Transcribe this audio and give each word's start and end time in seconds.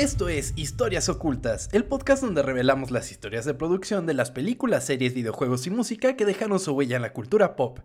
Esto 0.00 0.30
es 0.30 0.54
Historias 0.56 1.10
Ocultas, 1.10 1.68
el 1.72 1.84
podcast 1.84 2.22
donde 2.22 2.42
revelamos 2.42 2.90
las 2.90 3.10
historias 3.10 3.44
de 3.44 3.52
producción 3.52 4.06
de 4.06 4.14
las 4.14 4.30
películas, 4.30 4.86
series, 4.86 5.12
videojuegos 5.12 5.66
y 5.66 5.70
música 5.70 6.16
que 6.16 6.24
dejaron 6.24 6.58
su 6.58 6.72
huella 6.72 6.96
en 6.96 7.02
la 7.02 7.12
cultura 7.12 7.54
pop. 7.54 7.80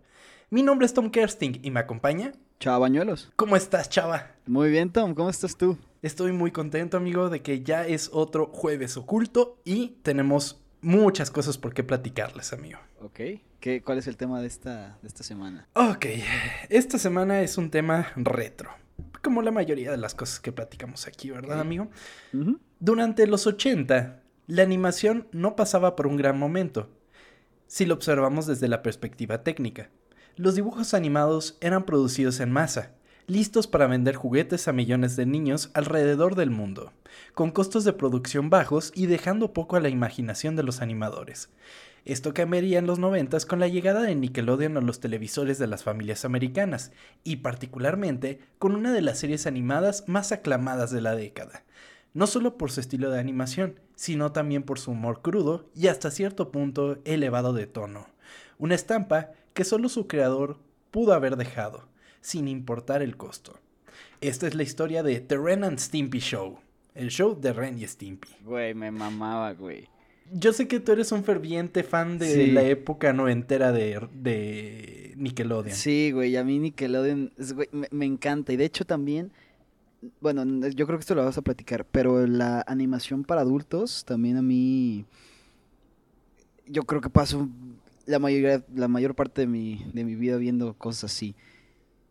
Mi 0.48 0.62
nombre 0.62 0.86
es 0.86 0.94
Tom 0.94 1.10
Kersting 1.10 1.60
y 1.62 1.70
me 1.70 1.80
acompaña. 1.80 2.32
Chava 2.58 2.78
Bañuelos. 2.78 3.30
¿Cómo 3.36 3.54
estás, 3.54 3.90
chava? 3.90 4.30
Muy 4.46 4.70
bien, 4.70 4.90
Tom, 4.90 5.14
¿cómo 5.14 5.28
estás 5.28 5.58
tú? 5.58 5.76
Estoy 6.00 6.32
muy 6.32 6.52
contento, 6.52 6.96
amigo, 6.96 7.28
de 7.28 7.42
que 7.42 7.62
ya 7.62 7.86
es 7.86 8.08
otro 8.10 8.46
jueves 8.46 8.96
oculto 8.96 9.60
y 9.62 9.98
tenemos 10.02 10.58
muchas 10.80 11.30
cosas 11.30 11.58
por 11.58 11.74
qué 11.74 11.84
platicarles, 11.84 12.54
amigo. 12.54 12.78
Ok. 13.02 13.20
¿Qué, 13.60 13.82
¿Cuál 13.84 13.98
es 13.98 14.06
el 14.06 14.16
tema 14.16 14.40
de 14.40 14.46
esta, 14.46 14.96
de 15.02 15.08
esta 15.08 15.22
semana? 15.22 15.68
Ok, 15.74 16.06
esta 16.70 16.98
semana 16.98 17.42
es 17.42 17.58
un 17.58 17.70
tema 17.70 18.10
retro 18.16 18.70
como 19.26 19.42
la 19.42 19.50
mayoría 19.50 19.90
de 19.90 19.96
las 19.96 20.14
cosas 20.14 20.38
que 20.38 20.52
platicamos 20.52 21.08
aquí, 21.08 21.32
¿verdad, 21.32 21.58
amigo? 21.58 21.88
Durante 22.78 23.26
los 23.26 23.48
80, 23.48 24.22
la 24.46 24.62
animación 24.62 25.26
no 25.32 25.56
pasaba 25.56 25.96
por 25.96 26.06
un 26.06 26.16
gran 26.16 26.38
momento, 26.38 26.88
si 27.66 27.86
lo 27.86 27.94
observamos 27.94 28.46
desde 28.46 28.68
la 28.68 28.84
perspectiva 28.84 29.42
técnica. 29.42 29.90
Los 30.36 30.54
dibujos 30.54 30.94
animados 30.94 31.58
eran 31.60 31.86
producidos 31.86 32.38
en 32.38 32.52
masa, 32.52 32.92
listos 33.26 33.66
para 33.66 33.88
vender 33.88 34.14
juguetes 34.14 34.68
a 34.68 34.72
millones 34.72 35.16
de 35.16 35.26
niños 35.26 35.70
alrededor 35.74 36.36
del 36.36 36.50
mundo, 36.50 36.92
con 37.34 37.50
costos 37.50 37.82
de 37.82 37.94
producción 37.94 38.48
bajos 38.48 38.92
y 38.94 39.06
dejando 39.06 39.52
poco 39.52 39.74
a 39.74 39.80
la 39.80 39.88
imaginación 39.88 40.54
de 40.54 40.62
los 40.62 40.80
animadores. 40.80 41.48
Esto 42.06 42.32
cambiaría 42.34 42.78
en 42.78 42.86
los 42.86 43.00
90 43.00 43.36
con 43.48 43.58
la 43.58 43.66
llegada 43.66 44.02
de 44.02 44.14
Nickelodeon 44.14 44.76
a 44.76 44.80
los 44.80 45.00
televisores 45.00 45.58
de 45.58 45.66
las 45.66 45.82
familias 45.82 46.24
americanas, 46.24 46.92
y 47.24 47.38
particularmente 47.38 48.38
con 48.60 48.76
una 48.76 48.92
de 48.92 49.02
las 49.02 49.18
series 49.18 49.44
animadas 49.48 50.04
más 50.06 50.30
aclamadas 50.30 50.92
de 50.92 51.00
la 51.00 51.16
década. 51.16 51.64
No 52.14 52.28
solo 52.28 52.56
por 52.56 52.70
su 52.70 52.78
estilo 52.78 53.10
de 53.10 53.18
animación, 53.18 53.80
sino 53.96 54.30
también 54.30 54.62
por 54.62 54.78
su 54.78 54.92
humor 54.92 55.20
crudo 55.20 55.68
y 55.74 55.88
hasta 55.88 56.12
cierto 56.12 56.52
punto 56.52 56.98
elevado 57.04 57.52
de 57.52 57.66
tono. 57.66 58.06
Una 58.56 58.76
estampa 58.76 59.32
que 59.52 59.64
solo 59.64 59.88
su 59.88 60.06
creador 60.06 60.60
pudo 60.92 61.12
haber 61.12 61.34
dejado, 61.34 61.88
sin 62.20 62.46
importar 62.46 63.02
el 63.02 63.16
costo. 63.16 63.58
Esta 64.20 64.46
es 64.46 64.54
la 64.54 64.62
historia 64.62 65.02
de 65.02 65.18
The 65.18 65.38
Ren 65.38 65.64
and 65.64 65.80
Stimpy 65.80 66.20
Show, 66.20 66.60
el 66.94 67.08
show 67.08 67.36
de 67.40 67.52
Ren 67.52 67.80
y 67.80 67.88
Stimpy. 67.88 68.28
Güey, 68.44 68.74
me 68.74 68.92
mamaba, 68.92 69.54
güey. 69.54 69.88
Yo 70.32 70.52
sé 70.52 70.66
que 70.66 70.80
tú 70.80 70.92
eres 70.92 71.12
un 71.12 71.24
ferviente 71.24 71.82
fan 71.82 72.18
de 72.18 72.48
la 72.48 72.62
época 72.62 73.12
noventera 73.12 73.72
de, 73.72 74.08
de 74.12 75.14
Nickelodeon. 75.16 75.76
Sí, 75.76 76.10
güey, 76.12 76.36
a 76.36 76.44
mí 76.44 76.58
Nickelodeon 76.58 77.32
me, 77.90 78.06
encanta. 78.06 78.52
Y 78.52 78.56
de 78.56 78.64
hecho 78.64 78.84
también, 78.84 79.32
bueno, 80.20 80.44
yo 80.68 80.86
creo 80.86 80.98
que 80.98 81.02
esto 81.02 81.14
lo 81.14 81.24
vas 81.24 81.38
a 81.38 81.42
platicar, 81.42 81.84
pero 81.84 82.26
la 82.26 82.64
animación 82.66 83.24
para 83.24 83.42
adultos 83.42 84.04
también 84.04 84.36
a 84.36 84.42
mí, 84.42 85.04
yo 86.66 86.82
creo 86.82 87.00
que 87.00 87.10
paso 87.10 87.48
la 88.06 88.18
mayoría, 88.18 88.64
la 88.74 88.88
mayor 88.88 89.14
parte 89.14 89.42
de 89.42 89.46
mi, 89.46 89.84
de 89.92 90.04
mi 90.04 90.16
vida 90.16 90.36
viendo 90.36 90.74
cosas 90.74 91.12
así. 91.12 91.34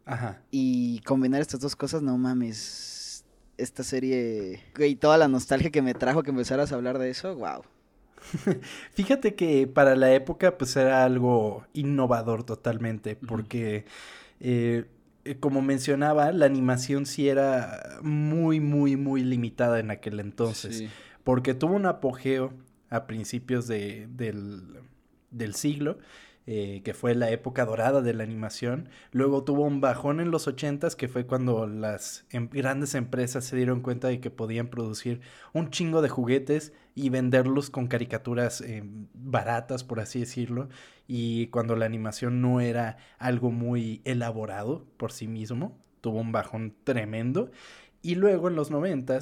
Ajá. 0.06 0.42
Y 0.52 1.00
combinar 1.00 1.42
estas 1.42 1.60
dos 1.60 1.76
cosas, 1.76 2.02
no 2.02 2.18
mames. 2.18 3.26
Esta 3.58 3.84
serie, 3.84 4.62
güey, 4.76 4.96
toda 4.96 5.18
la 5.18 5.30
nostalgia 5.30 5.72
que 5.72 5.82
me 5.82 5.94
trajo 5.94 6.24
que 6.24 6.32
empezaras 6.32 6.72
a 6.72 6.76
hablar 6.76 7.00
de 7.00 7.10
eso, 7.10 7.36
wow. 7.36 7.64
Fíjate 8.92 9.36
que 9.36 9.68
para 9.68 9.96
la 9.96 10.14
época 10.14 10.58
pues 10.58 10.76
era 10.76 11.04
algo 11.04 11.66
innovador 11.74 12.44
totalmente, 12.44 13.16
porque 13.16 13.86
eh, 14.40 14.86
eh, 15.26 15.36
como 15.40 15.62
mencionaba, 15.62 16.32
la 16.32 16.46
animación 16.46 17.06
sí 17.06 17.28
era 17.28 18.00
muy, 18.02 18.60
muy, 18.60 18.96
muy 18.96 19.24
limitada 19.24 19.80
en 19.80 19.92
aquel 19.92 20.20
entonces, 20.20 20.84
porque 21.24 21.54
tuvo 21.54 21.76
un 21.76 21.86
apogeo 21.86 22.54
a 22.90 23.08
principios 23.08 23.68
de, 23.68 24.08
del, 24.08 24.82
del 25.32 25.56
siglo 25.56 25.98
eh, 26.48 26.82
que 26.86 26.94
fue 26.94 27.16
la 27.16 27.32
época 27.32 27.66
dorada 27.66 28.04
de 28.04 28.14
la 28.14 28.24
animación. 28.24 28.90
Luego 29.12 29.44
tuvo 29.44 29.64
un 29.64 29.82
bajón 29.82 30.20
en 30.20 30.30
los 30.30 30.48
80 30.48 30.90
que 30.92 31.08
fue 31.08 31.26
cuando 31.26 31.66
las 31.66 32.28
em, 32.30 32.48
grandes 32.52 32.94
empresas 32.94 33.46
se 33.46 33.56
dieron 33.56 33.82
cuenta 33.82 34.10
de 34.10 34.20
que 34.20 34.30
podían 34.30 34.68
producir 34.68 35.22
un 35.54 35.72
chingo 35.72 36.04
de 36.04 36.10
juguetes 36.10 36.72
y 36.96 37.10
venderlos 37.10 37.70
con 37.70 37.88
caricaturas 37.88 38.62
eh, 38.62 38.84
baratas, 39.14 39.84
por 39.84 40.00
así 40.00 40.22
decirlo. 40.22 40.70
Y 41.08 41.48
cuando 41.48 41.76
la 41.76 41.86
animación 41.86 42.42
no 42.42 42.62
era 42.62 42.98
algo 43.20 43.52
muy 43.52 44.02
elaborado 44.06 44.86
por 44.98 45.12
sí 45.12 45.28
mismo, 45.28 45.78
tuvo 46.02 46.20
un 46.20 46.32
bajón 46.32 46.74
tremendo. 46.84 47.52
Y 48.02 48.16
luego 48.16 48.48
en 48.48 48.56
los 48.56 48.72
90 48.72 49.20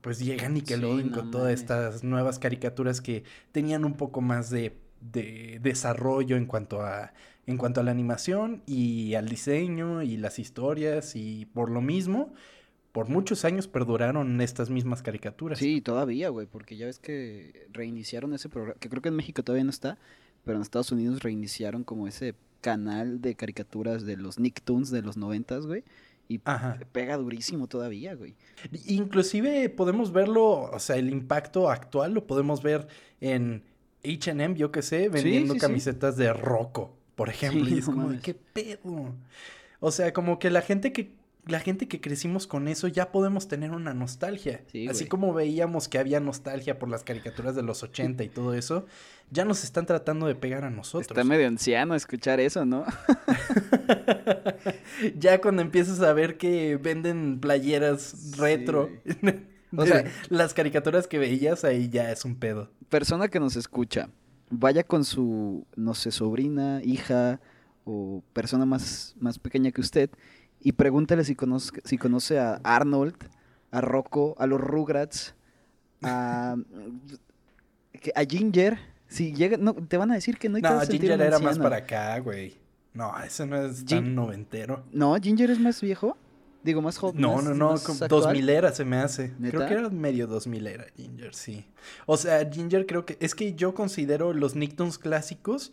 pues 0.00 0.18
llega 0.18 0.48
Nickelodeon 0.48 1.10
con 1.10 1.30
todas 1.30 1.52
estas 1.52 2.02
nuevas 2.02 2.40
caricaturas 2.40 3.00
que 3.00 3.22
tenían 3.52 3.84
un 3.84 3.94
poco 3.94 4.20
más 4.20 4.50
de 4.50 4.76
de 5.02 5.58
desarrollo 5.62 6.36
en 6.36 6.46
cuanto 6.46 6.82
a 6.82 7.12
en 7.46 7.56
cuanto 7.56 7.80
a 7.80 7.82
la 7.82 7.90
animación 7.90 8.62
y 8.66 9.14
al 9.14 9.28
diseño 9.28 10.02
y 10.02 10.16
las 10.16 10.38
historias 10.38 11.16
y 11.16 11.46
por 11.46 11.70
lo 11.70 11.80
mismo 11.80 12.32
por 12.92 13.08
muchos 13.08 13.44
años 13.44 13.68
perduraron 13.68 14.40
estas 14.40 14.70
mismas 14.70 15.02
caricaturas. 15.02 15.58
Sí, 15.58 15.80
todavía, 15.80 16.28
güey, 16.28 16.46
porque 16.46 16.76
ya 16.76 16.86
ves 16.86 16.98
que 16.98 17.66
reiniciaron 17.72 18.34
ese 18.34 18.48
programa, 18.48 18.78
que 18.78 18.88
creo 18.88 19.02
que 19.02 19.08
en 19.08 19.16
México 19.16 19.42
todavía 19.42 19.64
no 19.64 19.70
está, 19.70 19.98
pero 20.44 20.56
en 20.56 20.62
Estados 20.62 20.92
Unidos 20.92 21.22
reiniciaron 21.22 21.84
como 21.84 22.06
ese 22.06 22.34
canal 22.60 23.20
de 23.20 23.34
caricaturas 23.34 24.04
de 24.04 24.16
los 24.16 24.38
Nicktoons 24.38 24.90
de 24.90 25.02
los 25.02 25.16
noventas, 25.16 25.66
güey. 25.66 25.84
Y 26.28 26.38
pega 26.38 27.16
durísimo 27.16 27.66
todavía, 27.66 28.14
güey. 28.14 28.34
Inclusive 28.86 29.68
podemos 29.68 30.12
verlo, 30.12 30.62
o 30.62 30.78
sea, 30.78 30.96
el 30.96 31.10
impacto 31.10 31.68
actual 31.68 32.14
lo 32.14 32.26
podemos 32.26 32.62
ver 32.62 32.86
en 33.20 33.62
HM, 34.02 34.54
yo 34.54 34.72
qué 34.72 34.82
sé, 34.82 35.08
vendiendo 35.08 35.56
camisetas 35.56 36.16
de 36.16 36.32
Rocco, 36.32 36.96
por 37.16 37.28
ejemplo. 37.28 37.68
y 37.68 37.78
es 37.78 37.84
como, 37.84 38.18
¿qué 38.22 38.34
pedo? 38.34 39.14
O 39.80 39.90
sea, 39.90 40.12
como 40.12 40.38
que 40.38 40.48
la 40.48 40.62
gente 40.62 40.92
que 40.92 41.10
la 41.44 41.58
gente 41.58 41.88
que 41.88 42.00
crecimos 42.00 42.46
con 42.46 42.68
eso 42.68 42.86
ya 42.86 43.10
podemos 43.10 43.48
tener 43.48 43.72
una 43.72 43.94
nostalgia. 43.94 44.62
Así 44.88 45.06
como 45.06 45.34
veíamos 45.34 45.88
que 45.88 45.98
había 45.98 46.20
nostalgia 46.20 46.78
por 46.78 46.88
las 46.88 47.02
caricaturas 47.02 47.56
de 47.56 47.62
los 47.62 47.82
80 47.82 48.22
y 48.22 48.28
todo 48.28 48.54
eso, 48.54 48.86
ya 49.30 49.44
nos 49.44 49.64
están 49.64 49.86
tratando 49.86 50.26
de 50.26 50.36
pegar 50.36 50.64
a 50.64 50.70
nosotros. 50.70 51.10
Está 51.10 51.24
medio 51.24 51.48
anciano 51.48 51.96
escuchar 51.96 52.38
eso, 52.38 52.64
¿no? 52.64 52.84
ya 55.18 55.40
cuando 55.40 55.62
empiezas 55.62 56.00
a 56.00 56.12
ver 56.12 56.38
que 56.38 56.76
venden 56.76 57.40
playeras 57.40 58.36
retro. 58.36 58.90
O 59.74 59.86
sea, 59.86 60.04
las 60.28 60.52
caricaturas 60.52 61.06
que 61.06 61.18
veías 61.18 61.64
ahí 61.64 61.88
ya 61.88 62.12
es 62.12 62.26
un 62.26 62.36
pedo. 62.36 62.70
Persona 62.90 63.28
que 63.28 63.40
nos 63.40 63.56
escucha, 63.56 64.10
vaya 64.50 64.84
con 64.84 65.02
su, 65.02 65.66
no 65.76 65.94
sé, 65.94 66.10
sobrina, 66.10 66.82
hija 66.84 67.40
o 67.84 68.22
persona 68.34 68.66
más, 68.66 69.14
más 69.18 69.38
pequeña 69.38 69.72
que 69.72 69.80
usted 69.80 70.10
y 70.62 70.72
pregúntale 70.72 71.24
si 71.24 71.34
conoce, 71.34 71.80
si 71.84 71.98
conoce 71.98 72.38
a 72.38 72.60
Arnold, 72.62 73.16
a 73.70 73.80
Rocco, 73.80 74.34
a 74.38 74.46
los 74.46 74.60
Rugrats, 74.60 75.34
a, 76.02 76.56
a 78.14 78.24
Ginger. 78.24 78.78
Si 79.08 79.34
llega, 79.34 79.58
no, 79.58 79.74
te 79.74 79.96
van 79.96 80.10
a 80.10 80.14
decir 80.14 80.38
que 80.38 80.48
no 80.48 80.56
hay 80.56 80.62
No, 80.62 80.80
Ginger 80.80 81.20
era 81.20 81.38
más 81.38 81.58
para 81.58 81.76
acá, 81.76 82.18
güey. 82.20 82.56
No, 82.94 83.12
ese 83.22 83.46
no 83.46 83.56
es 83.56 83.84
tan 83.84 84.14
noventero. 84.14 84.84
No, 84.92 85.14
Ginger 85.16 85.50
es 85.50 85.58
más 85.58 85.80
viejo. 85.80 86.16
Digo, 86.62 86.80
más 86.80 86.96
joven. 86.96 87.20
No, 87.20 87.42
no, 87.42 87.54
no, 87.54 87.74
dos 88.08 88.32
mil 88.32 88.48
era 88.48 88.72
se 88.72 88.84
me 88.84 88.98
hace. 88.98 89.32
Creo 89.40 89.66
que 89.66 89.74
era 89.74 89.88
medio 89.90 90.28
dos 90.28 90.46
mil 90.46 90.66
era 90.66 90.86
Ginger, 90.96 91.34
sí. 91.34 91.66
O 92.06 92.16
sea, 92.16 92.48
Ginger 92.48 92.86
creo 92.86 93.04
que... 93.04 93.16
Es 93.20 93.34
que 93.34 93.54
yo 93.54 93.74
considero 93.74 94.32
los 94.32 94.54
Nicktoons 94.54 94.98
clásicos 94.98 95.72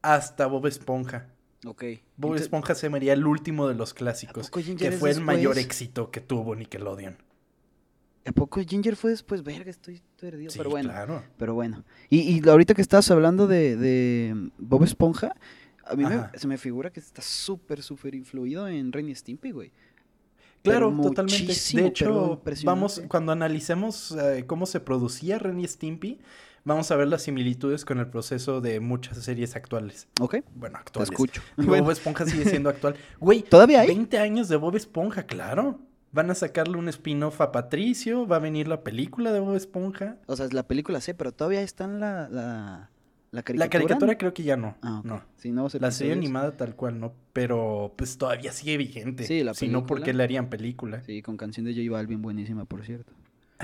hasta 0.00 0.46
Bob 0.46 0.66
Esponja. 0.66 1.26
Ok. 1.66 1.84
Bob 2.16 2.34
Esponja 2.34 2.74
se 2.74 2.88
me 2.88 2.96
haría 2.96 3.12
el 3.12 3.26
último 3.26 3.68
de 3.68 3.74
los 3.74 3.94
clásicos. 3.94 4.50
Que 4.50 4.92
fue 4.92 5.10
el 5.10 5.20
mayor 5.20 5.58
éxito 5.58 6.10
que 6.10 6.20
tuvo 6.20 6.54
Nickelodeon. 6.54 7.16
¿A 8.24 8.32
poco 8.32 8.60
Ginger 8.60 8.94
fue 8.94 9.10
después? 9.10 9.42
Verga, 9.42 9.70
estoy 9.70 10.00
perdido. 10.20 10.50
Sí, 10.50 10.58
pero 10.58 10.70
bueno. 10.70 10.90
claro. 10.90 11.24
Pero 11.36 11.54
bueno. 11.54 11.84
Y, 12.08 12.20
y 12.20 12.48
ahorita 12.48 12.74
que 12.74 12.82
estabas 12.82 13.10
hablando 13.10 13.48
de, 13.48 13.76
de 13.76 14.50
Bob 14.58 14.84
Esponja, 14.84 15.34
a 15.84 15.96
mí 15.96 16.04
se 16.34 16.46
me 16.46 16.56
figura 16.56 16.90
que 16.90 17.00
está 17.00 17.22
súper, 17.22 17.82
súper 17.82 18.14
influido 18.14 18.68
en 18.68 18.92
Ren 18.92 19.08
y 19.08 19.14
Stimpy, 19.14 19.50
güey. 19.50 19.72
Claro, 20.62 20.96
totalmente. 21.02 21.52
De 21.74 21.86
hecho, 21.86 22.40
vamos, 22.64 23.02
cuando 23.08 23.32
analicemos 23.32 24.12
eh, 24.12 24.44
cómo 24.46 24.66
se 24.66 24.78
producía 24.78 25.40
Ren 25.40 25.58
y 25.58 25.66
Stimpy, 25.66 26.20
vamos 26.64 26.90
a 26.90 26.96
ver 26.96 27.08
las 27.08 27.22
similitudes 27.22 27.84
con 27.84 27.98
el 27.98 28.08
proceso 28.08 28.60
de 28.60 28.80
muchas 28.80 29.18
series 29.18 29.56
actuales. 29.56 30.08
Ok. 30.20 30.36
Bueno, 30.54 30.78
actuales. 30.78 31.08
Te 31.08 31.14
escucho. 31.14 31.42
Bob 31.56 31.90
Esponja 31.90 32.26
sigue 32.26 32.44
siendo 32.44 32.68
actual. 32.70 32.96
Güey, 33.20 33.42
¿todavía 33.42 33.80
hay? 33.80 33.88
20 33.88 34.18
años 34.18 34.48
de 34.48 34.56
Bob 34.56 34.76
Esponja, 34.76 35.24
claro. 35.24 35.80
Van 36.12 36.30
a 36.30 36.34
sacarle 36.34 36.76
un 36.76 36.88
spin-off 36.88 37.40
a 37.40 37.52
Patricio, 37.52 38.26
va 38.26 38.36
a 38.36 38.38
venir 38.38 38.68
la 38.68 38.82
película 38.82 39.32
de 39.32 39.40
Bob 39.40 39.56
Esponja. 39.56 40.18
O 40.26 40.36
sea, 40.36 40.46
la 40.50 40.66
película 40.66 41.00
sí, 41.00 41.14
pero 41.14 41.32
todavía 41.32 41.62
está 41.62 41.84
en 41.84 42.00
la, 42.00 42.28
la, 42.28 42.90
la 43.30 43.42
caricatura. 43.42 44.18
creo 44.18 44.34
que 44.34 44.42
ya 44.42 44.58
no. 44.58 44.76
Ah, 44.82 45.00
no. 45.04 45.22
no 45.42 45.68
la 45.80 45.90
serie 45.90 46.12
animada 46.12 46.54
tal 46.58 46.76
cual, 46.76 47.00
no. 47.00 47.14
Pero 47.32 47.94
pues 47.96 48.18
todavía 48.18 48.52
sigue 48.52 48.76
vigente. 48.76 49.24
Sí, 49.24 49.42
la 49.42 49.54
Si 49.54 49.68
no, 49.68 49.86
¿por 49.86 50.02
qué 50.02 50.12
le 50.12 50.22
harían 50.22 50.50
película? 50.50 51.02
Sí, 51.02 51.22
con 51.22 51.38
canción 51.38 51.64
de 51.64 51.74
J 51.74 51.90
Balvin 51.90 52.20
buenísima, 52.20 52.66
por 52.66 52.84
cierto. 52.84 53.14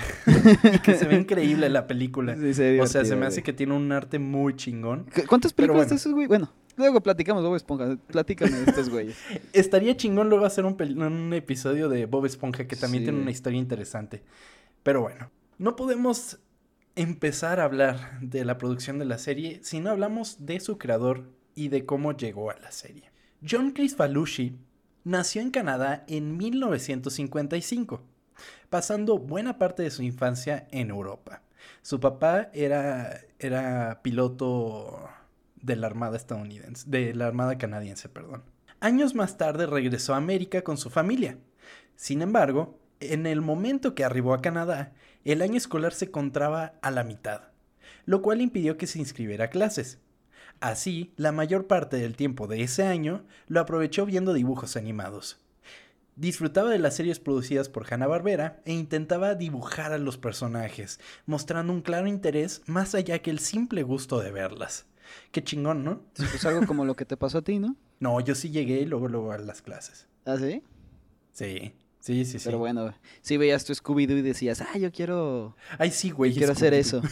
y 0.73 0.79
que 0.79 0.95
se 0.95 1.05
ve 1.05 1.15
increíble 1.21 1.69
la 1.69 1.87
película. 1.87 2.35
Sí, 2.35 2.53
se 2.53 2.71
ve 2.71 2.81
o 2.81 2.87
sea, 2.87 3.05
se 3.05 3.15
me 3.15 3.25
hace 3.25 3.37
güey. 3.37 3.43
que 3.45 3.53
tiene 3.53 3.73
un 3.73 3.91
arte 3.91 4.19
muy 4.19 4.55
chingón. 4.55 5.05
¿Cu- 5.13 5.21
¿Cuántas 5.27 5.53
películas 5.53 5.81
bueno. 5.85 5.89
de 5.89 5.95
esos, 5.95 6.13
güey? 6.13 6.27
Bueno, 6.27 6.51
luego 6.77 7.01
platicamos, 7.01 7.43
Bob 7.43 7.55
Esponja. 7.55 7.97
Platícame 8.07 8.51
de 8.51 8.63
estos 8.69 8.89
güeyes. 8.89 9.17
Estaría 9.53 9.95
chingón 9.97 10.29
luego 10.29 10.45
hacer 10.45 10.65
un, 10.65 11.33
episodio 11.33 11.89
de 11.89 12.05
Bob 12.05 12.25
Esponja 12.25 12.67
que 12.67 12.75
también 12.75 13.03
Sí. 13.03 13.05
tiene 13.09 13.21
una 13.21 13.31
historia 13.31 13.59
interesante. 13.59 14.23
Pero 14.83 15.01
bueno, 15.01 15.29
no 15.57 15.75
podemos 15.75 16.39
empezar 16.95 17.59
a 17.59 17.65
hablar 17.65 18.19
de 18.21 18.43
la 18.45 18.57
producción 18.57 18.99
de 18.99 19.05
la 19.05 19.17
serie 19.17 19.59
si 19.63 19.79
no 19.79 19.89
hablamos 19.89 20.45
de 20.45 20.59
su 20.59 20.77
creador 20.77 21.29
y 21.55 21.67
de 21.69 21.85
cómo 21.85 22.15
llegó 22.15 22.51
a 22.51 22.55
la 22.59 22.71
serie. 22.71 23.09
John 23.47 23.71
Kricfalusi 23.71 24.55
nació 25.03 25.41
en 25.41 25.51
Canadá 25.51 26.03
en 26.07 26.35
1955, 26.37 28.01
pasando 28.69 29.17
buena 29.17 29.57
parte 29.57 29.83
de 29.83 29.91
su 29.91 30.03
infancia 30.03 30.67
en 30.71 30.89
Europa. 30.89 31.41
Su 31.81 31.99
papá 31.99 32.49
era, 32.53 33.21
era 33.39 34.01
piloto 34.01 35.09
de 35.61 35.75
la 35.75 35.87
Armada 35.87 36.17
estadounidense, 36.17 36.89
de 36.89 37.13
la 37.13 37.27
Armada 37.27 37.57
canadiense, 37.57 38.09
perdón. 38.09 38.43
Años 38.79 39.13
más 39.13 39.37
tarde 39.37 39.65
regresó 39.65 40.13
a 40.13 40.17
América 40.17 40.61
con 40.61 40.77
su 40.77 40.89
familia. 40.89 41.37
Sin 41.95 42.21
embargo, 42.21 42.79
en 43.01 43.25
el 43.25 43.41
momento 43.41 43.93
que 43.93 44.05
arribó 44.05 44.33
a 44.33 44.41
Canadá, 44.41 44.93
el 45.25 45.41
año 45.41 45.57
escolar 45.57 45.93
se 45.93 46.05
encontraba 46.05 46.73
a 46.81 46.91
la 46.91 47.03
mitad, 47.03 47.41
lo 48.05 48.21
cual 48.21 48.41
impidió 48.41 48.77
que 48.77 48.87
se 48.87 48.99
inscribiera 48.99 49.45
a 49.45 49.49
clases. 49.49 49.99
Así, 50.61 51.13
la 51.15 51.31
mayor 51.31 51.67
parte 51.67 51.97
del 51.97 52.15
tiempo 52.15 52.47
de 52.47 52.63
ese 52.63 52.83
año 52.83 53.25
lo 53.47 53.59
aprovechó 53.59 54.05
viendo 54.05 54.33
dibujos 54.33 54.77
animados. 54.77 55.39
Disfrutaba 56.19 56.69
de 56.69 56.79
las 56.79 56.97
series 56.97 57.17
producidas 57.17 57.69
por 57.69 57.85
Hanna-Barbera 57.91 58.61
e 58.65 58.73
intentaba 58.73 59.35
dibujar 59.35 59.93
a 59.93 59.97
los 59.97 60.17
personajes, 60.17 60.99
mostrando 61.25 61.71
un 61.71 61.81
claro 61.81 62.07
interés 62.07 62.61
más 62.65 62.93
allá 62.93 63.19
que 63.19 63.29
el 63.31 63.39
simple 63.39 63.83
gusto 63.83 64.19
de 64.19 64.29
verlas. 64.29 64.85
Qué 65.31 65.41
chingón, 65.41 65.85
¿no? 65.85 66.01
Sí, 66.15 66.25
Pues 66.29 66.45
algo 66.45 66.67
como 66.67 66.83
lo 66.83 66.97
que 66.97 67.05
te 67.05 67.15
pasó 67.15 67.37
a 67.37 67.41
ti, 67.41 67.57
¿no? 67.59 67.77
No, 68.01 68.19
yo 68.19 68.35
sí 68.35 68.49
llegué 68.49 68.81
y 68.81 68.85
luego, 68.85 69.07
luego 69.07 69.31
a 69.31 69.37
las 69.37 69.61
clases. 69.61 70.07
¿Ah, 70.25 70.35
sí? 70.37 70.61
Sí, 71.31 71.73
sí, 72.01 72.25
sí, 72.25 72.39
sí. 72.39 72.45
Pero 72.45 72.57
bueno, 72.57 72.93
sí 73.21 73.37
veías 73.37 73.63
tu 73.63 73.73
Scooby-Doo 73.73 74.17
y 74.17 74.21
decías, 74.21 74.59
ah, 74.61 74.77
yo 74.77 74.91
quiero, 74.91 75.55
Ay, 75.77 75.91
sí, 75.91 76.11
güey. 76.11 76.33
quiero 76.33 76.51
hacer 76.51 76.73
eso. 76.73 77.01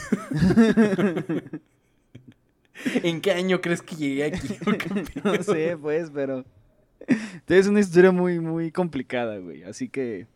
¿En 3.03 3.21
qué 3.21 3.31
año 3.31 3.62
crees 3.62 3.81
que 3.81 3.95
llegué 3.95 4.25
aquí? 4.25 4.48
¿Qué 4.50 5.21
no 5.24 5.44
sé, 5.44 5.77
pues, 5.77 6.10
pero... 6.13 6.44
Es 7.47 7.67
una 7.67 7.79
historia 7.79 8.11
muy, 8.11 8.39
muy 8.39 8.71
complicada, 8.71 9.38
güey. 9.38 9.63
Así 9.63 9.89
que... 9.89 10.27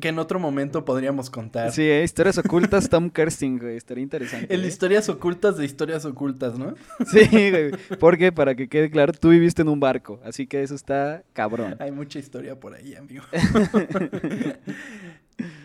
Que 0.00 0.08
en 0.08 0.18
otro 0.18 0.40
momento 0.40 0.84
podríamos 0.84 1.30
contar. 1.30 1.70
Sí, 1.70 1.82
eh, 1.82 2.02
historias 2.02 2.36
ocultas, 2.38 2.88
Tom 2.88 3.10
Kersting, 3.10 3.58
güey. 3.58 3.76
Estaría 3.76 4.02
interesante. 4.02 4.52
El 4.52 4.64
¿eh? 4.64 4.66
historias 4.66 5.08
ocultas 5.08 5.56
de 5.56 5.64
historias 5.64 6.04
ocultas, 6.04 6.58
¿no? 6.58 6.74
Sí, 7.06 7.50
güey. 7.50 7.70
Porque, 8.00 8.32
para 8.32 8.56
que 8.56 8.68
quede 8.68 8.90
claro, 8.90 9.12
tú 9.12 9.28
viviste 9.28 9.62
en 9.62 9.68
un 9.68 9.78
barco. 9.78 10.18
Así 10.24 10.48
que 10.48 10.64
eso 10.64 10.74
está 10.74 11.22
cabrón. 11.32 11.76
Hay 11.78 11.92
mucha 11.92 12.18
historia 12.18 12.58
por 12.58 12.74
ahí, 12.74 12.96
amigo. 12.96 13.22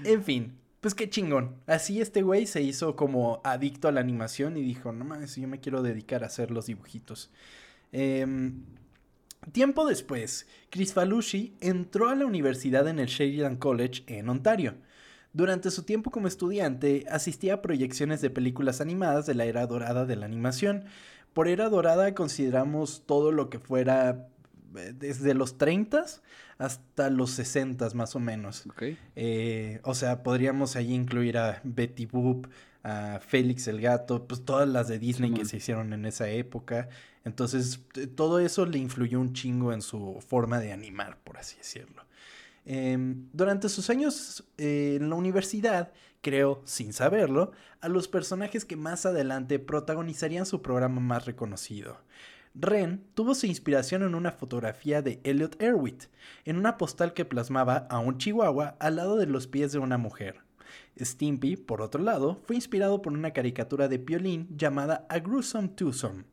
en 0.03 0.23
fin, 0.23 0.53
pues 0.79 0.93
qué 0.93 1.09
chingón. 1.09 1.55
Así 1.65 1.99
este 1.99 2.21
güey 2.21 2.45
se 2.45 2.61
hizo 2.61 2.95
como 2.95 3.41
adicto 3.43 3.87
a 3.87 3.91
la 3.91 3.99
animación 3.99 4.57
y 4.57 4.61
dijo, 4.61 4.91
no 4.91 5.05
mames, 5.05 5.35
yo 5.35 5.47
me 5.47 5.59
quiero 5.59 5.81
dedicar 5.81 6.23
a 6.23 6.27
hacer 6.27 6.51
los 6.51 6.67
dibujitos. 6.67 7.31
Em, 7.91 8.63
tiempo 9.51 9.85
después, 9.85 10.47
Chris 10.69 10.93
Falushi 10.93 11.55
entró 11.61 12.09
a 12.09 12.15
la 12.15 12.25
universidad 12.25 12.87
en 12.87 12.99
el 12.99 13.07
Sheridan 13.07 13.55
College 13.57 14.03
en 14.07 14.29
Ontario. 14.29 14.75
Durante 15.31 15.69
su 15.69 15.83
tiempo 15.83 16.11
como 16.11 16.27
estudiante, 16.27 17.05
asistía 17.09 17.55
a 17.55 17.61
proyecciones 17.61 18.21
de 18.21 18.29
películas 18.29 18.81
animadas 18.81 19.25
de 19.25 19.35
la 19.35 19.45
era 19.45 19.67
dorada 19.67 20.05
de 20.05 20.15
la 20.15 20.25
animación. 20.25 20.85
Por 21.33 21.47
era 21.47 21.69
dorada 21.69 22.15
consideramos 22.15 23.03
todo 23.05 23.31
lo 23.31 23.49
que 23.49 23.59
fuera 23.59 24.27
eh, 24.75 24.93
desde 24.97 25.33
los 25.35 25.57
30 25.57 26.05
hasta 26.57 27.09
los 27.09 27.31
60 27.31 27.89
más 27.93 28.15
o 28.15 28.19
menos. 28.19 28.65
Ok. 28.65 28.83
Eh, 29.15 29.79
o 29.83 29.93
sea, 29.93 30.23
podríamos 30.23 30.75
ahí 30.75 30.93
incluir 30.93 31.37
a 31.37 31.61
Betty 31.63 32.05
Boop, 32.05 32.47
a 32.83 33.19
Félix 33.19 33.67
el 33.67 33.81
Gato, 33.81 34.25
pues 34.27 34.43
todas 34.45 34.67
las 34.67 34.87
de 34.87 34.99
Disney 34.99 35.33
que 35.33 35.45
se 35.45 35.57
hicieron 35.57 35.93
en 35.93 36.05
esa 36.05 36.29
época. 36.29 36.89
Entonces, 37.25 37.81
todo 38.15 38.39
eso 38.39 38.65
le 38.65 38.77
influyó 38.79 39.19
un 39.19 39.33
chingo 39.33 39.73
en 39.73 39.81
su 39.81 40.23
forma 40.27 40.59
de 40.59 40.71
animar, 40.71 41.17
por 41.23 41.37
así 41.37 41.57
decirlo. 41.57 42.03
Em, 42.65 43.27
durante 43.33 43.69
sus 43.69 43.89
años 43.89 44.43
eh, 44.57 44.97
en 44.99 45.09
la 45.09 45.15
universidad, 45.15 45.91
creó, 46.21 46.61
sin 46.65 46.93
saberlo, 46.93 47.51
a 47.81 47.87
los 47.87 48.07
personajes 48.07 48.65
que 48.65 48.75
más 48.75 49.05
adelante 49.05 49.59
protagonizarían 49.59 50.45
su 50.45 50.61
programa 50.61 50.99
más 50.99 51.25
reconocido. 51.25 51.97
Ren 52.55 53.05
tuvo 53.13 53.35
su 53.35 53.45
inspiración 53.45 54.03
en 54.03 54.15
una 54.15 54.31
fotografía 54.31 55.01
de 55.01 55.21
Elliot 55.23 55.61
Erwitt, 55.61 56.05
en 56.45 56.57
una 56.57 56.77
postal 56.77 57.13
que 57.13 57.25
plasmaba 57.25 57.87
a 57.89 57.99
un 57.99 58.17
chihuahua 58.17 58.75
al 58.79 58.95
lado 58.97 59.17
de 59.17 59.27
los 59.27 59.47
pies 59.47 59.71
de 59.71 59.79
una 59.79 59.97
mujer. 59.97 60.41
Stimpy, 60.99 61.55
por 61.55 61.81
otro 61.81 62.01
lado, 62.01 62.39
fue 62.45 62.55
inspirado 62.55 63.01
por 63.01 63.13
una 63.13 63.31
caricatura 63.31 63.87
de 63.87 63.99
Piolín 63.99 64.47
llamada 64.55 65.05
A 65.09 65.19
Gruesome 65.19 65.69
Twosome, 65.69 66.25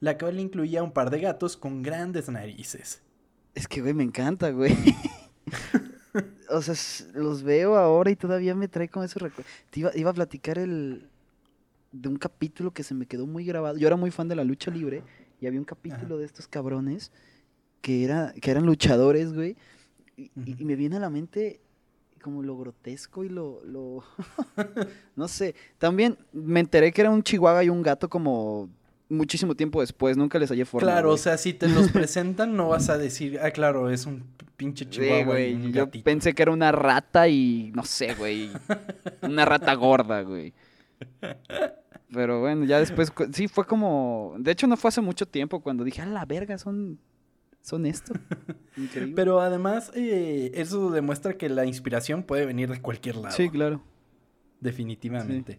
la 0.00 0.16
cual 0.18 0.38
incluía 0.40 0.82
un 0.82 0.92
par 0.92 1.10
de 1.10 1.20
gatos 1.20 1.56
con 1.56 1.82
grandes 1.82 2.28
narices. 2.28 3.02
Es 3.54 3.66
que, 3.66 3.80
güey, 3.80 3.94
me 3.94 4.04
encanta, 4.04 4.50
güey. 4.50 4.76
o 6.50 6.62
sea, 6.62 6.74
los 7.14 7.42
veo 7.42 7.76
ahora 7.76 8.10
y 8.10 8.16
todavía 8.16 8.54
me 8.54 8.68
trae 8.68 8.88
con 8.88 9.04
esos 9.04 9.22
recuerdos. 9.22 9.52
Te 9.70 9.80
iba, 9.80 9.90
iba 9.94 10.10
a 10.10 10.14
platicar 10.14 10.58
el 10.58 11.08
de 11.92 12.08
un 12.08 12.16
capítulo 12.16 12.72
que 12.72 12.82
se 12.82 12.94
me 12.94 13.06
quedó 13.06 13.26
muy 13.26 13.44
grabado. 13.44 13.76
Yo 13.78 13.86
era 13.86 13.96
muy 13.96 14.10
fan 14.10 14.28
de 14.28 14.36
la 14.36 14.44
lucha 14.44 14.70
libre 14.70 15.02
y 15.40 15.46
había 15.46 15.60
un 15.60 15.64
capítulo 15.64 16.18
de 16.18 16.26
estos 16.26 16.48
cabrones 16.48 17.12
que, 17.80 18.04
era, 18.04 18.34
que 18.40 18.50
eran 18.50 18.66
luchadores, 18.66 19.32
güey. 19.32 19.56
Y 20.16 20.64
me 20.64 20.76
viene 20.76 20.96
a 20.96 21.00
la 21.00 21.10
mente 21.10 21.60
como 22.26 22.42
lo 22.42 22.58
grotesco 22.58 23.22
y 23.22 23.28
lo... 23.28 23.62
lo... 23.64 24.02
no 25.16 25.28
sé. 25.28 25.54
También 25.78 26.18
me 26.32 26.58
enteré 26.58 26.90
que 26.92 27.00
era 27.02 27.10
un 27.10 27.22
chihuahua 27.22 27.62
y 27.62 27.68
un 27.68 27.82
gato 27.82 28.08
como 28.08 28.68
muchísimo 29.08 29.54
tiempo 29.54 29.80
después. 29.80 30.16
Nunca 30.16 30.36
les 30.40 30.50
hallé 30.50 30.64
forma, 30.64 30.84
claro, 30.90 31.12
o 31.12 31.16
sea, 31.16 31.38
si 31.38 31.54
te 31.54 31.68
los 31.68 31.92
presentan 31.92 32.56
no 32.56 32.70
vas 32.70 32.90
a 32.90 32.98
decir, 32.98 33.38
ah, 33.40 33.52
claro, 33.52 33.90
es 33.90 34.04
un 34.06 34.24
pinche 34.56 34.84
Sí, 34.86 34.90
chihuahua 34.90 35.20
y 35.20 35.24
güey. 35.24 35.54
un 35.54 35.72
Yo 35.72 35.84
gatito". 35.86 36.02
pensé 36.04 36.34
que 36.34 36.42
era 36.42 36.50
una 36.50 36.72
rata 36.72 37.28
y 37.28 37.70
no 37.76 37.84
sé, 37.84 38.14
güey. 38.14 38.50
Una 39.22 39.44
rata 39.44 39.72
gorda, 39.74 40.22
güey. 40.22 40.52
Pero 42.12 42.40
bueno, 42.40 42.64
ya 42.64 42.78
después, 42.80 43.12
sí, 43.32 43.46
fue 43.48 43.64
como, 43.66 44.34
de 44.38 44.50
hecho 44.52 44.66
no 44.66 44.76
fue 44.76 44.88
hace 44.88 45.00
mucho 45.00 45.26
tiempo 45.26 45.60
cuando 45.60 45.84
dije, 45.84 46.02
a 46.02 46.06
la 46.06 46.24
verga, 46.24 46.56
son, 46.58 46.98
son 47.66 47.84
esto. 47.84 48.12
Increíble. 48.76 49.14
Pero 49.16 49.40
además, 49.40 49.90
eh, 49.94 50.52
eso 50.54 50.90
demuestra 50.92 51.36
que 51.36 51.48
la 51.48 51.66
inspiración 51.66 52.22
puede 52.22 52.46
venir 52.46 52.70
de 52.70 52.80
cualquier 52.80 53.16
lado. 53.16 53.34
Sí, 53.34 53.50
claro. 53.50 53.82
Definitivamente. 54.60 55.58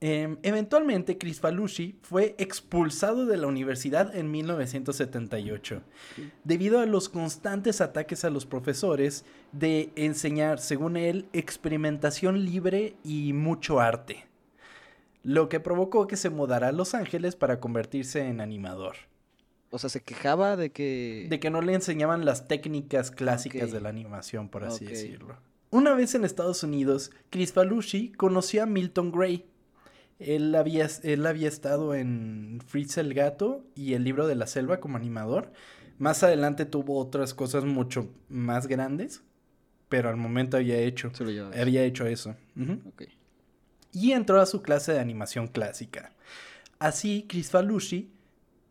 Em, 0.00 0.38
eventualmente, 0.44 1.18
Chris 1.18 1.40
Falushi 1.40 1.98
fue 2.02 2.36
expulsado 2.38 3.26
de 3.26 3.36
la 3.36 3.48
universidad 3.48 4.14
en 4.14 4.30
1978 4.30 5.82
debido 6.44 6.78
a 6.78 6.86
los 6.86 7.08
constantes 7.08 7.80
ataques 7.80 8.24
a 8.24 8.30
los 8.30 8.46
profesores 8.46 9.24
de 9.50 9.90
enseñar, 9.96 10.60
según 10.60 10.96
él, 10.96 11.26
experimentación 11.32 12.44
libre 12.44 12.94
y 13.02 13.32
mucho 13.32 13.80
arte, 13.80 14.24
lo 15.24 15.48
que 15.48 15.58
provocó 15.58 16.06
que 16.06 16.16
se 16.16 16.30
mudara 16.30 16.68
a 16.68 16.72
Los 16.72 16.94
Ángeles 16.94 17.34
para 17.34 17.58
convertirse 17.58 18.26
en 18.26 18.40
animador, 18.40 19.09
O 19.70 19.78
sea, 19.78 19.88
se 19.88 20.02
quejaba 20.02 20.56
de 20.56 20.72
que... 20.72 21.26
de 21.30 21.38
que 21.40 21.50
no 21.50 21.62
le 21.62 21.74
enseñaban 21.74 22.24
las 22.24 22.48
técnicas 22.48 23.10
clásicas 23.10 23.70
de 23.70 23.80
la 23.80 23.88
animación, 23.88 24.48
por 24.48 24.64
así 24.64 24.84
decirlo. 24.84 25.36
Una 25.70 25.94
vez 25.94 26.14
en 26.16 26.24
Estados 26.24 26.64
Unidos, 26.64 27.12
Chris 27.30 27.52
Falushi 27.52 28.10
conoció 28.12 28.64
a 28.64 28.66
Milton 28.66 29.12
Gray. 29.12 29.46
Él 30.18 30.54
había, 30.56 30.88
él 31.04 31.24
había 31.24 31.48
estado 31.48 31.94
en 31.94 32.60
Fritz 32.66 32.98
el 32.98 33.14
Gato 33.14 33.64
y 33.76 33.94
el 33.94 34.02
libro 34.02 34.26
de 34.26 34.34
la 34.34 34.48
selva 34.48 34.80
como 34.80 34.96
animador. 34.96 35.52
Más 35.98 36.22
adelante 36.24 36.66
tuvo 36.66 36.98
otras 36.98 37.32
cosas 37.32 37.64
mucho 37.64 38.10
más 38.28 38.66
grandes, 38.66 39.22
pero 39.88 40.08
al 40.08 40.16
momento 40.16 40.56
había 40.56 40.78
hecho, 40.78 41.10
Se 41.14 41.24
lo 41.24 41.30
llevaba. 41.30 41.54
había 41.56 41.84
hecho 41.84 42.06
eso. 42.06 42.34
Y 43.92 44.12
entró 44.12 44.40
a 44.40 44.46
su 44.46 44.62
clase 44.62 44.92
de 44.92 44.98
animación 44.98 45.46
clásica. 45.46 46.12
Así, 46.78 47.26
Chris 47.28 47.50
Falushi 47.50 48.10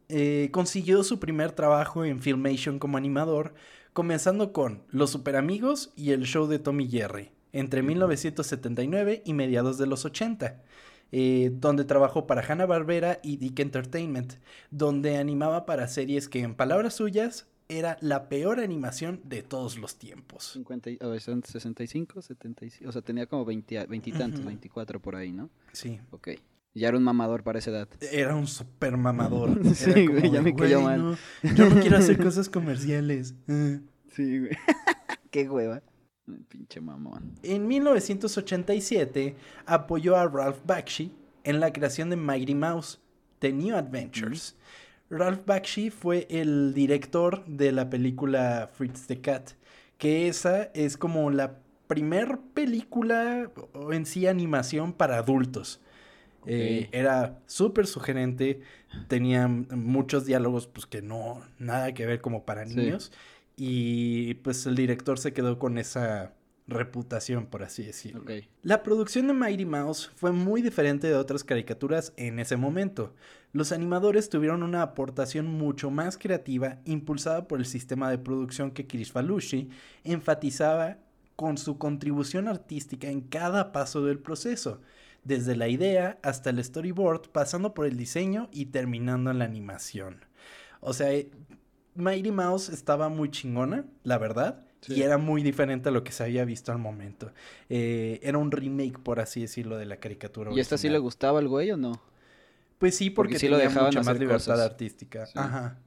eh, 0.09 0.49
consiguió 0.51 1.03
su 1.03 1.19
primer 1.19 1.51
trabajo 1.51 2.03
en 2.03 2.19
Filmation 2.19 2.79
como 2.79 2.97
animador, 2.97 3.53
comenzando 3.93 4.51
con 4.53 4.83
Los 4.89 5.11
Super 5.11 5.35
Amigos 5.35 5.93
y 5.95 6.11
el 6.11 6.25
show 6.25 6.47
de 6.47 6.57
Tommy 6.57 6.87
Jerry, 6.87 7.31
entre 7.53 7.83
1979 7.83 9.21
y 9.23 9.33
mediados 9.33 9.77
de 9.77 9.85
los 9.85 10.05
80, 10.05 10.63
eh, 11.11 11.51
donde 11.53 11.85
trabajó 11.85 12.25
para 12.25 12.41
Hanna-Barbera 12.41 13.19
y 13.21 13.37
Dick 13.37 13.59
Entertainment, 13.59 14.33
donde 14.71 15.17
animaba 15.17 15.67
para 15.67 15.87
series 15.87 16.27
que, 16.27 16.41
en 16.41 16.55
palabras 16.55 16.95
suyas, 16.95 17.47
era 17.67 17.97
la 18.01 18.29
peor 18.29 18.59
animación 18.59 19.21
de 19.23 19.43
todos 19.43 19.77
los 19.77 19.97
tiempos. 19.97 20.53
50, 20.53 20.89
a 21.01 21.07
ver, 21.07 21.21
son 21.21 21.43
65, 21.43 22.23
75, 22.23 22.89
o 22.89 22.91
sea, 22.91 23.03
tenía 23.03 23.27
como 23.27 23.45
20, 23.45 23.85
20 23.85 24.09
y 24.09 24.13
tantos, 24.13 24.43
24 24.43 24.99
por 24.99 25.15
ahí, 25.15 25.31
¿no? 25.31 25.51
Sí. 25.71 25.99
Ok. 26.09 26.29
Ya 26.73 26.87
era 26.89 26.97
un 26.97 27.03
mamador 27.03 27.43
para 27.43 27.59
esa 27.59 27.71
edad. 27.71 27.87
Era 28.11 28.35
un 28.35 28.47
super 28.47 28.95
mamador. 28.97 29.59
Sí, 29.75 30.07
güey, 30.07 30.29
ya 30.31 30.41
me 30.41 30.55
cayó 30.55 30.81
"Güey, 30.81 30.97
mal". 30.97 31.17
no, 31.43 31.53
yo 31.55 31.69
no 31.69 31.81
quiero 31.81 31.97
hacer 31.97 32.17
cosas 32.23 32.47
comerciales. 32.49 33.33
Ah. 33.47 33.77
Sí, 34.15 34.39
güey. 34.39 34.51
Qué 35.31 35.49
hueva. 35.49 35.81
Pinche 36.47 36.79
mamón. 36.79 37.33
En 37.41 37.67
1987 37.67 39.35
apoyó 39.65 40.15
a 40.15 40.27
Ralph 40.27 40.59
Bakshi 40.65 41.11
en 41.43 41.59
la 41.59 41.73
creación 41.73 42.09
de 42.11 42.15
Mighty 42.17 42.53
Mouse, 42.55 42.99
The 43.39 43.51
New 43.51 43.75
Adventures. 43.75 44.55
Ralph 45.09 45.43
Bakshi 45.47 45.89
fue 45.89 46.27
el 46.29 46.73
director 46.75 47.43
de 47.45 47.71
la 47.71 47.89
película 47.89 48.69
Fritz 48.71 49.07
the 49.07 49.19
Cat, 49.21 49.51
que 49.97 50.27
esa 50.27 50.63
es 50.75 50.97
como 50.97 51.31
la 51.31 51.57
primer 51.87 52.37
película 52.53 53.51
en 53.91 54.05
sí 54.05 54.27
animación 54.27 54.93
para 54.93 55.17
adultos. 55.17 55.81
Eh, 56.45 56.89
era 56.91 57.39
súper 57.45 57.85
sugerente, 57.87 58.61
tenía 59.07 59.47
muchos 59.47 60.25
diálogos 60.25 60.67
pues 60.67 60.85
que 60.85 61.01
no, 61.01 61.41
nada 61.57 61.93
que 61.93 62.05
ver 62.05 62.21
como 62.21 62.45
para 62.45 62.65
Sí. 62.65 62.75
niños. 62.75 63.11
Y 63.55 64.35
pues 64.35 64.65
el 64.65 64.75
director 64.75 65.19
se 65.19 65.33
quedó 65.33 65.59
con 65.59 65.77
esa 65.77 66.33
reputación, 66.69 67.47
por 67.47 67.63
así 67.63 67.83
decirlo. 67.83 68.23
La 68.61 68.83
producción 68.83 69.27
de 69.27 69.33
Mighty 69.33 69.65
Mouse 69.65 70.11
fue 70.15 70.31
muy 70.31 70.61
diferente 70.61 71.07
de 71.07 71.15
otras 71.15 71.43
caricaturas 71.43 72.13
en 72.15 72.39
ese 72.39 72.57
momento. 72.57 73.13
Los 73.51 73.71
animadores 73.71 74.29
tuvieron 74.29 74.61
una 74.63 74.83
aportación 74.83 75.47
mucho 75.47 75.89
más 75.89 76.17
creativa 76.17 76.77
impulsada 76.85 77.47
por 77.47 77.59
el 77.59 77.65
sistema 77.65 78.09
de 78.11 78.19
producción 78.19 78.71
que 78.71 78.85
Chris 78.85 79.11
Falucci 79.11 79.69
enfatizaba 80.03 80.97
con 81.35 81.57
su 81.57 81.77
contribución 81.77 82.47
artística 82.47 83.09
en 83.09 83.21
cada 83.21 83.71
paso 83.71 84.03
del 84.05 84.19
proceso, 84.19 84.81
desde 85.23 85.55
la 85.55 85.67
idea 85.67 86.17
hasta 86.23 86.49
el 86.49 86.63
storyboard, 86.63 87.29
pasando 87.31 87.73
por 87.73 87.85
el 87.85 87.97
diseño 87.97 88.49
y 88.51 88.67
terminando 88.67 89.31
en 89.31 89.39
la 89.39 89.45
animación. 89.45 90.25
O 90.81 90.93
sea, 90.93 91.11
eh, 91.13 91.29
Mighty 91.95 92.31
Mouse 92.31 92.69
estaba 92.69 93.09
muy 93.09 93.29
chingona, 93.29 93.85
la 94.03 94.17
verdad, 94.17 94.65
Sí. 94.81 94.93
y 94.93 95.01
era 95.01 95.17
muy 95.17 95.43
diferente 95.43 95.89
a 95.89 95.91
lo 95.91 96.05
que 96.05 96.13
se 96.13 96.23
había 96.23 96.45
visto 96.45 96.71
al 96.71 96.77
momento. 96.77 97.33
Eh, 97.67 98.19
era 98.23 98.37
un 98.37 98.49
remake, 98.49 98.97
por 98.99 99.19
así 99.19 99.41
decirlo, 99.41 99.77
de 99.77 99.85
la 99.85 99.97
caricatura. 99.97 100.51
¿Y 100.53 100.59
esta 100.61 100.77
sí 100.77 100.87
le 100.87 100.91
original. 100.91 101.01
gustaba 101.01 101.39
al 101.39 101.49
güey 101.49 101.71
o 101.71 101.77
no? 101.77 102.01
Pues 102.77 102.95
sí, 102.95 103.09
porque, 103.09 103.31
Porque 103.33 103.39
sí 103.39 103.47
lo 103.49 103.57
tenía 103.57 103.67
dejaban 103.69 103.87
mucha 103.89 104.03
más 104.03 104.17
libertad 104.17 104.37
cosas. 104.53 104.59
artística. 104.61 105.25
Sí. 105.25 105.33
Ajá. 105.35 105.77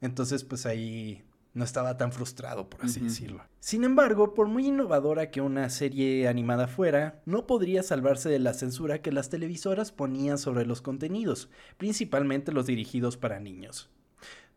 Entonces, 0.00 0.44
pues 0.44 0.64
ahí 0.64 1.24
no 1.56 1.64
estaba 1.64 1.96
tan 1.96 2.12
frustrado, 2.12 2.68
por 2.68 2.84
así 2.84 3.00
decirlo. 3.00 3.42
Sin 3.60 3.82
embargo, 3.84 4.34
por 4.34 4.46
muy 4.46 4.66
innovadora 4.66 5.30
que 5.30 5.40
una 5.40 5.70
serie 5.70 6.28
animada 6.28 6.68
fuera, 6.68 7.22
no 7.24 7.46
podría 7.46 7.82
salvarse 7.82 8.28
de 8.28 8.38
la 8.38 8.52
censura 8.52 9.00
que 9.00 9.10
las 9.10 9.30
televisoras 9.30 9.90
ponían 9.90 10.36
sobre 10.36 10.66
los 10.66 10.82
contenidos, 10.82 11.48
principalmente 11.78 12.52
los 12.52 12.66
dirigidos 12.66 13.16
para 13.16 13.40
niños. 13.40 13.88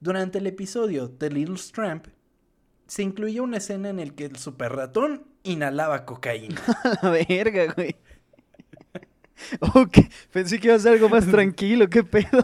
Durante 0.01 0.39
el 0.39 0.48
episodio 0.48 1.10
The 1.10 1.29
Little 1.29 1.56
Tramp, 1.74 2.08
se 2.86 3.03
incluía 3.03 3.44
una 3.44 3.58
escena 3.58 3.89
en 3.89 3.98
la 3.98 4.13
que 4.13 4.25
el 4.25 4.36
super 4.36 4.74
ratón 4.74 5.24
inhalaba 5.44 6.06
cocaína. 6.06 6.62
La 7.01 7.10
verga, 7.12 7.74
güey. 7.74 7.96
Ok, 9.74 10.00
pensé 10.34 10.60
que 10.60 10.68
iba 10.68 10.75
a 10.75 10.79
ser 10.79 10.94
algo 10.96 11.08
más 11.08 11.25
tranquilo, 11.32 11.89
qué 11.89 12.03
pedo. 12.03 12.44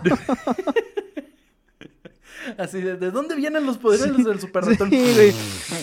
Así 2.58 2.82
de, 2.82 2.96
¿de 2.98 3.12
dónde 3.12 3.36
vienen 3.36 3.66
los 3.66 3.78
poderes 3.78 4.24
del 4.24 4.40
super 4.40 4.64
Sí, 4.64 4.72
ratón? 4.72 4.90
güey. 4.90 5.34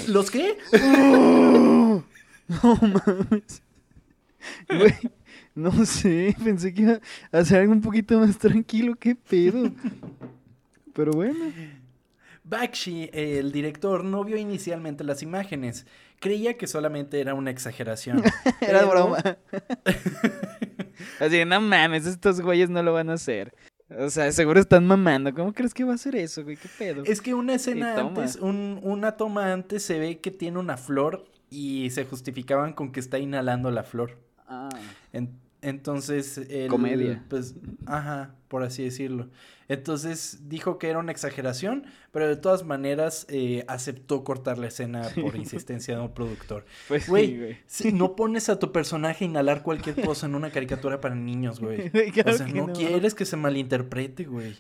¿Los 0.09 0.31
qué? 0.31 0.57
No 2.49 2.75
mames. 2.76 3.62
Güey, 4.69 4.95
no 5.55 5.87
sé, 5.87 6.37
pensé 6.43 6.75
que 6.75 6.83
iba 6.83 7.00
a 7.31 7.45
ser 7.45 7.61
algo 7.61 7.73
un 7.73 7.81
poquito 7.81 8.19
más 8.19 8.37
tranquilo, 8.38 8.95
qué 8.97 9.14
pedo. 9.14 9.71
Pero 10.93 11.12
bueno. 11.12 11.38
Bakshi, 12.45 13.09
el 13.12 13.52
director, 13.52 14.05
no 14.05 14.25
vio 14.25 14.37
inicialmente 14.37 15.05
las 15.05 15.23
imágenes. 15.23 15.87
Creía 16.21 16.59
que 16.59 16.67
solamente 16.67 17.21
era 17.21 17.35
una 17.35 17.50
exageración. 17.50 18.23
Era 18.61 18.85
broma. 18.85 19.19
Así, 21.21 21.45
no 21.45 21.61
mames, 21.61 22.07
estos 22.07 22.41
güeyes 22.41 22.69
no 22.69 22.83
lo 22.83 22.93
van 22.93 23.11
a 23.11 23.14
hacer. 23.14 23.55
O 23.99 24.11
sea, 24.11 24.31
seguro 24.33 24.61
están 24.61 24.87
mamando. 24.87 25.33
¿Cómo 25.35 25.53
crees 25.53 25.75
que 25.75 25.85
va 25.85 25.93
a 25.93 25.95
hacer 25.97 26.17
eso, 26.17 26.43
güey? 26.45 26.57
¿Qué 26.57 26.69
pedo? 26.79 27.03
Es 27.05 27.21
que 27.21 27.35
una 27.35 27.55
escena 27.55 27.95
antes, 27.99 28.37
un- 28.37 28.81
una 28.83 29.13
toma 29.17 29.53
antes 29.53 29.83
se 29.83 29.99
ve 29.99 30.19
que 30.21 30.31
tiene 30.31 30.59
una 30.59 30.77
flor 30.77 31.25
y 31.51 31.91
se 31.91 32.05
justificaban 32.05 32.73
con 32.73 32.93
que 32.93 33.01
está 33.01 33.19
inhalando 33.19 33.71
la 33.71 33.83
flor. 33.83 34.19
Ah, 34.49 34.69
En- 35.13 35.42
entonces, 35.62 36.38
el, 36.38 36.69
Comedia. 36.69 37.25
Pues, 37.28 37.54
ajá, 37.87 38.35
por 38.49 38.64
así 38.64 38.83
decirlo. 38.83 39.31
Entonces 39.69 40.40
dijo 40.49 40.78
que 40.78 40.90
era 40.90 40.99
una 40.99 41.12
exageración, 41.12 41.87
pero 42.11 42.28
de 42.28 42.37
todas 42.37 42.64
maneras 42.64 43.26
eh, 43.31 43.64
aceptó 43.69 44.25
cortar 44.25 44.59
la 44.59 44.66
escena 44.66 45.09
por 45.23 45.37
insistencia 45.37 45.97
de 45.97 46.02
un 46.02 46.12
productor. 46.12 46.66
pues 46.88 47.09
Güey, 47.09 47.26
sí, 47.26 47.38
güey. 47.38 47.57
si 47.66 47.92
no 47.92 48.16
pones 48.16 48.49
a 48.49 48.59
tu 48.59 48.73
personaje 48.73 49.25
a 49.25 49.28
inhalar 49.28 49.62
cualquier 49.62 50.04
cosa 50.04 50.26
en 50.26 50.35
una 50.35 50.50
caricatura 50.50 51.00
para 51.00 51.14
niños, 51.14 51.61
güey. 51.61 51.90
O 52.26 52.33
sea, 52.33 52.47
no. 52.49 52.73
quieres 52.73 53.14
que 53.14 53.25
se 53.25 53.37
malinterprete, 53.37 54.25
güey. 54.25 54.57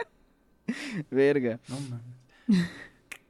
Verga. 1.10 1.60
No 1.68 1.76
mames. 1.80 2.68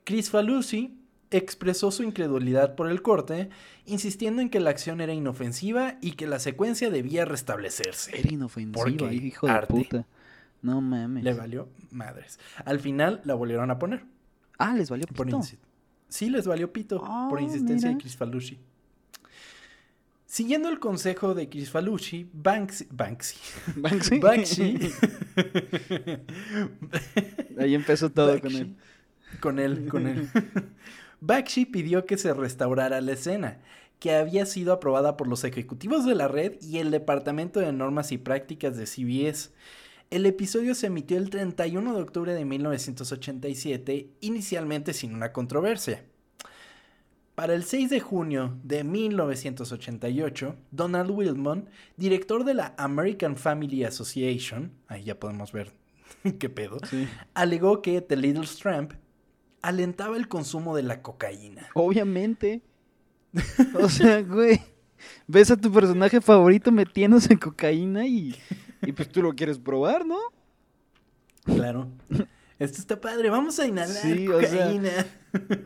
Chris 0.04 0.30
Falusi 0.30 0.99
expresó 1.30 1.90
su 1.90 2.02
incredulidad 2.02 2.74
por 2.74 2.90
el 2.90 3.02
corte, 3.02 3.50
insistiendo 3.86 4.42
en 4.42 4.50
que 4.50 4.60
la 4.60 4.70
acción 4.70 5.00
era 5.00 5.12
inofensiva 5.12 5.96
y 6.00 6.12
que 6.12 6.26
la 6.26 6.38
secuencia 6.38 6.90
debía 6.90 7.24
restablecerse. 7.24 8.18
Era 8.18 8.32
inofensiva, 8.32 8.82
Porque 8.84 9.14
hijo 9.14 9.46
de 9.46 9.52
arte. 9.52 9.72
puta. 9.74 10.06
No 10.62 10.80
mames. 10.80 11.24
Le 11.24 11.32
valió 11.32 11.68
madres. 11.90 12.38
Al 12.64 12.80
final 12.80 13.20
la 13.24 13.34
volvieron 13.34 13.70
a 13.70 13.78
poner. 13.78 14.04
Ah, 14.58 14.74
les 14.76 14.90
valió 14.90 15.06
Por 15.06 15.26
pito. 15.26 15.40
sí, 16.08 16.28
les 16.28 16.46
valió 16.46 16.72
pito 16.72 16.98
por 17.30 17.38
Ah, 17.38 17.42
insistencia 17.42 17.88
de. 17.88 17.96
Chris 17.96 18.16
Falucci. 18.16 18.58
Siguiendo 20.26 20.68
el 20.68 20.78
consejo 20.78 21.34
de 21.34 21.48
Chris 21.48 21.70
Falucci, 21.70 22.28
Banksy, 22.32 22.86
Banksy, 22.90 23.36
Banksy. 23.76 24.18
Bakshi, 24.20 24.78
Ahí 27.58 27.74
empezó 27.74 28.10
todo 28.10 28.40
con 28.40 28.52
él. 28.54 28.76
Con 29.40 29.58
él, 29.58 29.88
con 29.88 30.06
él. 30.06 30.28
Bakshi 31.20 31.66
pidió 31.66 32.06
que 32.06 32.16
se 32.18 32.32
restaurara 32.34 33.00
la 33.00 33.12
escena, 33.12 33.60
que 33.98 34.14
había 34.14 34.46
sido 34.46 34.72
aprobada 34.72 35.16
por 35.16 35.28
los 35.28 35.44
ejecutivos 35.44 36.06
de 36.06 36.14
la 36.14 36.28
red 36.28 36.54
y 36.62 36.78
el 36.78 36.90
Departamento 36.90 37.60
de 37.60 37.72
Normas 37.72 38.12
y 38.12 38.18
Prácticas 38.18 38.76
de 38.76 38.86
CBS. 38.86 39.50
El 40.10 40.26
episodio 40.26 40.74
se 40.74 40.86
emitió 40.86 41.18
el 41.18 41.30
31 41.30 41.94
de 41.94 42.02
octubre 42.02 42.34
de 42.34 42.44
1987, 42.44 44.08
inicialmente 44.20 44.92
sin 44.94 45.14
una 45.14 45.32
controversia. 45.32 46.04
Para 47.34 47.54
el 47.54 47.64
6 47.64 47.90
de 47.90 48.00
junio 48.00 48.58
de 48.64 48.82
1988, 48.84 50.56
Donald 50.72 51.10
Wilmot, 51.10 51.68
director 51.96 52.44
de 52.44 52.54
la 52.54 52.74
American 52.76 53.36
Family 53.36 53.84
Association, 53.84 54.72
ahí 54.88 55.04
ya 55.04 55.18
podemos 55.20 55.52
ver 55.52 55.72
qué 56.38 56.48
pedo, 56.50 56.78
Sí. 56.90 57.06
alegó 57.34 57.82
que 57.82 58.00
The 58.00 58.16
Little 58.16 58.48
Tramp 58.60 58.92
alentaba 59.62 60.16
el 60.16 60.28
consumo 60.28 60.74
de 60.76 60.82
la 60.82 61.02
cocaína. 61.02 61.68
Obviamente. 61.74 62.62
O 63.80 63.88
sea, 63.88 64.22
güey. 64.22 64.60
Ves 65.26 65.50
a 65.50 65.56
tu 65.56 65.72
personaje 65.72 66.20
favorito 66.20 66.70
metiéndose 66.70 67.38
cocaína 67.38 68.06
y, 68.06 68.36
y 68.82 68.92
pues 68.92 69.08
tú 69.08 69.22
lo 69.22 69.32
quieres 69.32 69.58
probar, 69.58 70.04
¿no? 70.04 70.18
Claro. 71.44 71.88
Esto 72.58 72.78
está 72.78 73.00
padre, 73.00 73.30
vamos 73.30 73.58
a 73.58 73.66
inhalar 73.66 73.96
Sí, 74.02 74.28
o 74.28 74.40
sea- 74.40 74.50
cocaína. 74.50 74.90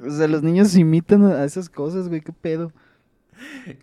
O 0.07 0.11
sea, 0.11 0.29
los 0.29 0.43
niños 0.45 0.77
imitan 0.77 1.25
a 1.25 1.45
esas 1.45 1.69
cosas, 1.69 2.09
güey, 2.09 2.21
qué 2.21 2.33
pedo. 2.33 2.73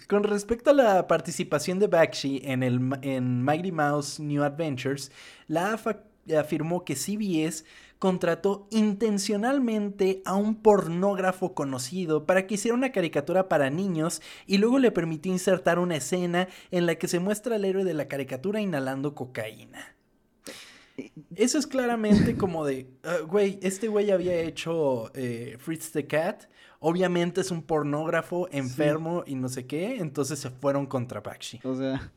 Con 0.07 0.23
respecto 0.23 0.69
a 0.69 0.73
la 0.73 1.07
participación 1.07 1.79
de 1.79 1.87
Bakshi 1.87 2.41
en, 2.45 2.63
el, 2.63 2.79
en 3.01 3.43
Mighty 3.43 3.73
Mouse 3.73 4.19
New 4.21 4.43
Adventures, 4.43 5.11
la 5.47 5.73
AFA 5.73 6.03
afirmó 6.39 6.85
que 6.85 6.95
CBS 6.95 7.65
contrató 8.01 8.67
intencionalmente 8.71 10.23
a 10.25 10.33
un 10.33 10.55
pornógrafo 10.55 11.53
conocido 11.53 12.25
para 12.25 12.47
que 12.47 12.55
hiciera 12.55 12.73
una 12.75 12.91
caricatura 12.91 13.47
para 13.47 13.69
niños 13.69 14.23
y 14.47 14.57
luego 14.57 14.79
le 14.79 14.89
permitió 14.91 15.31
insertar 15.31 15.77
una 15.77 15.97
escena 15.97 16.47
en 16.71 16.87
la 16.87 16.95
que 16.95 17.07
se 17.07 17.19
muestra 17.19 17.57
al 17.57 17.63
héroe 17.63 17.83
de 17.83 17.93
la 17.93 18.07
caricatura 18.07 18.59
inhalando 18.59 19.13
cocaína. 19.13 19.95
Eso 21.35 21.59
es 21.59 21.67
claramente 21.67 22.35
como 22.35 22.65
de, 22.65 22.87
"Ah, 23.03 23.17
güey, 23.27 23.59
este 23.61 23.87
güey 23.87 24.09
había 24.09 24.33
hecho 24.33 25.11
eh, 25.13 25.57
Fritz 25.59 25.91
the 25.91 26.07
Cat. 26.07 26.45
Obviamente 26.79 27.41
es 27.41 27.51
un 27.51 27.61
pornógrafo 27.61 28.47
enfermo 28.51 29.23
y 29.27 29.35
no 29.35 29.47
sé 29.47 29.67
qué. 29.67 29.97
Entonces 29.97 30.39
se 30.39 30.49
fueron 30.49 30.87
contra 30.87 31.21
Bakshi. 31.21 31.59
O 31.63 31.75
sea, 31.75 32.11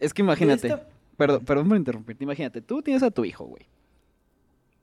es 0.00 0.12
que 0.12 0.22
imagínate. 0.22 0.66
esta- 0.66 0.88
Perdón, 1.16 1.44
perdón 1.44 1.68
por 1.68 1.76
interrumpirte. 1.76 2.24
Imagínate, 2.24 2.60
tú 2.62 2.82
tienes 2.82 3.04
a 3.04 3.12
tu 3.12 3.24
hijo, 3.24 3.44
güey. 3.46 3.64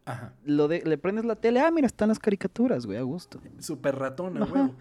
Ajá. 0.05 0.33
Lo 0.45 0.67
de, 0.67 0.81
le 0.85 0.97
prendes 0.97 1.25
la 1.25 1.35
tele, 1.35 1.59
ah, 1.61 1.71
mira, 1.71 1.87
están 1.87 2.09
las 2.09 2.19
caricaturas, 2.19 2.85
güey, 2.85 2.97
a 2.97 3.03
gusto. 3.03 3.39
Súper 3.59 3.95
ratón, 3.95 4.37
a 4.37 4.43
Ajá. 4.43 4.53
huevo. 4.53 4.75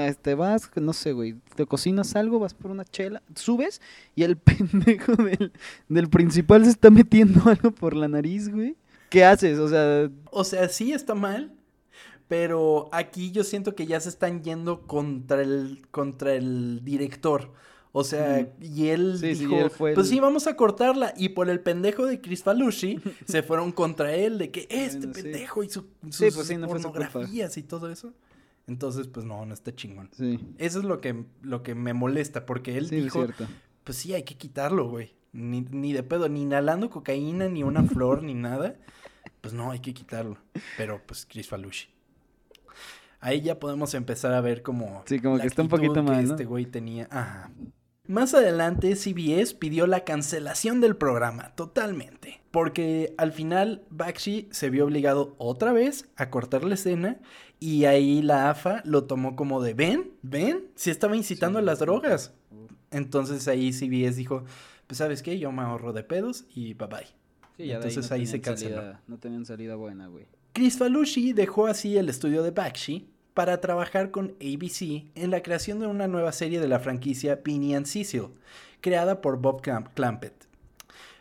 Este, 0.00 0.34
vas, 0.34 0.70
no 0.76 0.94
sé, 0.94 1.12
güey, 1.12 1.36
te 1.56 1.66
cocinas 1.66 2.16
algo, 2.16 2.38
vas 2.38 2.54
por 2.54 2.70
una 2.70 2.84
chela, 2.84 3.22
subes 3.34 3.82
y 4.14 4.22
el 4.22 4.36
pendejo 4.38 5.14
del, 5.16 5.52
del 5.88 6.08
principal 6.08 6.64
se 6.64 6.70
está 6.70 6.90
metiendo 6.90 7.42
algo 7.50 7.70
por 7.70 7.94
la 7.94 8.08
nariz, 8.08 8.50
güey. 8.50 8.76
¿Qué 9.10 9.24
haces? 9.24 9.58
O 9.58 9.68
sea, 9.68 10.10
O 10.30 10.42
sea, 10.42 10.68
sí 10.70 10.92
está 10.92 11.14
mal, 11.14 11.52
pero 12.26 12.88
aquí 12.92 13.30
yo 13.30 13.44
siento 13.44 13.74
que 13.74 13.86
ya 13.86 14.00
se 14.00 14.08
están 14.08 14.42
yendo 14.42 14.86
contra 14.86 15.42
el, 15.42 15.86
contra 15.90 16.32
el 16.34 16.80
director. 16.82 17.52
O 17.96 18.02
sea, 18.02 18.48
y 18.60 18.88
él 18.88 19.18
Sí, 19.20 19.36
sí, 19.36 19.44
dijo, 19.46 19.56
él 19.56 19.70
fue 19.70 19.94
pues 19.94 20.08
el- 20.08 20.14
sí, 20.14 20.18
vamos 20.20 20.48
a 20.48 20.56
cortarla. 20.56 21.14
Y 21.16 21.28
por 21.28 21.48
el 21.48 21.60
pendejo 21.60 22.06
de 22.06 22.20
Chris 22.20 22.42
Falushi, 22.42 22.98
se 23.24 23.44
fueron 23.44 23.70
contra 23.70 24.12
él 24.16 24.36
de 24.36 24.50
que 24.50 24.66
este 24.68 24.98
Bueno, 25.06 25.14
sí. 25.14 25.22
pendejo 25.22 25.62
y 25.62 25.68
su, 25.70 25.86
sus 26.10 26.34
pues 26.34 26.58
no 26.58 26.66
pornografías 26.66 27.56
y 27.56 27.62
todo 27.62 27.88
eso. 27.92 28.12
Entonces, 28.66 29.06
pues 29.06 29.24
no, 29.24 29.46
no 29.46 29.54
está 29.54 29.72
chingón. 29.76 30.10
Eso 30.58 30.78
es 30.80 30.84
lo 30.84 31.00
que, 31.00 31.24
lo 31.42 31.62
que 31.62 31.76
me 31.76 31.92
molesta, 31.94 32.46
porque 32.46 32.76
él 32.78 32.88
dijo, 32.90 33.26
pues 33.84 33.96
sí, 33.98 34.12
hay 34.12 34.24
que 34.24 34.36
quitarlo, 34.36 34.88
güey. 34.88 35.12
Ni, 35.32 35.60
ni 35.60 35.92
de 35.92 36.02
pedo, 36.02 36.28
ni 36.28 36.42
inhalando 36.42 36.90
cocaína, 36.90 37.48
ni 37.48 37.62
una 37.62 37.82
flor, 37.84 38.24
ni 38.24 38.34
nada. 38.34 38.74
Pues 39.40 39.54
no, 39.54 39.70
hay 39.70 39.78
que 39.78 39.94
quitarlo. 39.94 40.38
Pero 40.76 41.00
pues 41.06 41.26
Chris 41.30 41.46
Falushi. 41.48 41.88
Ahí 43.20 43.40
ya 43.40 43.58
podemos 43.60 43.94
empezar 43.94 44.34
a 44.34 44.40
ver 44.40 44.62
como... 44.62 45.02
Sí, 45.06 45.18
como 45.20 45.38
que 45.38 45.46
está 45.46 45.62
un 45.62 45.68
poquito 45.68 45.94
que 45.94 46.02
¿no? 46.02 46.18
este 46.18 46.44
güey 46.44 46.66
tenía. 46.66 47.06
Ajá. 47.10 47.50
Más 48.06 48.34
adelante, 48.34 48.96
CBS 48.96 49.54
pidió 49.54 49.86
la 49.86 50.04
cancelación 50.04 50.80
del 50.80 50.96
programa, 50.96 51.54
totalmente. 51.54 52.42
Porque 52.50 53.14
al 53.18 53.32
final, 53.32 53.82
Bakshi 53.90 54.48
se 54.50 54.68
vio 54.70 54.84
obligado 54.84 55.34
otra 55.38 55.72
vez 55.72 56.08
a 56.16 56.30
cortar 56.30 56.64
la 56.64 56.74
escena. 56.74 57.18
Y 57.60 57.86
ahí 57.86 58.20
la 58.20 58.50
AFA 58.50 58.82
lo 58.84 59.04
tomó 59.04 59.36
como 59.36 59.62
de, 59.62 59.72
ven, 59.74 60.10
ven, 60.22 60.66
si 60.74 60.90
estaba 60.90 61.16
incitando 61.16 61.58
a 61.58 61.62
las 61.62 61.78
drogas. 61.78 62.34
Entonces 62.90 63.48
ahí 63.48 63.72
CBS 63.72 64.16
dijo, 64.18 64.44
pues 64.86 64.98
sabes 64.98 65.22
qué, 65.22 65.38
yo 65.38 65.50
me 65.50 65.62
ahorro 65.62 65.92
de 65.92 66.04
pedos 66.04 66.44
y 66.54 66.74
bye 66.74 66.88
bye. 66.88 67.06
Sí, 67.56 67.66
ya 67.66 67.78
de 67.78 67.88
Entonces 67.88 68.10
no 68.10 68.16
ahí 68.16 68.26
se 68.26 68.40
canceló. 68.40 68.76
salida- 68.76 69.00
no 69.06 69.18
tenían 69.18 69.46
salida 69.46 69.76
buena, 69.76 70.08
güey. 70.08 70.26
Chris 70.52 70.76
Falushi 70.76 71.32
dejó 71.32 71.66
así 71.66 71.96
el 71.96 72.08
estudio 72.08 72.42
de 72.42 72.50
Bakshi 72.50 73.08
para 73.34 73.60
trabajar 73.60 74.10
con 74.10 74.34
ABC 74.40 75.06
en 75.14 75.30
la 75.30 75.42
creación 75.42 75.80
de 75.80 75.86
una 75.86 76.06
nueva 76.08 76.32
serie 76.32 76.60
de 76.60 76.68
la 76.68 76.78
franquicia 76.78 77.40
Beanie 77.44 77.76
and 77.76 77.86
Cecil, 77.86 78.28
creada 78.80 79.20
por 79.20 79.38
Bob 79.38 79.60
Clam- 79.60 79.90
Clampett. 79.94 80.32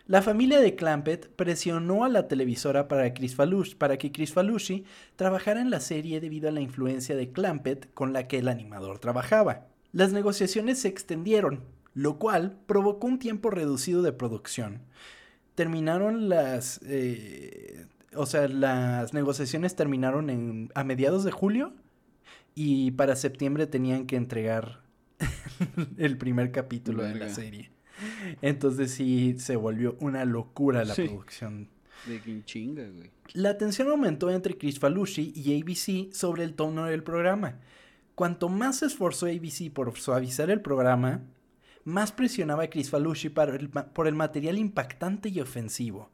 La 0.05 0.21
familia 0.21 0.59
de 0.59 0.75
Clampett 0.75 1.27
presionó 1.29 2.03
a 2.03 2.09
la 2.09 2.27
televisora 2.27 2.87
para, 2.89 3.13
Chris 3.13 3.37
Falush- 3.37 3.75
para 3.77 3.97
que 3.97 4.11
Chris 4.11 4.33
Falushi 4.33 4.83
trabajara 5.15 5.61
en 5.61 5.69
la 5.69 5.79
serie 5.79 6.19
debido 6.19 6.49
a 6.49 6.51
la 6.51 6.59
influencia 6.61 7.15
de 7.15 7.31
Clampett 7.31 7.91
con 7.93 8.11
la 8.13 8.27
que 8.27 8.39
el 8.39 8.49
animador 8.49 8.99
trabajaba. 8.99 9.67
Las 9.93 10.11
negociaciones 10.11 10.79
se 10.79 10.89
extendieron, 10.89 11.61
lo 11.93 12.19
cual 12.19 12.57
provocó 12.65 13.07
un 13.07 13.17
tiempo 13.17 13.49
reducido 13.49 14.01
de 14.01 14.11
producción. 14.11 14.81
Terminaron 15.55 16.29
las... 16.29 16.81
eh, 16.85 17.85
o 18.15 18.25
sea, 18.25 18.47
las 18.47 19.13
negociaciones 19.13 19.75
terminaron 19.75 20.29
en, 20.29 20.69
a 20.75 20.83
mediados 20.83 21.23
de 21.23 21.31
julio 21.31 21.73
y 22.55 22.91
para 22.91 23.15
septiembre 23.15 23.67
tenían 23.67 24.05
que 24.05 24.15
entregar 24.15 24.81
el 25.97 26.17
primer 26.17 26.51
capítulo 26.51 27.03
de 27.03 27.15
la 27.15 27.29
serie. 27.29 27.71
Entonces 28.41 28.91
sí 28.91 29.35
se 29.37 29.55
volvió 29.55 29.95
una 29.99 30.25
locura 30.25 30.83
la 30.85 30.93
Sí. 30.95 31.03
producción. 31.03 31.69
De 32.07 32.19
quien 32.19 32.43
chinga, 32.43 32.83
güey. 32.89 33.11
La 33.33 33.57
tensión 33.57 33.87
aumentó 33.89 34.29
entre 34.29 34.57
Chris 34.57 34.77
Falushi 34.79 35.31
y 35.35 35.61
ABC 35.61 36.13
sobre 36.13 36.43
el 36.43 36.53
tono 36.53 36.85
del 36.85 37.01
programa. 37.01 37.59
Cuanto 38.15 38.49
más 38.49 38.79
se 38.79 38.87
esforzó 38.87 39.27
ABC 39.27 39.71
por 39.73 39.97
suavizar 39.97 40.49
el 40.51 40.59
programa, 40.61 41.21
más 41.85 42.11
presionaba 42.11 42.63
a 42.63 42.69
Chris 42.69 42.89
Falushi 42.89 43.29
para 43.29 43.55
el 43.55 43.69
ma- 43.71 43.85
por 43.87 44.07
el 44.07 44.15
material 44.15 44.57
impactante 44.57 45.29
y 45.29 45.39
ofensivo. 45.39 46.11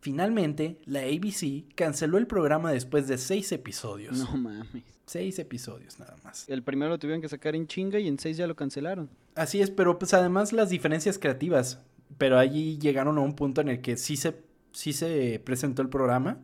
Finalmente, 0.00 0.80
la 0.86 1.00
ABC 1.00 1.64
canceló 1.74 2.18
el 2.18 2.26
programa 2.26 2.72
después 2.72 3.06
de 3.06 3.16
seis 3.18 3.52
episodios. 3.52 4.18
No 4.18 4.36
mames. 4.36 4.82
Seis 5.08 5.38
episodios 5.38 5.98
nada 5.98 6.16
más. 6.22 6.48
El 6.48 6.62
primero 6.62 6.90
lo 6.90 6.98
tuvieron 6.98 7.22
que 7.22 7.28
sacar 7.28 7.56
en 7.56 7.66
chinga 7.66 7.98
y 7.98 8.08
en 8.08 8.18
seis 8.18 8.36
ya 8.36 8.46
lo 8.46 8.54
cancelaron. 8.54 9.08
Así 9.34 9.62
es, 9.62 9.70
pero 9.70 9.98
pues 9.98 10.12
además 10.12 10.52
las 10.52 10.68
diferencias 10.68 11.18
creativas. 11.18 11.80
Pero 12.18 12.38
allí 12.38 12.78
llegaron 12.78 13.16
a 13.18 13.22
un 13.22 13.34
punto 13.34 13.60
en 13.62 13.68
el 13.68 13.80
que 13.80 13.96
sí 13.96 14.16
se, 14.16 14.36
sí 14.72 14.92
se 14.92 15.40
presentó 15.44 15.82
el 15.82 15.88
programa, 15.88 16.38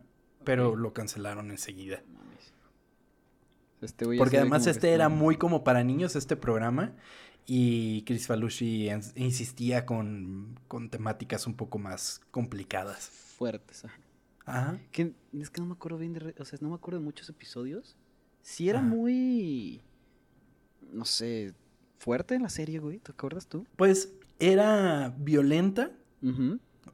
pero 0.44 0.77
lo 0.77 0.92
cancelaron 0.92 1.50
enseguida. 1.50 2.03
Este 3.81 4.07
Porque 4.16 4.38
además 4.38 4.66
este 4.66 4.70
está 4.70 4.88
era 4.88 5.09
muy 5.11 5.37
como 5.37 5.62
para 5.62 5.85
niños, 5.85 6.16
este 6.16 6.37
programa. 6.37 6.94
Y 7.46 8.03
Chris 8.05 8.27
Falushi 8.27 8.88
insistía 9.16 9.85
con, 9.85 10.59
con 10.68 10.88
temáticas 10.88 11.46
un 11.46 11.55
poco 11.55 11.79
más 11.79 12.22
complicadas. 12.31 13.11
fuerte, 13.11 13.74
ajá. 13.85 13.98
Ajá. 14.46 14.79
Que, 14.92 15.12
es 15.38 15.50
que 15.50 15.61
no 15.61 15.66
me 15.66 15.74
acuerdo 15.74 15.98
bien 15.98 16.14
de... 16.14 16.35
O 16.38 16.44
sea, 16.44 16.59
no 16.62 16.70
me 16.70 16.74
acuerdo 16.74 17.00
de 17.00 17.05
muchos 17.05 17.29
episodios. 17.29 17.96
Sí 18.44 18.68
era 18.68 18.78
Ajá. 18.78 18.88
muy... 18.88 19.80
No 20.92 21.04
sé... 21.04 21.54
Fuerte 21.98 22.38
la 22.38 22.50
serie, 22.50 22.78
güey. 22.78 22.98
¿Te 22.98 23.12
acuerdas 23.12 23.46
tú? 23.46 23.66
Pues 23.76 24.12
era 24.38 25.14
violenta, 25.18 25.90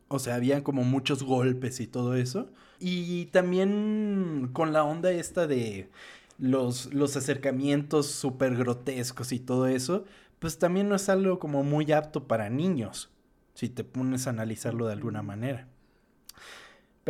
o 0.06 0.18
sea, 0.20 0.36
había 0.36 0.62
como 0.62 0.84
muchos 0.84 1.24
golpes 1.24 1.80
y 1.80 1.88
todo 1.88 2.14
eso. 2.14 2.48
Y 2.78 3.26
también 3.26 4.50
con 4.52 4.72
la 4.72 4.84
onda 4.84 5.10
esta 5.10 5.48
de 5.48 5.90
los, 6.38 6.94
los 6.94 7.16
acercamientos 7.16 8.06
súper 8.06 8.54
grotescos 8.56 9.32
y 9.32 9.40
todo 9.40 9.66
eso, 9.66 10.04
pues 10.38 10.58
también 10.58 10.88
no 10.88 10.94
es 10.94 11.08
algo 11.08 11.40
como 11.40 11.64
muy 11.64 11.90
apto 11.90 12.28
para 12.28 12.48
niños, 12.48 13.10
si 13.54 13.68
te 13.68 13.82
pones 13.82 14.28
a 14.28 14.30
analizarlo 14.30 14.86
de 14.86 14.92
alguna 14.92 15.22
manera. 15.22 15.66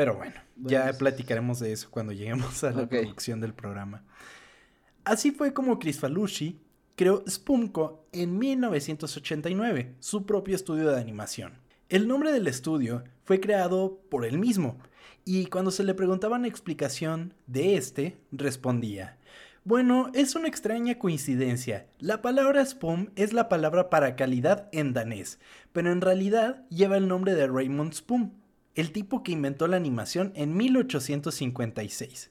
Pero 0.00 0.16
bueno, 0.16 0.32
ya 0.56 0.84
Bueno, 0.84 0.98
platicaremos 0.98 1.60
de 1.60 1.72
eso 1.72 1.90
cuando 1.90 2.14
lleguemos 2.14 2.64
a 2.64 2.70
la 2.70 2.88
producción 2.88 3.38
del 3.38 3.52
programa. 3.52 4.02
Así 5.04 5.30
fue 5.30 5.52
como 5.52 5.78
Chris 5.78 6.00
Falushi 6.00 6.58
creó 6.96 7.22
Spumco 7.28 8.06
en 8.10 8.38
1989, 8.38 9.96
su 10.00 10.24
propio 10.24 10.56
estudio 10.56 10.88
de 10.90 10.98
animación. 10.98 11.52
El 11.90 12.08
nombre 12.08 12.32
del 12.32 12.46
estudio 12.46 13.04
fue 13.24 13.40
creado 13.40 14.00
por 14.08 14.24
él 14.24 14.38
mismo, 14.38 14.78
y 15.26 15.44
cuando 15.48 15.70
se 15.70 15.84
le 15.84 15.92
preguntaba 15.92 16.38
una 16.38 16.48
explicación 16.48 17.34
de 17.46 17.76
este, 17.76 18.16
respondía: 18.32 19.18
Bueno, 19.64 20.10
es 20.14 20.34
una 20.34 20.48
extraña 20.48 20.98
coincidencia. 20.98 21.88
La 21.98 22.22
palabra 22.22 22.64
Spum 22.64 23.10
es 23.16 23.34
la 23.34 23.50
palabra 23.50 23.90
para 23.90 24.16
calidad 24.16 24.70
en 24.72 24.94
danés, 24.94 25.38
pero 25.74 25.92
en 25.92 26.00
realidad 26.00 26.66
lleva 26.70 26.96
el 26.96 27.06
nombre 27.06 27.34
de 27.34 27.46
Raymond 27.46 27.92
Spum, 27.92 28.30
el 28.74 28.92
tipo 28.92 29.22
que 29.22 29.32
inventó 29.32 29.66
la 29.66 29.76
animación 29.76 30.32
en 30.34 30.56
1856. 30.56 32.30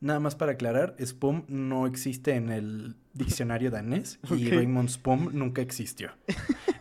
Nada 0.00 0.20
más 0.20 0.34
para 0.34 0.52
aclarar, 0.52 0.96
Spum 1.00 1.44
no 1.48 1.86
existe 1.86 2.34
en 2.34 2.50
el 2.50 2.96
diccionario 3.14 3.70
danés 3.70 4.18
y. 4.36 4.50
Raymond 4.50 4.90
Spum 4.90 5.30
nunca 5.32 5.62
existió. 5.62 6.10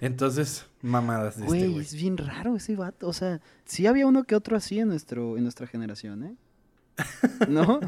Entonces, 0.02 0.66
mamadas 0.82 1.38
de 1.38 1.46
este 1.46 1.58
Güey, 1.58 1.72
güey. 1.72 1.86
es 1.86 1.94
bien 1.96 2.18
raro 2.18 2.56
ese 2.58 2.76
vato. 2.76 3.08
O 3.08 3.14
sea, 3.14 3.40
sí 3.64 3.88
había 3.88 4.08
uno 4.08 4.26
que 4.26 4.36
otro 4.36 4.58
así 4.58 4.80
en, 4.80 4.90
nuestro, 4.90 5.38
en 5.38 5.44
nuestra 5.44 5.68
generación, 5.68 6.24
¿eh? 6.24 6.36
¿No? 7.48 7.80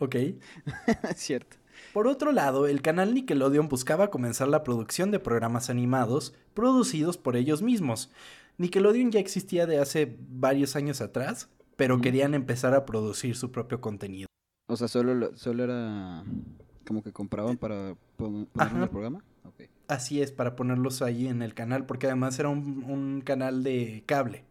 Ok. 0.00 0.14
es 1.10 1.16
cierto. 1.16 1.56
Por 1.96 2.08
otro 2.08 2.30
lado, 2.30 2.66
el 2.66 2.82
canal 2.82 3.14
Nickelodeon 3.14 3.68
buscaba 3.70 4.10
comenzar 4.10 4.48
la 4.48 4.62
producción 4.62 5.10
de 5.10 5.18
programas 5.18 5.70
animados 5.70 6.34
producidos 6.52 7.16
por 7.16 7.36
ellos 7.36 7.62
mismos. 7.62 8.10
Nickelodeon 8.58 9.10
ya 9.12 9.18
existía 9.18 9.64
de 9.66 9.78
hace 9.78 10.14
varios 10.28 10.76
años 10.76 11.00
atrás, 11.00 11.48
pero 11.76 11.98
querían 12.02 12.34
empezar 12.34 12.74
a 12.74 12.84
producir 12.84 13.34
su 13.34 13.50
propio 13.50 13.80
contenido. 13.80 14.26
O 14.68 14.76
sea, 14.76 14.88
solo, 14.88 15.14
lo- 15.14 15.34
solo 15.38 15.64
era 15.64 16.22
como 16.86 17.02
que 17.02 17.12
compraban 17.14 17.56
para 17.56 17.94
pon- 18.18 18.44
ponerlo 18.44 18.72
en 18.72 18.76
Ajá. 18.76 18.82
el 18.84 18.90
programa. 18.90 19.24
Así 19.88 20.20
es, 20.20 20.32
para 20.32 20.54
ponerlos 20.54 21.00
ahí 21.00 21.26
en 21.28 21.40
el 21.40 21.54
canal, 21.54 21.86
porque 21.86 22.08
además 22.08 22.38
era 22.38 22.50
un, 22.50 22.84
un 22.86 23.22
canal 23.22 23.62
de 23.62 24.02
cable. 24.04 24.44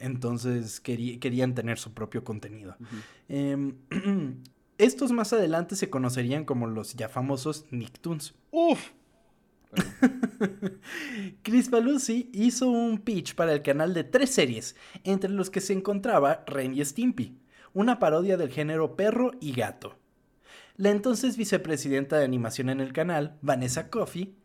Entonces 0.00 0.82
querí- 0.84 1.18
querían 1.18 1.54
tener 1.54 1.78
su 1.78 1.94
propio 1.94 2.24
contenido. 2.24 2.76
estos 4.78 5.12
más 5.12 5.32
adelante 5.32 5.76
se 5.76 5.90
conocerían 5.90 6.44
como 6.44 6.66
los 6.66 6.94
ya 6.94 7.08
famosos 7.08 7.66
Nicktoons. 7.70 8.34
¡Uf! 8.50 8.90
Chris 11.42 11.68
Falusi 11.68 12.30
hizo 12.32 12.70
un 12.70 12.98
pitch 12.98 13.34
para 13.34 13.52
el 13.52 13.62
canal 13.62 13.92
de 13.92 14.04
tres 14.04 14.30
series, 14.30 14.76
entre 15.04 15.30
los 15.30 15.50
que 15.50 15.60
se 15.60 15.72
encontraba 15.72 16.44
Ren 16.46 16.74
y 16.74 16.84
Stimpy, 16.84 17.38
una 17.74 17.98
parodia 17.98 18.36
del 18.36 18.50
género 18.50 18.96
perro 18.96 19.32
y 19.40 19.52
gato. 19.52 19.96
La 20.76 20.90
entonces 20.90 21.36
vicepresidenta 21.36 22.18
de 22.18 22.24
animación 22.24 22.70
en 22.70 22.80
el 22.80 22.92
canal, 22.92 23.36
Vanessa 23.42 23.90
Coffey, 23.90 24.36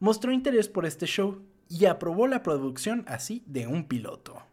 mostró 0.00 0.32
interés 0.32 0.68
por 0.68 0.84
este 0.84 1.06
show 1.06 1.42
y 1.68 1.84
aprobó 1.84 2.26
la 2.26 2.42
producción 2.42 3.04
así 3.06 3.44
de 3.46 3.68
un 3.68 3.86
piloto. 3.86 4.49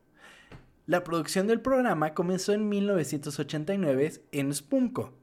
La 0.88 1.04
producción 1.04 1.48
del 1.48 1.60
programa 1.60 2.14
comenzó 2.14 2.54
en 2.54 2.70
1989 2.70 4.22
en 4.32 4.54
Spunko, 4.54 5.14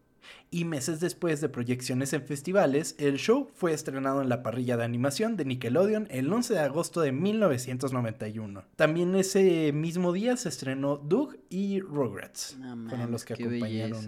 y 0.51 0.67
meses 0.67 1.01
después 1.01 1.41
de 1.41 1.49
proyecciones 1.49 2.13
en 2.13 2.23
festivales, 2.23 2.95
el 2.99 3.17
show 3.17 3.49
fue 3.55 3.73
estrenado 3.73 4.21
en 4.21 4.29
la 4.29 4.43
parrilla 4.43 4.77
de 4.77 4.85
animación 4.85 5.37
de 5.39 5.47
Nickelodeon 5.47 6.07
el 6.11 6.31
11 6.31 6.53
de 6.53 6.61
agosto 6.61 7.01
de 7.01 7.13
1991. 7.13 8.63
También 8.77 9.15
ese 9.15 9.73
mismo 9.73 10.13
día 10.13 10.37
se 10.37 10.51
estrenó 10.51 10.99
Doug 10.99 11.39
y 11.49 11.81
Rugrats. 11.81 12.59
fueron 12.87 13.11
los 13.11 13.25
que 13.25 13.33
acompañaron 13.33 14.07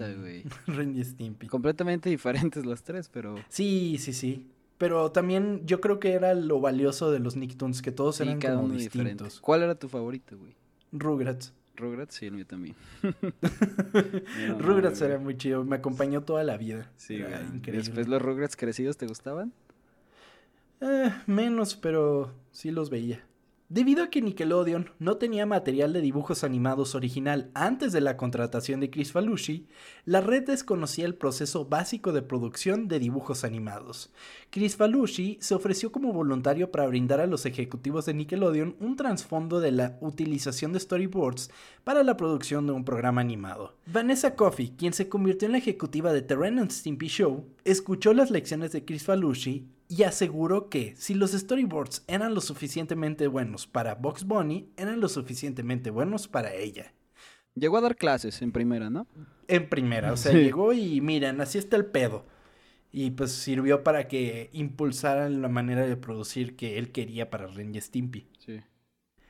Ren 0.67 0.95
y 0.95 1.05
Stimpy. 1.05 1.47
Completamente 1.47 2.11
diferentes 2.11 2.67
los 2.67 2.83
tres, 2.83 3.09
pero... 3.09 3.35
Sí, 3.49 3.97
sí, 3.99 4.13
sí. 4.13 4.47
Pero 4.77 5.11
también 5.11 5.63
yo 5.65 5.81
creo 5.81 5.99
que 6.01 6.13
era 6.13 6.35
lo 6.35 6.61
valioso 6.61 7.11
de 7.11 7.19
los 7.19 7.35
Nicktoons, 7.35 7.81
que 7.81 7.93
todos 7.93 8.21
eran 8.21 8.39
como 8.39 8.69
distintos. 8.69 9.41
¿Cuál 9.41 9.63
era 9.63 9.75
tu 9.75 9.89
favorito, 9.89 10.37
güey? 10.37 10.55
Rugrats. 11.01 11.53
Rugrats, 11.77 12.15
sí, 12.15 12.27
el 12.27 12.33
mío 12.33 12.47
también. 12.47 12.75
Rugrats 14.59 15.01
era 15.03 15.19
muy 15.19 15.37
chido, 15.37 15.65
me 15.65 15.77
acompañó 15.77 16.23
toda 16.23 16.43
la 16.43 16.57
vida. 16.57 16.91
Sí, 16.97 17.17
increíble. 17.17 17.73
Después 17.73 18.09
los 18.09 18.23
Rugrats 18.23 18.57
crecidos, 18.57 18.97
¿te 18.97 19.07
gustaban? 19.07 19.53
Eh, 20.81 21.11
menos, 21.27 21.77
pero 21.77 22.35
sí 22.51 22.71
los 22.71 22.91
veía. 22.91 23.25
Debido 23.69 24.05
a 24.05 24.11
que 24.11 24.23
Nickelodeon 24.23 24.91
no 25.01 25.17
tenía 25.17 25.45
material 25.45 25.93
de 25.93 26.01
dibujos 26.01 26.45
animados 26.45 26.95
original 26.95 27.51
antes 27.53 27.93
de 27.93 28.01
la 28.01 28.17
contratación 28.17 28.79
de 28.79 28.91
Chris 28.91 29.11
Falucci, 29.11 29.67
la 30.05 30.21
red 30.21 30.45
desconocía 30.45 31.05
el 31.05 31.17
proceso 31.17 31.65
básico 31.65 32.13
de 32.13 32.23
producción 32.23 32.87
de 32.87 33.01
dibujos 33.01 33.43
animados. 33.43 34.13
Chris 34.51 34.77
Falucci 34.77 35.39
se 35.41 35.57
ofreció 35.57 35.91
como 35.91 36.13
voluntario 36.13 36.71
para 36.71 36.87
brindar 36.87 37.19
a 37.19 37.27
los 37.27 37.45
ejecutivos 37.45 38.07
de 38.07 38.15
Nickelodeon 38.15 38.77
un 38.79 38.95
trasfondo 38.95 39.59
de 39.59 39.73
la 39.73 39.99
utilización 40.01 40.73
de 40.73 40.79
storyboards 40.79 41.51
para 41.83 42.05
la 42.05 42.17
producción 42.17 42.69
de 42.69 42.73
un 42.73 42.85
programa 42.85 43.21
animado. 43.21 43.75
Vanessa 43.87 44.37
Coffey, 44.37 44.75
quien 44.77 44.93
se 44.93 45.09
convirtió 45.09 45.47
en 45.47 45.53
la 45.53 45.59
ejecutiva 45.59 46.13
de 46.13 46.23
The 46.23 46.37
Ren 46.37 46.71
Stimpy 46.71 47.09
Show, 47.09 47.45
escuchó 47.65 48.15
las 48.15 48.31
lecciones 48.31 48.71
de 48.71 48.85
Chris 48.85 49.03
Falucci 49.03 49.67
y 49.89 50.03
aseguró 50.03 50.69
que 50.69 50.95
si 50.97 51.15
los 51.15 51.33
storyboards 51.33 52.05
eran 52.07 52.35
lo 52.35 52.41
suficientemente 52.41 53.27
buenos 53.29 53.67
para 53.67 53.95
Box 53.95 54.25
Bunny, 54.25 54.69
eran 54.77 55.01
lo 55.01 55.09
suficientemente 55.09 55.91
buenos 55.91 56.29
para 56.29 56.55
ella. 56.55 56.93
Llegó 57.55 57.79
a 57.79 57.81
dar 57.81 57.97
clases 57.97 58.43
en 58.43 58.53
primera, 58.53 58.91
¿no? 58.91 59.07
En 59.49 59.69
primera, 59.69 60.13
o 60.13 60.17
sea, 60.17 60.33
llegó 60.33 60.73
y 60.73 61.01
miren, 61.01 61.41
así 61.41 61.59
está 61.59 61.77
el 61.77 61.87
pedo. 61.87 62.27
Y 62.93 63.11
pues 63.11 63.33
sirvió 63.33 63.83
para 63.83 64.09
que 64.09 64.51
impulsaran 64.53 65.43
la 65.43 65.49
manera 65.49 65.87
de 65.87 65.97
producir 65.97 66.57
que 66.57 66.79
él 66.79 66.93
quería 66.93 67.31
para 67.31 67.47
Ren 67.47 67.75
y 67.75 67.81
Stimpy. 67.81 68.27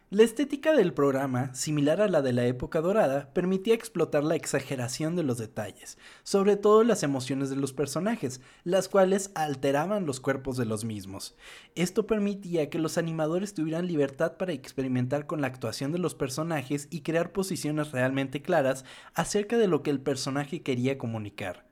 La 0.09 0.23
estética 0.23 0.73
del 0.73 0.95
programa, 0.95 1.53
similar 1.53 2.01
a 2.01 2.07
la 2.07 2.23
de 2.23 2.33
la 2.33 2.47
época 2.47 2.81
dorada, 2.81 3.29
permitía 3.33 3.75
explotar 3.75 4.23
la 4.23 4.37
exageración 4.37 5.16
de 5.16 5.25
los 5.25 5.37
detalles, 5.37 5.99
sobre 6.23 6.57
todo 6.57 6.85
las 6.85 7.03
emociones 7.03 7.51
de 7.51 7.57
los 7.57 7.73
personajes, 7.73 8.40
las 8.62 8.88
cuales 8.88 9.33
alteraban 9.35 10.07
los 10.07 10.21
cuerpos 10.21 10.57
de 10.59 10.64
los 10.64 10.85
mismos. 10.85 11.35
Esto 11.75 12.07
permitía 12.07 12.71
que 12.71 12.79
los 12.79 12.99
animadores 12.99 13.53
tuvieran 13.53 13.88
libertad 13.88 14.37
para 14.37 14.53
experimentar 14.53 15.27
con 15.27 15.40
la 15.40 15.49
actuación 15.49 15.90
de 15.90 15.99
los 15.99 16.14
personajes 16.14 16.87
y 16.88 17.01
crear 17.01 17.33
posiciones 17.33 17.90
realmente 17.90 18.42
claras 18.42 18.85
acerca 19.12 19.59
de 19.59 19.66
lo 19.66 19.83
que 19.83 19.90
el 19.90 20.01
personaje 20.01 20.62
quería 20.62 20.99
comunicar. 20.99 21.65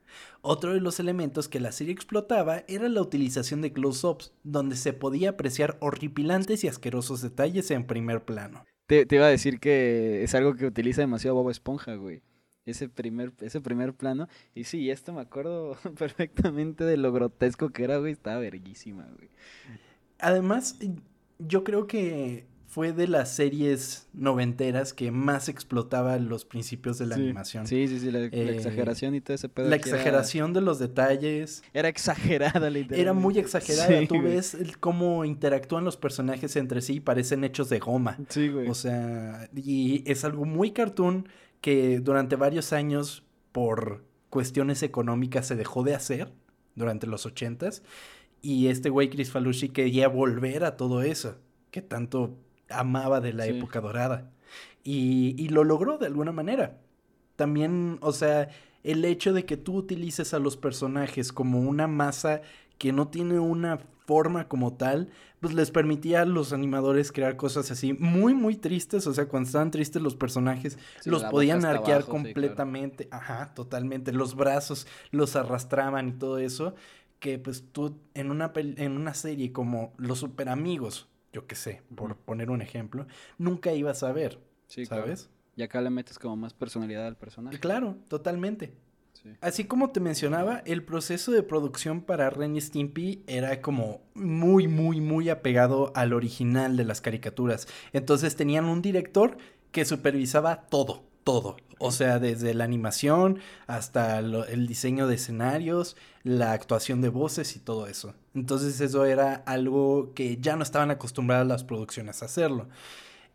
Otro 0.47 0.75
de 0.75 0.79
los 0.79 0.99
elementos 0.99 1.49
que 1.49 1.59
la 1.59 1.71
serie 1.71 1.91
explotaba 1.91 2.65
era 2.67 2.87
la 2.87 3.01
utilización 3.01 3.61
de 3.61 3.73
close-ups, 3.73 4.31
donde 4.43 4.75
se 4.75 4.93
podía 4.93 5.31
apreciar 5.31 5.75
horripilantes 5.79 6.63
y 6.63 6.67
asquerosos 6.67 7.23
detalles 7.23 7.71
en 7.71 7.87
primer 7.87 8.25
plano. 8.25 8.63
Te, 8.85 9.07
iba 9.09 9.25
a 9.25 9.29
decir 9.29 9.59
que 9.59 10.21
es 10.23 10.35
algo 10.35 10.53
que 10.53 10.67
utiliza 10.67 11.01
demasiado 11.01 11.35
Bob 11.35 11.49
Esponja, 11.49 11.95
güey. 11.95 12.21
Ese 12.67 12.89
primer, 12.89 13.33
ese 13.41 13.59
primer 13.59 13.95
plano. 13.95 14.27
Y 14.53 14.65
sí, 14.65 14.91
esto 14.91 15.13
me 15.13 15.21
acuerdo 15.21 15.77
perfectamente 15.97 16.83
de 16.83 16.97
lo 16.97 17.11
grotesco 17.11 17.71
que 17.71 17.83
era, 17.83 17.97
güey. 17.97 18.11
Estaba 18.11 18.39
verguísima, 18.39 19.07
güey. 19.17 19.31
Además, 20.19 20.77
yo 21.39 21.63
creo 21.63 21.87
que 21.87 22.45
fue 22.75 22.91
de 22.91 23.07
las 23.07 23.33
series 23.33 24.09
noventeras 24.11 24.93
que 24.93 25.09
más 25.09 25.47
explotaba 25.47 26.17
los 26.17 26.43
principios 26.43 26.97
de 26.97 27.05
la 27.05 27.15
animación. 27.15 27.65
Sí, 27.67 27.87
sí, 27.87 28.01
sí, 28.01 28.11
la, 28.11 28.19
eh, 28.19 28.53
exageración 28.53 29.15
y 29.15 29.21
todo 29.21 29.33
ese 29.33 29.47
pedo. 29.47 29.69
La 29.69 29.77
exageración 29.77 30.51
de 30.51 30.59
los 30.59 30.77
detalles. 30.77 31.63
Era 31.73 31.87
exagerada, 31.87 32.69
literalmente. 32.69 32.99
Era 33.01 33.13
muy 33.13 33.39
exagerada. 33.39 34.05
Tú 34.09 34.21
ves 34.21 34.57
cómo 34.81 35.23
interactúan 35.23 35.85
los 35.85 35.95
personajes 35.95 36.53
entre 36.57 36.81
sí 36.81 36.95
y 36.95 36.99
parecen 36.99 37.45
hechos 37.45 37.69
de 37.69 37.79
goma. 37.79 38.17
Sí, 38.27 38.49
güey. 38.49 38.67
O 38.67 38.73
sea, 38.73 39.49
y 39.55 40.03
es 40.05 40.25
algo 40.25 40.43
muy 40.43 40.71
cartoon 40.71 41.29
que 41.61 42.01
durante 42.01 42.35
varios 42.35 42.73
años, 42.73 43.23
por 43.53 44.03
cuestiones 44.29 44.83
económicas, 44.83 45.47
se 45.47 45.55
dejó 45.55 45.83
de 45.83 45.95
hacer 45.95 46.33
durante 46.75 47.07
los 47.07 47.25
ochentas. 47.25 47.83
Y 48.41 48.67
este 48.67 48.89
güey 48.89 49.09
Chris 49.09 49.31
Falucci 49.31 49.69
quería 49.69 50.09
volver 50.09 50.65
a 50.65 50.75
todo 50.75 51.03
eso 51.03 51.37
que 51.71 51.81
tanto 51.81 52.37
amaba 52.79 53.21
de 53.21 53.33
la 53.33 53.45
época 53.47 53.81
dorada. 53.81 54.31
Y, 54.83 55.35
y, 55.37 55.49
lo 55.49 55.63
logró 55.63 55.97
de 55.97 56.05
alguna 56.05 56.31
manera. 56.31 56.77
También, 57.35 57.97
o 58.01 58.11
sea, 58.11 58.49
el 58.83 59.03
hecho 59.03 59.33
de 59.33 59.45
que 59.45 59.57
tú 59.57 59.75
utilices 59.75 60.33
a 60.33 60.39
los 60.39 60.57
personajes 60.57 61.33
como 61.33 61.59
una 61.61 61.87
masa 61.87 62.41
que 62.77 62.91
no 62.91 63.07
tiene 63.07 63.39
una 63.39 63.79
forma 64.05 64.47
como 64.47 64.73
tal, 64.73 65.09
pues 65.39 65.53
les 65.53 65.71
permitía 65.71 66.21
a 66.21 66.25
los 66.25 66.53
animadores 66.53 67.11
crear 67.11 67.35
cosas 67.35 67.71
así 67.71 67.93
muy, 67.93 68.33
muy 68.33 68.55
tristes. 68.55 69.07
O 69.07 69.13
sea, 69.13 69.27
cuando 69.27 69.47
estaban 69.47 69.71
tristes 69.71 70.01
los 70.01 70.15
personajes, 70.15 70.77
los 71.05 71.23
podían 71.25 71.65
arquear 71.65 72.05
completamente. 72.05 73.07
Ajá, 73.11 73.53
totalmente. 73.53 74.13
Los 74.13 74.35
brazos 74.35 74.87
los 75.11 75.35
arrastraban 75.35 76.09
y 76.09 76.13
todo 76.13 76.37
eso. 76.37 76.75
Que 77.19 77.39
pues 77.39 77.63
tú 77.71 77.97
en 78.13 78.29
una, 78.29 78.51
en 78.55 78.91
una 78.91 79.13
serie 79.13 79.51
como 79.51 79.93
Los 79.97 80.19
Super 80.19 80.49
Amigos, 80.49 81.07
yo 81.35 81.47
qué 81.47 81.55
sé, 81.55 81.81
por 81.93 82.15
poner 82.15 82.49
un 82.49 82.61
ejemplo, 82.61 83.07
nunca 83.37 83.73
ibas 83.73 84.03
a 84.03 84.13
ver, 84.13 84.39
¿sabes? 84.87 85.29
Y 85.57 85.63
acá 85.63 85.81
le 85.81 85.89
metes 85.89 86.17
como 86.17 86.37
más 86.37 86.53
personalidad 86.53 87.05
al 87.05 87.17
personaje. 87.17 87.59
Claro, 87.59 87.97
totalmente. 88.07 88.73
Así 89.41 89.65
como 89.65 89.89
te 89.89 89.99
mencionaba, 89.99 90.61
el 90.65 90.83
proceso 90.83 91.33
de 91.33 91.43
producción 91.43 92.01
para 92.01 92.29
Ren 92.29 92.55
y 92.55 92.61
Stimpy 92.61 93.23
era 93.27 93.61
como 93.61 94.01
muy, 94.13 94.69
muy, 94.69 95.01
muy 95.01 95.29
apegado 95.29 95.91
al 95.93 96.13
original 96.13 96.77
de 96.77 96.85
las 96.85 97.01
caricaturas. 97.01 97.67
Entonces 97.91 98.37
tenían 98.37 98.65
un 98.65 98.81
director 98.81 99.37
que 99.71 99.83
supervisaba 99.83 100.67
todo, 100.67 101.03
todo. 101.25 101.57
O 101.79 101.91
sea, 101.91 102.19
desde 102.19 102.53
la 102.53 102.63
animación 102.63 103.39
hasta 103.67 104.19
el 104.19 104.67
diseño 104.67 105.07
de 105.07 105.15
escenarios, 105.15 105.97
la 106.25 106.53
actuación 106.53 107.01
de 107.01 107.09
voces 107.09 107.55
y 107.55 107.59
todo 107.59 107.85
eso. 107.87 108.15
Entonces 108.33 108.81
eso 108.81 109.05
era 109.05 109.35
algo 109.45 110.11
que 110.15 110.37
ya 110.37 110.55
no 110.55 110.63
estaban 110.63 110.89
acostumbradas 110.89 111.45
las 111.45 111.63
producciones 111.63 112.21
a 112.21 112.25
hacerlo. 112.25 112.67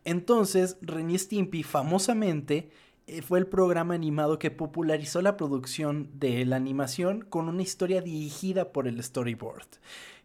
Entonces, 0.03 0.77
Ren 0.81 1.17
Stimpy 1.17 1.63
famosamente 1.63 2.69
eh, 3.07 3.21
fue 3.21 3.39
el 3.39 3.47
programa 3.47 3.93
animado 3.93 4.39
que 4.39 4.51
popularizó 4.51 5.21
la 5.21 5.37
producción 5.37 6.09
de 6.15 6.45
la 6.45 6.57
animación 6.57 7.21
con 7.21 7.47
una 7.47 7.61
historia 7.61 8.01
dirigida 8.01 8.73
por 8.73 8.89
el 8.89 9.01
storyboard. 9.01 9.67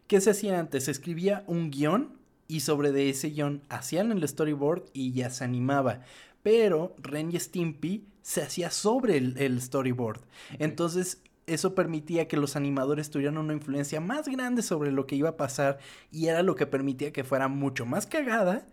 ¿Qué 0.07 0.19
se 0.19 0.31
hacía 0.31 0.59
antes? 0.59 0.85
Se 0.85 0.91
escribía 0.91 1.45
un 1.47 1.71
guion 1.71 2.17
y 2.49 2.61
sobre 2.61 2.91
de 2.91 3.09
ese 3.09 3.29
guion 3.29 3.61
hacían 3.69 4.11
el 4.11 4.27
storyboard 4.27 4.83
y 4.91 5.13
ya 5.13 5.29
se 5.29 5.45
animaba 5.45 6.01
pero 6.47 6.95
Ren 6.99 7.29
y 7.29 7.37
Stimpy 7.37 8.05
se 8.21 8.41
hacía 8.41 8.71
sobre 8.71 9.17
el, 9.17 9.61
storyboard. 9.61 10.21
Entonces, 10.59 11.21
eso 11.47 11.73
permitía 11.73 12.27
que 12.27 12.37
los 12.37 12.55
animadores 12.55 13.09
tuvieran 13.09 13.37
una 13.37 13.53
influencia 13.53 14.01
más 14.01 14.27
grande 14.27 14.61
sobre 14.61 14.91
lo 14.91 15.07
que 15.07 15.15
iba 15.15 15.29
a 15.29 15.37
pasar 15.37 15.79
y 16.11 16.27
era 16.27 16.43
lo 16.43 16.55
que 16.55 16.67
permitía 16.67 17.13
que 17.13 17.23
fuera 17.23 17.47
mucho 17.47 17.85
más 17.85 18.05
cagada, 18.05 18.67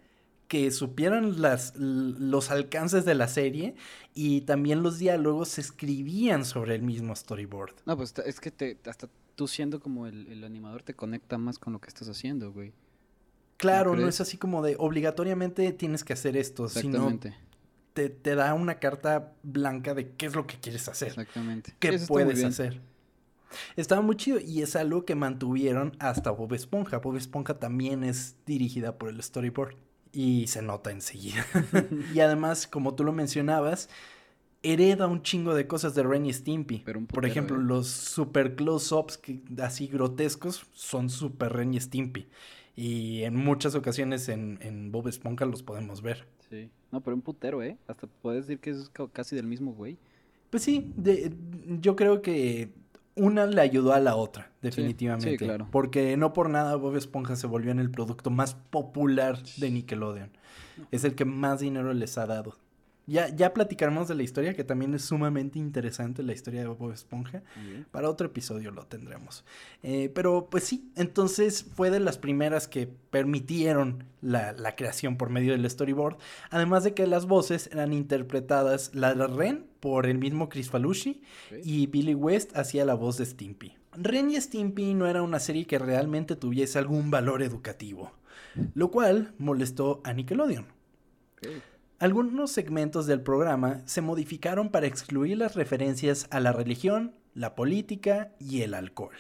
que 0.49 0.71
supieran 0.73 1.41
las, 1.41 1.75
los 1.77 2.51
alcances 2.51 3.05
de 3.05 3.15
la 3.15 3.29
serie 3.29 3.77
y 4.13 4.43
también 4.43 4.83
los 4.83 4.99
diálogos 4.99 5.49
se 5.49 5.61
escribían 5.61 6.45
sobre 6.45 6.75
el 6.75 6.83
mismo 6.83 7.15
storyboard. 7.15 7.75
No, 7.87 7.97
pues 7.97 8.13
es 8.27 8.41
que 8.41 8.51
te, 8.51 8.77
hasta 8.87 9.09
tú 9.37 9.49
siendo 9.49 9.81
como 9.81 10.07
el, 10.07 10.27
el 10.27 10.45
animador 10.45 10.83
te 10.83 10.95
conecta 10.95 11.39
más 11.39 11.59
con 11.59 11.73
lo 11.73 11.81
que 11.81 11.89
estás 11.89 12.09
haciendo, 12.09 12.53
güey. 12.53 12.73
Claro, 13.57 13.95
¿No, 13.95 14.09
es 14.09 14.21
así 14.21 14.37
como 14.37 14.63
de 14.63 14.75
obligatoriamente 14.79 15.73
tienes 15.73 16.03
que 16.03 16.13
hacer 16.13 16.37
esto, 16.37 16.67
Exactamente 16.67 17.35
te, 17.95 18.35
da 18.35 18.55
una 18.55 18.79
carta 18.79 19.33
blanca 19.43 19.95
de 19.95 20.11
qué 20.11 20.27
es 20.27 20.35
lo 20.35 20.47
que 20.47 20.59
quieres 20.59 20.89
hacer. 20.89 21.09
Exactamente. 21.09 21.75
¿Qué 21.79 21.99
puedes 22.07 22.43
hacer? 22.43 22.81
Estaba 23.77 24.03
muy 24.03 24.17
chido 24.17 24.41
y 24.41 24.63
es 24.63 24.75
algo 24.75 25.05
que 25.05 25.15
mantuvieron 25.15 25.93
hasta 26.01 26.33
Bob 26.33 26.53
Esponja. 26.55 26.99
Bob 26.99 27.17
Esponja 27.17 27.59
también 27.61 28.03
es 28.03 28.37
dirigida 28.47 28.99
por 28.99 29.11
el 29.11 29.23
storyboard 29.23 29.77
y 30.13 30.49
se 30.49 30.61
nota 30.61 30.91
enseguida. 30.91 31.47
y 32.15 32.19
además, 32.21 32.67
como 32.67 32.95
tú 32.95 33.05
lo 33.05 33.13
mencionabas, 33.13 33.89
hereda 34.65 35.07
un 35.07 35.23
chingo 35.23 35.55
de 35.55 35.69
cosas 35.69 35.95
de 35.95 36.03
Ren 36.03 36.27
y 36.27 36.33
Stimpy. 36.33 36.85
por 37.07 37.27
ejemplo, 37.27 37.57
¿eh? 37.57 37.63
los 37.63 37.87
super 37.89 38.57
close-ups 38.57 39.21
así 39.63 39.87
grotescos 39.87 40.67
son 40.73 41.11
super 41.11 41.53
Ren 41.53 41.75
y 41.75 41.81
Stimpy. 41.81 42.27
Y 42.75 43.23
en 43.23 43.37
muchas 43.37 43.77
ocasiones 43.77 44.29
en, 44.29 44.59
en 44.61 44.91
Bob 44.91 45.07
Esponja 45.07 45.45
los 45.47 45.63
podemos 45.63 46.03
ver. 46.03 46.27
Sí. 46.51 46.71
No, 46.95 47.01
pero 47.01 47.17
un 47.17 47.23
putero, 47.23 47.61
¿eh? 47.61 47.77
Hasta 47.89 48.07
puedes 48.23 48.47
decir 48.47 48.61
que 48.61 48.71
es 48.71 48.89
ca- 48.91 49.09
casi 49.13 49.35
del 49.35 49.47
mismo 49.49 49.73
güey. 49.73 49.97
Pues 50.51 50.63
sí, 50.63 50.93
de- 50.97 51.35
yo 51.81 51.97
creo 51.97 52.23
que 52.23 52.69
una 53.17 53.47
le 53.47 53.61
ayudó 53.61 53.93
a 53.95 53.99
la 53.99 54.15
otra, 54.15 54.53
definitivamente. 54.63 55.31
sí, 55.33 55.37
claro. 55.37 55.67
Porque 55.73 56.17
no 56.17 56.33
por 56.33 56.49
nada 56.51 56.77
Bob 56.77 56.95
Esponja 56.95 57.35
se 57.35 57.49
volvió 57.49 57.73
en 57.73 57.81
el 57.81 57.91
producto 57.91 58.31
más 58.31 58.55
popular 58.55 59.43
de 59.57 59.71
Nickelodeon. 59.73 60.31
Es 60.93 61.03
el 61.03 61.17
que 61.17 61.25
más 61.25 61.59
dinero 61.59 61.93
les 61.95 62.17
ha 62.17 62.27
dado. 62.27 62.57
Ya, 63.07 63.29
ya 63.29 63.53
platicaremos 63.53 64.09
de 64.09 64.15
la 64.15 64.23
historia, 64.23 64.55
que 64.55 64.65
también 64.65 64.95
es 64.95 65.05
sumamente 65.05 65.59
interesante 65.59 66.23
la 66.23 66.33
historia 66.33 66.63
de 66.63 66.69
Bob 66.69 66.91
Esponja. 66.91 67.43
Bien. 67.63 67.87
Para 67.91 68.09
otro 68.09 68.29
episodio 68.29 68.71
lo 68.71 68.87
tendremos. 68.87 69.45
Eh, 69.83 70.11
pero 70.15 70.49
pues 70.51 70.65
sí, 70.65 70.91
entonces 70.97 71.67
fue 71.75 71.91
de 71.91 72.01
las 72.01 72.17
primeras 72.17 72.67
que 72.67 72.87
permitieron 72.87 74.05
la, 74.23 74.53
la 74.53 74.75
creación 74.75 75.17
por 75.19 75.29
medio 75.29 75.53
del 75.53 75.69
storyboard. 75.69 76.17
Además 76.51 76.83
de 76.85 76.95
que 76.95 77.07
las 77.07 77.27
voces 77.27 77.69
eran 77.73 77.93
interpretadas, 77.93 78.95
la 78.95 79.15
de 79.15 79.27
Ren 79.27 79.67
por 79.81 80.07
el 80.07 80.17
mismo 80.17 80.49
Chris 80.49 80.71
Falucci 80.71 81.21
Ok. 81.53 81.59
y 81.63 81.87
Billy 81.89 82.15
West 82.15 82.57
hacía 82.57 82.87
la 82.87 82.95
voz 82.95 83.19
de 83.19 83.27
Stimpy. 83.27 83.77
Ren 83.93 84.31
y 84.31 84.41
Stimpy 84.41 84.95
no 84.95 85.07
era 85.07 85.23
una 85.23 85.39
serie 85.41 85.67
que 85.67 85.79
realmente 85.79 86.37
tuviese 86.37 86.79
algún 86.79 87.11
valor 87.11 87.43
educativo, 87.43 88.13
lo 88.75 88.91
cual 88.91 89.35
molestó 89.39 90.01
a 90.05 90.13
Nickelodeon. 90.15 90.67
Algunos 92.05 92.51
segmentos 92.51 93.07
del 93.07 93.23
programa 93.23 93.81
se 93.87 94.03
modificaron 94.03 94.69
para 94.69 94.87
excluir 94.87 95.39
las 95.39 95.55
referencias 95.55 96.27
a 96.31 96.39
la 96.39 96.53
religión, 96.53 97.15
la 97.33 97.55
política 97.55 98.31
y 98.39 98.61
el 98.61 98.75
alcohol. 98.75 99.15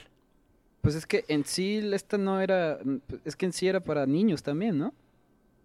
Pues 0.83 0.95
es 0.95 1.07
que 1.07 1.25
en 1.29 1.47
sí 1.47 1.81
esta 1.95 2.19
no 2.19 2.43
era... 2.43 2.79
Es 3.25 3.37
que 3.37 3.47
en 3.47 3.55
sí 3.55 3.69
era 3.69 3.81
para 3.83 4.05
niños 4.05 4.43
también, 4.43 4.77
¿no? 4.77 4.93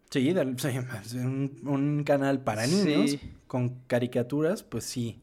Sí, 0.09 0.33
un, 1.15 1.59
un 1.65 2.03
canal 2.05 2.41
para 2.41 2.65
niños 2.65 3.11
Sí. 3.11 3.19
con 3.47 3.81
caricaturas, 3.87 4.63
pues 4.63 4.85
sí. 4.85 5.19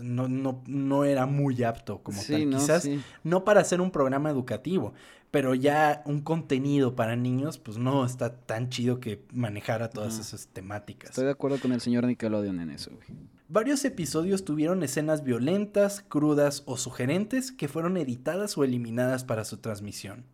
No, 0.00 0.28
no, 0.28 0.62
no 0.66 1.04
era 1.04 1.26
muy 1.26 1.62
apto 1.64 2.02
como 2.02 2.18
sí, 2.18 2.32
tal. 2.32 2.48
no, 2.50 2.56
Quizás 2.58 2.82
sí. 2.84 2.98
no 3.24 3.44
para 3.44 3.60
hacer 3.60 3.82
un 3.82 3.90
programa 3.90 4.30
educativo, 4.30 4.94
pero 5.36 5.54
ya 5.54 6.00
un 6.06 6.22
contenido 6.22 6.96
para 6.96 7.14
niños, 7.14 7.58
pues 7.58 7.76
no 7.76 8.06
está 8.06 8.34
tan 8.34 8.70
chido 8.70 9.00
que 9.00 9.22
manejara 9.34 9.90
todas 9.90 10.18
esas 10.18 10.46
temáticas. 10.46 11.10
Estoy 11.10 11.26
de 11.26 11.32
acuerdo 11.32 11.60
con 11.60 11.72
el 11.72 11.82
señor 11.82 12.06
Nickelodeon 12.06 12.58
en 12.58 12.70
eso, 12.70 12.90
güey. 12.92 13.06
Varios 13.46 13.84
episodios 13.84 14.46
tuvieron 14.46 14.82
escenas 14.82 15.24
violentas, 15.24 16.02
crudas 16.08 16.62
o 16.64 16.78
sugerentes 16.78 17.52
que 17.52 17.68
fueron 17.68 17.98
editadas 17.98 18.56
o 18.56 18.64
eliminadas 18.64 19.24
para 19.24 19.44
su 19.44 19.58
transmisión. 19.58 20.24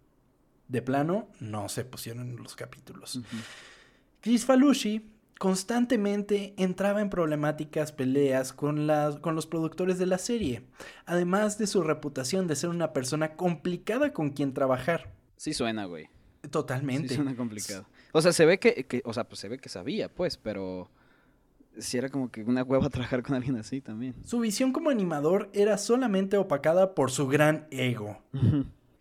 De 0.69 0.83
plano, 0.83 1.27
no 1.41 1.69
se 1.69 1.85
pusieron 1.85 2.29
en 2.31 2.37
los 2.37 2.55
capítulos. 2.55 3.21
Chris 4.21 4.45
Falucci 4.45 5.11
constantemente 5.43 6.55
entraba 6.57 7.01
en 7.01 7.11
problemáticas 7.11 7.91
peleas 7.91 8.53
con, 8.53 8.87
las- 8.87 9.17
con 9.19 9.35
los 9.35 9.47
productores 9.49 9.99
de 9.99 10.07
la 10.07 10.19
serie, 10.19 10.63
además 11.05 11.59
de 11.59 11.67
su 11.67 11.83
reputación 11.83 12.47
de 12.47 12.55
ser 12.55 12.71
una 12.71 12.93
persona 12.93 13.35
complicada 13.35 14.13
con 14.13 14.31
quien 14.31 14.55
trabajar. 14.55 15.13
Sí 15.37 15.53
suena, 15.53 15.87
güey. 15.87 16.09
Totalmente. 16.51 17.09
Sí 17.09 17.15
suena 17.17 17.35
complicado. 17.37 17.87
O 18.13 18.23
sea, 18.23 18.33
se 18.33 18.47
ve 18.47 18.59
que, 18.61 18.87
que- 18.87 19.03
o 19.05 19.13
sea, 19.13 19.25
pues 19.25 19.41
se 19.41 19.49
ve 19.49 19.59
que 19.59 19.69
sabía, 19.69 20.09
pues, 20.09 20.37
pero 20.37 20.91
sí 21.77 21.99
era 21.99 22.09
como 22.09 22.31
que 22.31 22.45
una 22.45 22.63
hueva 22.63 22.89
trabajar 22.89 23.23
con 23.25 23.35
alguien 23.35 23.57
así 23.57 23.81
también. 23.81 24.15
Su 24.25 24.39
visión 24.39 24.73
como 24.73 24.91
animador 24.91 25.51
era 25.53 25.77
solamente 25.77 26.37
opacada 26.37 26.95
por 26.95 27.11
su 27.11 27.27
gran 27.27 27.67
ego. 27.71 28.19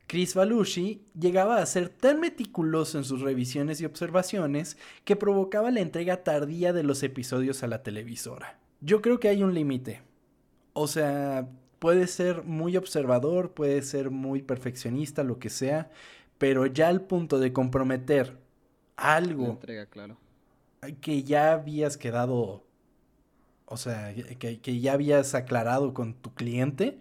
Chris 0.08 0.36
Valucci 0.36 1.02
llegaba 1.18 1.58
a 1.62 1.66
ser 1.66 1.90
tan 1.90 2.20
meticuloso 2.20 2.98
en 2.98 3.04
sus 3.06 3.22
revisiones 3.22 3.80
y 3.80 3.86
observaciones 3.86 4.78
que 5.06 5.16
provocaba 5.16 5.72
la 5.72 5.80
entrega 5.80 6.24
tardía 6.24 6.74
de 6.74 6.84
los 6.84 7.02
episodios 7.04 7.64
a 7.64 7.68
la 7.68 7.82
televisora. 7.84 8.60
Yo 8.82 9.02
creo 9.02 9.20
que 9.20 9.30
hay 9.30 9.44
un 9.44 9.54
límite. 9.54 10.02
O 10.74 10.88
sea, 10.88 11.48
puede 11.80 12.08
ser 12.08 12.44
muy 12.44 12.78
observador, 12.78 13.54
puede 13.54 13.82
ser 13.82 14.12
muy 14.12 14.42
perfeccionista, 14.42 15.24
lo 15.24 15.40
que 15.40 15.50
sea, 15.50 15.90
pero 16.38 16.66
ya 16.66 16.90
al 16.90 17.02
punto 17.02 17.40
de 17.40 17.54
comprometer 17.54 18.38
La 18.98 19.16
algo 19.16 19.46
entrega, 19.46 19.86
claro. 19.88 20.18
que 21.02 21.24
ya 21.24 21.54
habías 21.54 21.98
quedado, 21.98 22.64
o 23.66 23.78
sea, 23.78 24.14
que, 24.14 24.60
que 24.60 24.80
ya 24.80 24.94
habías 24.94 25.36
aclarado 25.36 25.94
con 25.94 26.14
tu 26.14 26.34
cliente, 26.34 27.00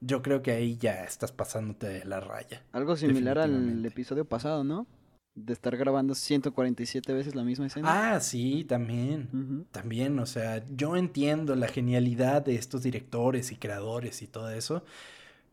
yo 0.00 0.22
creo 0.22 0.42
que 0.42 0.52
ahí 0.52 0.76
ya 0.76 1.04
estás 1.04 1.32
pasándote 1.32 1.86
de 1.88 2.04
la 2.04 2.20
raya. 2.20 2.62
Algo 2.72 2.96
similar 2.96 3.38
al 3.38 3.84
episodio 3.84 4.24
pasado, 4.24 4.64
¿no? 4.64 4.86
De 5.34 5.52
estar 5.52 5.76
grabando 5.76 6.14
147 6.14 7.12
veces 7.14 7.34
la 7.34 7.44
misma 7.44 7.66
escena. 7.66 8.14
Ah, 8.14 8.20
sí, 8.20 8.64
también. 8.64 9.66
También, 9.70 10.18
o 10.18 10.26
sea, 10.26 10.64
yo 10.74 10.96
entiendo 10.96 11.54
la 11.54 11.68
genialidad 11.68 12.42
de 12.44 12.56
estos 12.56 12.82
directores 12.82 13.52
y 13.52 13.56
creadores 13.56 14.22
y 14.22 14.26
todo 14.26 14.50
eso, 14.50 14.82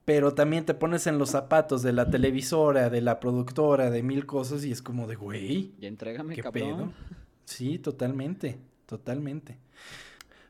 pero 0.03 0.33
también 0.33 0.65
te 0.65 0.73
pones 0.73 1.05
en 1.05 1.17
los 1.19 1.29
zapatos 1.31 1.83
de 1.83 1.93
la 1.93 2.09
televisora, 2.09 2.89
de 2.89 3.01
la 3.01 3.19
productora, 3.19 3.91
de 3.91 4.01
mil 4.03 4.25
cosas 4.25 4.63
y 4.65 4.71
es 4.71 4.81
como 4.81 5.05
de, 5.05 5.15
güey, 5.15 5.73
Ya 5.79 5.89
entrégame, 5.89 6.33
¿qué 6.35 6.41
cabrón. 6.41 6.63
pedo? 6.77 6.93
Sí, 7.45 7.77
totalmente, 7.77 8.57
totalmente. 8.85 9.57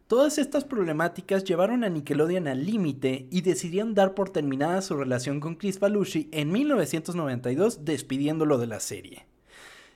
Todas 0.07 0.37
estas 0.37 0.63
problemáticas 0.63 1.43
llevaron 1.43 1.83
a 1.83 1.89
Nickelodeon 1.89 2.47
al 2.47 2.65
límite 2.65 3.27
y 3.29 3.41
decidieron 3.41 3.93
dar 3.93 4.13
por 4.13 4.29
terminada 4.29 4.81
su 4.81 4.95
relación 4.95 5.41
con 5.41 5.55
Chris 5.55 5.79
Falucci 5.79 6.29
en 6.31 6.49
1992, 6.49 7.83
despidiéndolo 7.83 8.57
de 8.57 8.67
la 8.67 8.79
serie. 8.79 9.25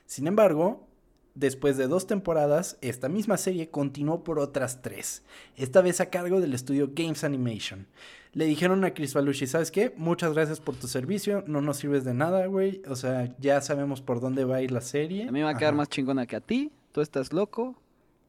Sin 0.04 0.26
embargo, 0.26 0.86
después 1.34 1.78
de 1.78 1.88
dos 1.88 2.06
temporadas, 2.06 2.76
esta 2.82 3.08
misma 3.08 3.38
serie 3.38 3.70
continuó 3.70 4.22
por 4.22 4.38
otras 4.38 4.82
tres, 4.82 5.22
esta 5.56 5.80
vez 5.80 5.98
a 6.02 6.10
cargo 6.10 6.42
del 6.42 6.52
estudio 6.52 6.90
Games 6.94 7.24
Animation. 7.24 7.86
Le 8.34 8.44
dijeron 8.44 8.84
a 8.84 8.92
Chris 8.92 9.14
Falucci, 9.14 9.46
¿sabes 9.46 9.70
qué? 9.70 9.94
Muchas 9.96 10.34
gracias 10.34 10.60
por 10.60 10.76
tu 10.76 10.88
servicio, 10.88 11.42
no 11.46 11.62
nos 11.62 11.78
sirves 11.78 12.04
de 12.04 12.12
nada, 12.12 12.44
güey. 12.46 12.82
O 12.86 12.96
sea, 12.96 13.34
ya 13.38 13.62
sabemos 13.62 14.02
por 14.02 14.20
dónde 14.20 14.44
va 14.44 14.56
a 14.56 14.62
ir 14.62 14.72
la 14.72 14.82
serie. 14.82 15.22
A 15.22 15.32
mí 15.32 15.38
me 15.40 15.44
va 15.44 15.50
a 15.50 15.56
quedar 15.56 15.72
Ajá. 15.72 15.78
más 15.78 15.88
chingona 15.88 16.26
que 16.26 16.36
a 16.36 16.40
ti. 16.40 16.70
Tú 16.92 17.00
estás 17.00 17.32
loco. 17.32 17.76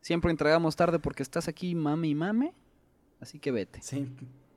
Siempre 0.04 0.32
entregamos 0.32 0.76
tarde 0.76 1.00
porque 1.00 1.24
estás 1.24 1.48
aquí 1.48 1.74
mame 1.76 2.10
y 2.10 2.14
mame. 2.16 2.54
Así 3.22 3.40
que 3.40 3.52
vete. 3.52 3.82
Sí, 3.82 4.06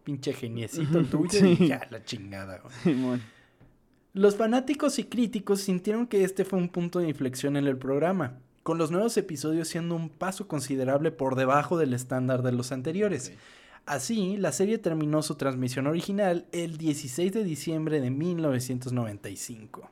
pinche 0.03 0.33
geniecito 0.33 1.05
tuyo 1.05 1.31
Sí. 1.31 1.57
y 1.61 1.69
ya 1.69 1.87
la 1.89 2.05
chingada, 2.05 2.61
güey. 2.85 3.21
Los 4.13 4.37
fanáticos 4.37 4.99
y 4.99 5.05
críticos 5.05 5.61
sintieron 5.61 6.09
que 6.09 6.25
este 6.25 6.45
fue 6.45 6.59
un 6.59 6.69
punto 6.69 6.99
de 6.99 7.09
inflexión 7.09 7.57
en 7.57 7.67
el 7.67 7.77
programa, 7.77 8.39
con 8.65 8.77
los 8.79 8.91
nuevos 8.91 9.17
episodios 9.19 9.69
siendo 9.69 9.95
un 9.95 10.09
paso 10.09 10.49
considerable 10.49 11.13
por 11.13 11.37
debajo 11.37 11.79
del 11.79 11.93
estándar 11.95 12.43
de 12.43 12.51
los 12.53 12.73
anteriores. 12.73 13.33
Así, 13.85 14.37
la 14.39 14.51
serie 14.51 14.79
terminó 14.79 15.23
su 15.23 15.37
transmisión 15.37 15.87
original 15.87 16.47
el 16.51 16.77
16 16.77 17.33
de 17.33 17.45
diciembre 17.45 18.01
de 18.01 18.11
1995. 18.11 19.91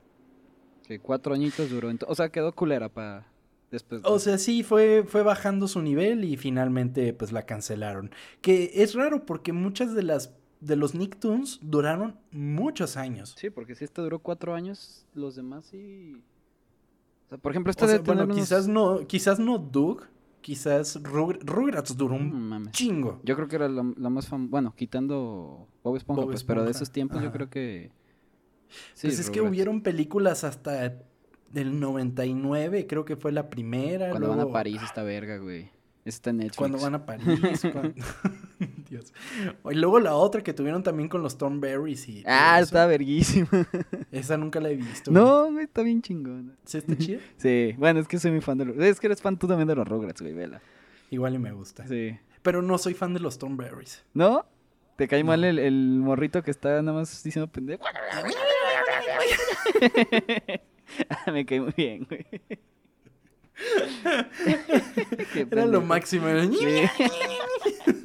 Que 0.88 0.98
cuatro 0.98 1.34
añitos 1.34 1.70
duró. 1.70 1.90
O 2.08 2.14
sea, 2.16 2.30
quedó 2.30 2.52
culera 2.52 2.88
para 2.88 3.26
después. 3.74 4.02
de- 4.02 4.08
O 4.08 4.18
sea, 4.18 4.38
sí, 4.38 4.62
fue, 4.62 5.04
fue 5.06 5.22
bajando 5.22 5.68
su 5.68 5.82
nivel 5.82 6.24
y 6.24 6.37
finalmente 6.38 7.12
pues 7.12 7.30
la 7.32 7.42
cancelaron. 7.42 8.10
Que 8.40 8.70
es 8.76 8.94
raro 8.94 9.26
porque 9.26 9.52
muchas 9.52 9.94
de 9.94 10.02
las 10.02 10.34
de 10.60 10.76
los 10.76 10.94
Nicktoons 10.94 11.58
duraron 11.62 12.16
muchos 12.30 12.96
años. 12.96 13.34
Sí, 13.38 13.50
porque 13.50 13.74
si 13.74 13.84
este 13.84 14.00
duró 14.00 14.20
cuatro 14.20 14.54
años, 14.54 15.04
los 15.14 15.37
demás 15.37 15.66
sí. 15.66 16.22
O 17.26 17.28
sea, 17.28 17.38
por 17.38 17.52
ejemplo, 17.52 17.70
este 17.70 17.84
O 17.84 17.88
sea, 17.88 17.98
bueno, 17.98 18.24
unos- 18.24 18.37
quizás 18.37 18.66
no, 18.66 19.06
quizás 19.06 19.38
no 19.38 19.58
Doug, 19.58 20.04
quizás 20.40 21.02
Rug- 21.02 21.40
Rugrats 21.44 21.94
duró 21.96 22.14
un 22.14 22.48
mames. 22.48 22.72
chingo. 22.72 23.20
Yo 23.24 23.34
creo 23.37 23.46
que 23.48 23.56
era 23.56 23.68
la, 23.68 23.84
la 23.96 24.08
más 24.10 24.26
famosa. 24.26 24.50
Bueno, 24.50 24.74
quitando 24.74 25.66
Bob 25.82 25.96
Esponja, 25.96 26.22
Bob 26.22 26.30
pues, 26.30 26.44
pero 26.44 26.64
de 26.64 26.70
esos 26.70 26.90
tiempos 26.90 27.22
yo 27.22 27.30
creo 27.30 27.50
que. 27.50 27.90
Sí, 28.94 29.06
pues 29.08 29.18
es 29.18 29.30
que 29.30 29.40
hubieron 29.42 29.82
películas 29.82 30.44
hasta 30.44 30.98
del 31.54 31.78
99, 31.80 32.86
creo 32.86 33.04
que 33.04 33.16
fue 33.16 33.32
la 33.32 33.48
primera. 33.48 34.10
Cuando 34.10 34.28
van 34.28 34.40
a 34.40 34.46
París, 34.52 34.80
esta 34.84 35.02
verga, 35.02 35.38
güey. 35.38 35.70
Está 36.04 36.30
en 36.30 36.36
Netflix. 36.38 36.56
Cuando 36.58 36.78
van 36.78 36.94
a 36.96 37.06
París. 37.06 37.24
cuando- 37.72 37.94
Dios. 38.90 39.12
Y 39.70 39.74
luego 39.74 39.98
la 40.00 40.14
otra 40.14 40.42
que 40.42 40.52
tuvieron 40.52 40.82
también 40.82 41.08
con 41.08 41.22
los 41.22 41.38
Thornberries 41.38 42.06
y. 42.08 42.22
Ah, 42.26 42.56
eso. 42.58 42.64
está 42.66 42.86
verguísima. 42.86 43.48
Esa 44.12 44.36
nunca 44.36 44.60
la 44.60 44.68
he 44.68 44.76
visto. 44.76 45.10
güey. 45.10 45.24
no, 45.24 45.50
güey, 45.52 45.64
está 45.64 45.82
bien 45.82 46.02
chingona. 46.02 46.52
¿Sí 46.64 46.78
está 46.78 46.96
chida? 46.98 47.20
Sí, 47.38 47.74
bueno, 47.78 48.00
es 48.00 48.06
que 48.08 48.18
soy 48.18 48.32
muy 48.32 48.42
fan 48.42 48.58
de 48.58 48.66
los. 48.66 48.76
Es 48.76 49.00
que 49.00 49.06
eres 49.06 49.22
fan 49.22 49.38
tú 49.38 49.46
también 49.48 49.66
de 49.66 49.74
los 49.74 49.88
Rugrats, 49.88 50.20
güey, 50.20 50.34
vela. 50.34 50.60
Igual 51.10 51.34
y 51.36 51.38
me 51.38 51.52
gusta. 51.52 51.86
Sí. 51.86 52.18
Pero 52.42 52.60
no 52.60 52.76
soy 52.76 52.92
fan 52.92 53.14
de 53.14 53.20
los 53.20 53.38
Thornberries. 53.38 54.04
¿No? 54.12 54.44
¿Te 54.96 55.08
cae 55.08 55.24
mal 55.24 55.42
el, 55.42 55.58
el 55.58 55.98
morrito 56.00 56.42
que 56.42 56.50
está 56.50 56.80
nada 56.82 56.92
más 56.98 57.22
diciendo 57.24 57.50
pendejo? 57.50 57.82
Ah, 61.09 61.30
Me 61.33 61.44
cae 61.44 61.61
muy 61.61 61.72
bien, 61.76 62.07
güey. 62.09 62.26
Era 65.50 65.66
lo 65.66 65.80
máximo. 65.80 66.26
Sí. 66.52 66.85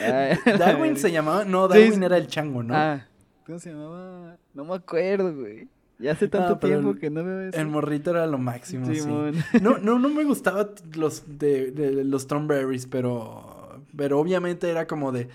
Ah, 0.00 0.36
Darwin 0.58 0.96
se 0.96 1.12
llamaba. 1.12 1.44
No, 1.44 1.68
Darwin 1.68 1.94
sí. 1.94 2.04
era 2.04 2.16
el 2.18 2.26
chango, 2.26 2.64
¿no? 2.64 2.74
Ah, 2.74 3.06
¿cómo 3.46 3.60
se 3.60 3.70
llamaba? 3.70 4.36
No 4.52 4.64
me 4.64 4.74
acuerdo, 4.74 5.32
güey. 5.32 5.68
Ya 5.98 6.12
hace 6.12 6.26
tanto 6.26 6.54
No, 6.54 6.60
pero 6.60 6.80
tiempo 6.80 6.98
que 6.98 7.08
no 7.08 7.24
veo 7.24 7.40
eso. 7.40 7.58
El 7.58 7.68
morrito 7.68 8.10
era 8.10 8.26
lo 8.26 8.36
máximo, 8.36 8.92
sí. 8.92 9.00
No, 9.62 9.78
no, 9.78 9.98
no 10.00 10.08
me 10.08 10.24
gustaba 10.24 10.70
los 10.96 11.38
de, 11.38 11.70
de 11.70 12.04
los 12.04 12.26
Thornberrys, 12.26 12.86
pero, 12.86 13.80
pero 13.96 14.18
obviamente 14.18 14.68
era 14.68 14.88
como 14.88 15.12
de, 15.12 15.28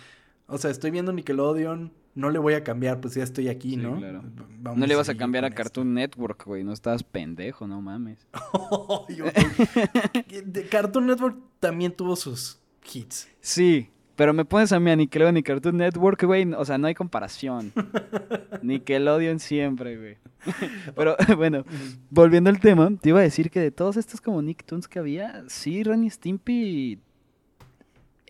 o 0.48 0.58
sea, 0.58 0.70
estoy 0.70 0.92
viendo 0.92 1.14
Nickelodeon, 1.14 1.94
no 2.16 2.30
le 2.30 2.40
voy 2.40 2.54
a 2.54 2.64
cambiar, 2.64 3.00
pues 3.00 3.16
ya 3.16 3.24
estoy 3.24 3.48
aquí, 3.48 3.72
Sí, 3.72 3.78
¿no? 3.78 3.98
claro. 3.98 4.24
Vamos 4.62 4.80
No 4.80 4.86
le 4.86 4.96
vas 4.96 5.10
a 5.10 5.16
cambiar 5.16 5.46
a 5.46 5.48
esto. 5.48 5.58
Cartoon 5.58 5.94
Network, 5.94 6.46
güey. 6.46 6.64
No 6.64 6.74
estabas 6.74 7.04
pendejo, 7.04 7.68
no 7.68 7.82
mames. 7.82 8.28
Cartoon 10.70 11.08
Network 11.08 11.38
también 11.60 11.92
tuvo 11.92 12.16
sus 12.16 12.60
hits. 12.94 13.30
Sí, 13.42 13.90
pero 14.16 14.34
me 14.34 14.46
pones 14.46 14.72
a 14.74 14.80
mí 14.80 14.92
a 14.92 14.96
Nickelodeon 14.96 15.38
y 15.38 15.44
Cartoon 15.44 15.78
Network, 15.78 16.24
güey. 16.24 16.52
O 16.54 16.66
sea, 16.66 16.78
no 16.78 16.88
hay 16.88 16.96
comparación. 16.96 17.72
Nickelodeon 18.62 19.40
siempre, 19.40 19.98
güey. 19.98 20.18
pero 20.96 21.16
bueno, 21.38 21.64
volviendo 22.10 22.50
al 22.50 22.60
tema, 22.60 22.90
te 23.02 23.10
iba 23.10 23.20
a 23.20 23.24
decir 23.24 23.50
que 23.50 23.60
de 23.60 23.72
todos 23.72 23.98
estos 23.98 24.22
como 24.22 24.42
Nicktoons 24.42 24.88
que 24.88 25.00
había, 25.00 25.44
sí, 25.48 25.84
Ren 25.84 26.04
y 26.04 26.10
Stimpy 26.10 27.00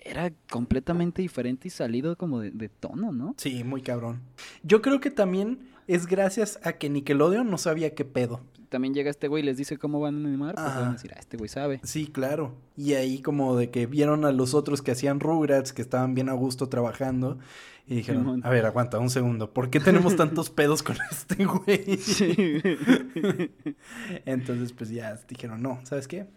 era 0.09 0.31
completamente 0.49 1.21
diferente 1.21 1.67
y 1.67 1.71
salido 1.71 2.17
como 2.17 2.39
de, 2.39 2.51
de 2.51 2.69
tono, 2.69 3.11
¿no? 3.11 3.35
Sí, 3.37 3.63
muy 3.63 3.81
cabrón. 3.81 4.21
Yo 4.63 4.81
creo 4.81 4.99
que 4.99 5.11
también 5.11 5.69
es 5.87 6.05
gracias 6.07 6.59
a 6.63 6.73
que 6.73 6.89
Nickelodeon 6.89 7.49
no 7.49 7.57
sabía 7.57 7.95
qué 7.95 8.05
pedo. 8.05 8.41
También 8.69 8.93
llega 8.93 9.09
este 9.09 9.27
güey 9.27 9.41
y 9.41 9.45
les 9.47 9.57
dice 9.57 9.77
cómo 9.77 9.99
van 9.99 10.23
a 10.23 10.27
animar, 10.27 10.53
pues 10.53 10.67
Ajá. 10.67 10.79
van 10.81 10.89
a 10.89 10.93
decir, 10.93 11.11
ah, 11.15 11.19
este 11.19 11.37
güey 11.37 11.49
sabe. 11.49 11.79
Sí, 11.83 12.07
claro. 12.07 12.53
Y 12.77 12.93
ahí 12.93 13.21
como 13.21 13.55
de 13.55 13.71
que 13.71 13.87
vieron 13.87 14.25
a 14.25 14.31
los 14.31 14.53
otros 14.53 14.83
que 14.83 14.91
hacían 14.91 15.19
Rugrats, 15.19 15.73
que 15.73 15.81
estaban 15.81 16.13
bien 16.13 16.29
a 16.29 16.33
gusto 16.33 16.69
trabajando, 16.69 17.39
y 17.87 17.95
dijeron, 17.95 18.21
Simón. 18.21 18.41
a 18.43 18.49
ver, 18.51 18.67
aguanta 18.67 18.99
un 18.99 19.09
segundo, 19.09 19.51
¿por 19.51 19.71
qué 19.71 19.79
tenemos 19.79 20.15
tantos 20.15 20.49
pedos 20.51 20.83
con 20.83 20.97
este 21.09 21.43
güey? 21.45 21.97
Sí. 21.97 22.35
Entonces, 24.25 24.73
pues 24.73 24.91
ya 24.91 25.19
dijeron, 25.27 25.63
no, 25.63 25.79
¿sabes 25.83 26.07
qué? 26.07 26.27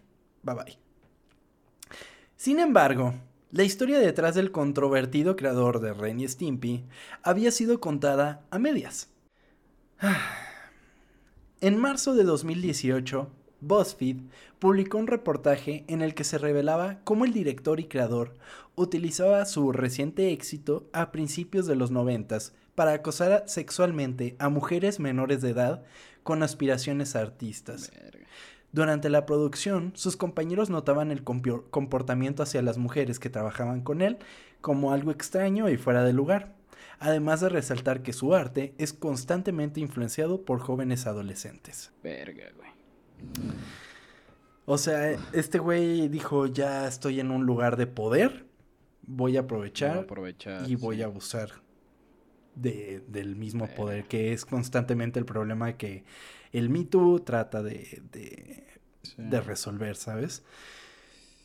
Bye 0.41 0.55
bye. 0.55 0.77
Sin 2.35 2.59
embargo, 2.59 3.13
la 3.53 3.63
historia 3.63 3.99
detrás 3.99 4.33
del 4.33 4.51
controvertido 4.51 5.35
creador 5.35 5.79
de 5.79 5.93
Ren 5.93 6.19
y 6.19 6.27
Stimpy 6.27 6.85
había 7.21 7.51
sido 7.51 7.79
contada 7.79 8.41
a 8.49 8.59
medias. 8.59 9.09
En 11.61 11.77
marzo 11.77 12.13
de 12.13 12.25
2018, 12.25 13.29
BuzzFeed 13.61 14.17
publicó 14.59 14.97
un 14.97 15.07
reportaje 15.07 15.85
en 15.87 16.01
el 16.01 16.13
que 16.13 16.25
se 16.25 16.37
revelaba 16.37 16.99
cómo 17.05 17.23
el 17.23 17.31
director 17.31 17.79
y 17.79 17.85
creador 17.85 18.35
utilizaba 18.75 19.45
su 19.45 19.71
reciente 19.71 20.33
éxito 20.33 20.89
a 20.91 21.13
principios 21.13 21.65
de 21.65 21.77
los 21.77 21.89
noventas 21.89 22.53
para 22.75 22.91
acosar 22.91 23.45
sexualmente 23.47 24.35
a 24.39 24.49
mujeres 24.49 24.99
menores 24.99 25.41
de 25.41 25.51
edad 25.51 25.85
con 26.23 26.43
aspiraciones 26.43 27.15
artistas. 27.15 27.91
Verga. 27.95 28.22
Durante 28.73 29.09
la 29.09 29.25
producción, 29.25 29.91
sus 29.95 30.17
compañeros 30.17 30.69
notaban 30.69 31.11
el 31.11 31.23
comportamiento 31.23 32.43
hacia 32.43 32.61
las 32.63 32.77
mujeres 32.77 33.19
que 33.19 33.29
trabajaban 33.29 33.81
con 33.81 34.01
él 34.01 34.17
como 34.61 34.91
algo 34.91 35.11
extraño 35.11 35.69
y 35.69 35.77
fuera 35.77 36.03
de 36.03 36.11
lugar, 36.11 36.55
además 36.99 37.39
de 37.41 37.49
resaltar 37.49 38.01
que 38.01 38.13
su 38.13 38.33
arte 38.33 38.73
es 38.79 38.91
constantemente 38.91 39.79
influenciado 39.79 40.43
por 40.43 40.59
jóvenes 40.59 41.05
adolescentes. 41.05 41.91
Verga, 42.03 42.45
güey. 42.57 42.69
O 44.65 44.77
sea, 44.77 45.11
este 45.33 45.59
güey 45.59 46.07
dijo, 46.07 46.47
ya 46.47 46.87
estoy 46.87 47.19
en 47.19 47.31
un 47.31 47.45
lugar 47.45 47.75
de 47.77 47.85
poder, 47.87 48.45
voy 49.03 49.37
a 49.37 49.41
aprovechar 49.41 49.91
Voy 49.91 49.99
a 49.99 50.03
aprovechar. 50.03 50.69
y 50.69 50.75
voy 50.75 50.95
sí. 50.97 51.01
a 51.01 51.05
abusar 51.05 51.49
de, 52.55 53.03
del 53.07 53.35
mismo 53.35 53.65
Verga. 53.65 53.75
poder, 53.75 54.05
que 54.05 54.31
es 54.33 54.45
constantemente 54.45 55.19
el 55.19 55.25
problema 55.25 55.73
que 55.73 56.05
el 56.53 56.69
Me 56.69 56.85
Too 56.85 57.19
trata 57.19 57.61
de, 57.61 58.01
de, 58.11 58.63
Sí. 59.01 59.15
de 59.17 59.41
resolver, 59.41 59.97
¿sabes? 59.97 60.43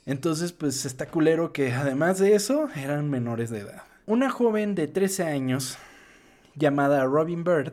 Entonces, 0.07 0.53
pues 0.53 0.87
está 0.87 1.07
culero 1.07 1.53
que 1.53 1.73
además 1.73 2.19
de 2.19 2.35
eso, 2.35 2.69
eran 2.77 3.11
menores 3.11 3.51
de 3.51 3.59
edad. 3.61 3.83
Una 4.07 4.31
joven 4.31 4.75
de 4.77 4.87
13 4.87 5.25
años, 5.25 5.77
llamada 6.55 7.05
Robin 7.05 7.43
Bird, 7.45 7.73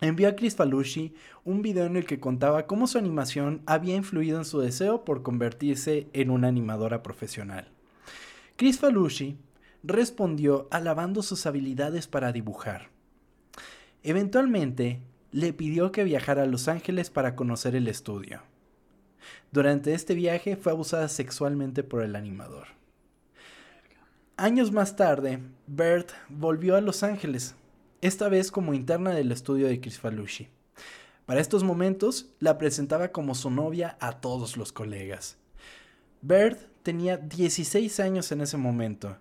envió 0.00 0.28
a 0.28 0.34
Chris 0.36 0.56
Falushi 0.56 1.14
un 1.44 1.62
video 1.62 1.86
en 1.86 1.96
el 1.96 2.04
que 2.04 2.20
contaba 2.20 2.66
cómo 2.66 2.86
su 2.88 2.98
animación 2.98 3.62
había 3.64 3.94
influido 3.94 4.38
en 4.38 4.44
su 4.44 4.60
deseo 4.60 5.04
por 5.04 5.22
convertirse 5.22 6.08
en 6.12 6.30
una 6.30 6.48
animadora 6.48 7.02
profesional. 7.02 7.68
Chris 8.56 8.78
Falushi 8.80 9.38
respondió 9.82 10.68
alabando 10.70 11.22
sus 11.22 11.46
habilidades 11.46 12.06
para 12.06 12.32
dibujar. 12.32 12.88
Eventualmente, 14.02 15.00
le 15.34 15.52
pidió 15.52 15.90
que 15.90 16.04
viajara 16.04 16.44
a 16.44 16.46
Los 16.46 16.68
Ángeles 16.68 17.10
para 17.10 17.34
conocer 17.34 17.74
el 17.74 17.88
estudio. 17.88 18.42
Durante 19.50 19.92
este 19.92 20.14
viaje 20.14 20.54
fue 20.54 20.70
abusada 20.70 21.08
sexualmente 21.08 21.82
por 21.82 22.04
el 22.04 22.14
animador. 22.14 22.68
Años 24.36 24.70
más 24.70 24.94
tarde, 24.94 25.40
Bert 25.66 26.12
volvió 26.28 26.76
a 26.76 26.80
Los 26.80 27.02
Ángeles, 27.02 27.56
esta 28.00 28.28
vez 28.28 28.52
como 28.52 28.74
interna 28.74 29.10
del 29.10 29.32
estudio 29.32 29.66
de 29.66 29.80
Chris 29.80 29.98
Falushi. 29.98 30.50
Para 31.26 31.40
estos 31.40 31.64
momentos, 31.64 32.32
la 32.38 32.56
presentaba 32.56 33.08
como 33.08 33.34
su 33.34 33.50
novia 33.50 33.96
a 33.98 34.20
todos 34.20 34.56
los 34.56 34.70
colegas. 34.70 35.36
Bert 36.22 36.60
tenía 36.84 37.16
16 37.16 37.98
años 37.98 38.30
en 38.30 38.40
ese 38.40 38.56
momento, 38.56 39.16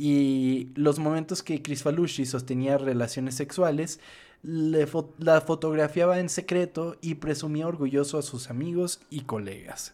y 0.00 0.72
los 0.74 0.98
momentos 0.98 1.42
que 1.42 1.60
Chris 1.62 1.82
Falushi 1.82 2.24
sostenía 2.24 2.78
relaciones 2.78 3.34
sexuales, 3.34 4.00
le 4.42 4.88
fo- 4.88 5.12
la 5.18 5.40
fotografiaba 5.42 6.18
en 6.18 6.28
secreto 6.30 6.96
y 7.02 7.16
presumía 7.16 7.66
orgulloso 7.66 8.16
a 8.18 8.22
sus 8.22 8.48
amigos 8.48 9.00
y 9.10 9.20
colegas. 9.22 9.92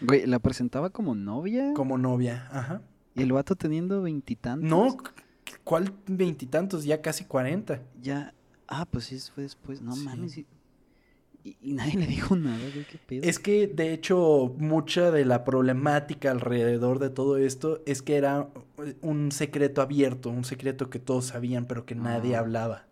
Güey, 0.00 0.26
la 0.26 0.38
presentaba 0.38 0.90
como 0.90 1.14
novia. 1.14 1.72
Como 1.74 1.98
novia, 1.98 2.48
ajá. 2.52 2.82
Y 3.16 3.22
el 3.22 3.32
vato 3.32 3.56
teniendo 3.56 4.02
veintitantos. 4.02 4.68
No, 4.68 4.96
¿cuál 5.64 5.92
veintitantos? 6.06 6.84
Ya 6.84 7.02
casi 7.02 7.24
cuarenta. 7.24 7.82
Ya. 8.00 8.34
Ah, 8.68 8.86
pues 8.86 9.06
sí, 9.06 9.18
fue 9.34 9.42
después. 9.44 9.80
No 9.82 9.94
Sí. 9.94 10.04
mames. 10.04 10.40
Y, 11.44 11.74
nadie 11.74 11.98
le 11.98 12.06
dijo 12.06 12.34
nada, 12.36 12.58
güey. 12.72 12.86
¿Qué 12.86 12.98
pedo? 13.06 13.22
Es 13.22 13.38
que, 13.38 13.66
de 13.66 13.92
hecho, 13.92 14.54
mucha 14.56 15.10
de 15.10 15.26
la 15.26 15.44
problemática 15.44 16.30
alrededor 16.30 16.98
de 16.98 17.10
todo 17.10 17.36
esto 17.36 17.82
es 17.84 18.00
que 18.00 18.16
era 18.16 18.48
un 19.02 19.30
secreto 19.30 19.82
abierto, 19.82 20.30
un 20.30 20.44
secreto 20.44 20.88
que 20.88 20.98
todos 20.98 21.26
sabían, 21.26 21.66
pero 21.66 21.84
que 21.84 21.94
nadie 21.94 22.34
Ah. 22.34 22.38
hablaba. 22.40 22.86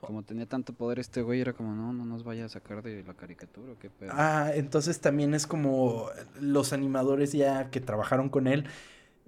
Como 0.00 0.22
tenía 0.22 0.46
tanto 0.46 0.72
poder 0.74 1.00
este 1.00 1.22
güey, 1.22 1.40
era 1.40 1.54
como, 1.54 1.74
no, 1.74 1.92
no 1.92 2.04
nos 2.04 2.22
vaya 2.22 2.44
a 2.44 2.48
sacar 2.48 2.84
de 2.84 3.02
la 3.02 3.14
caricatura, 3.14 3.72
¿o 3.72 3.78
qué 3.80 3.90
pedo. 3.90 4.12
Ah, 4.14 4.52
entonces 4.54 5.00
también 5.00 5.34
es 5.34 5.44
como 5.48 6.06
los 6.40 6.72
animadores 6.72 7.32
ya 7.32 7.68
que 7.70 7.80
trabajaron 7.80 8.28
con 8.28 8.46
él, 8.46 8.64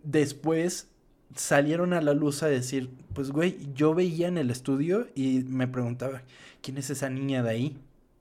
después 0.04 0.88
salieron 1.34 1.92
a 1.92 2.00
la 2.00 2.14
luz 2.14 2.42
a 2.42 2.48
decir, 2.48 2.90
pues 3.14 3.30
güey, 3.30 3.58
yo 3.74 3.94
veía 3.94 4.28
en 4.28 4.38
el 4.38 4.50
estudio 4.50 5.08
y 5.14 5.44
me 5.44 5.68
preguntaba, 5.68 6.22
¿quién 6.62 6.78
es 6.78 6.90
esa 6.90 7.10
niña 7.10 7.42
de 7.42 7.50
ahí? 7.50 7.78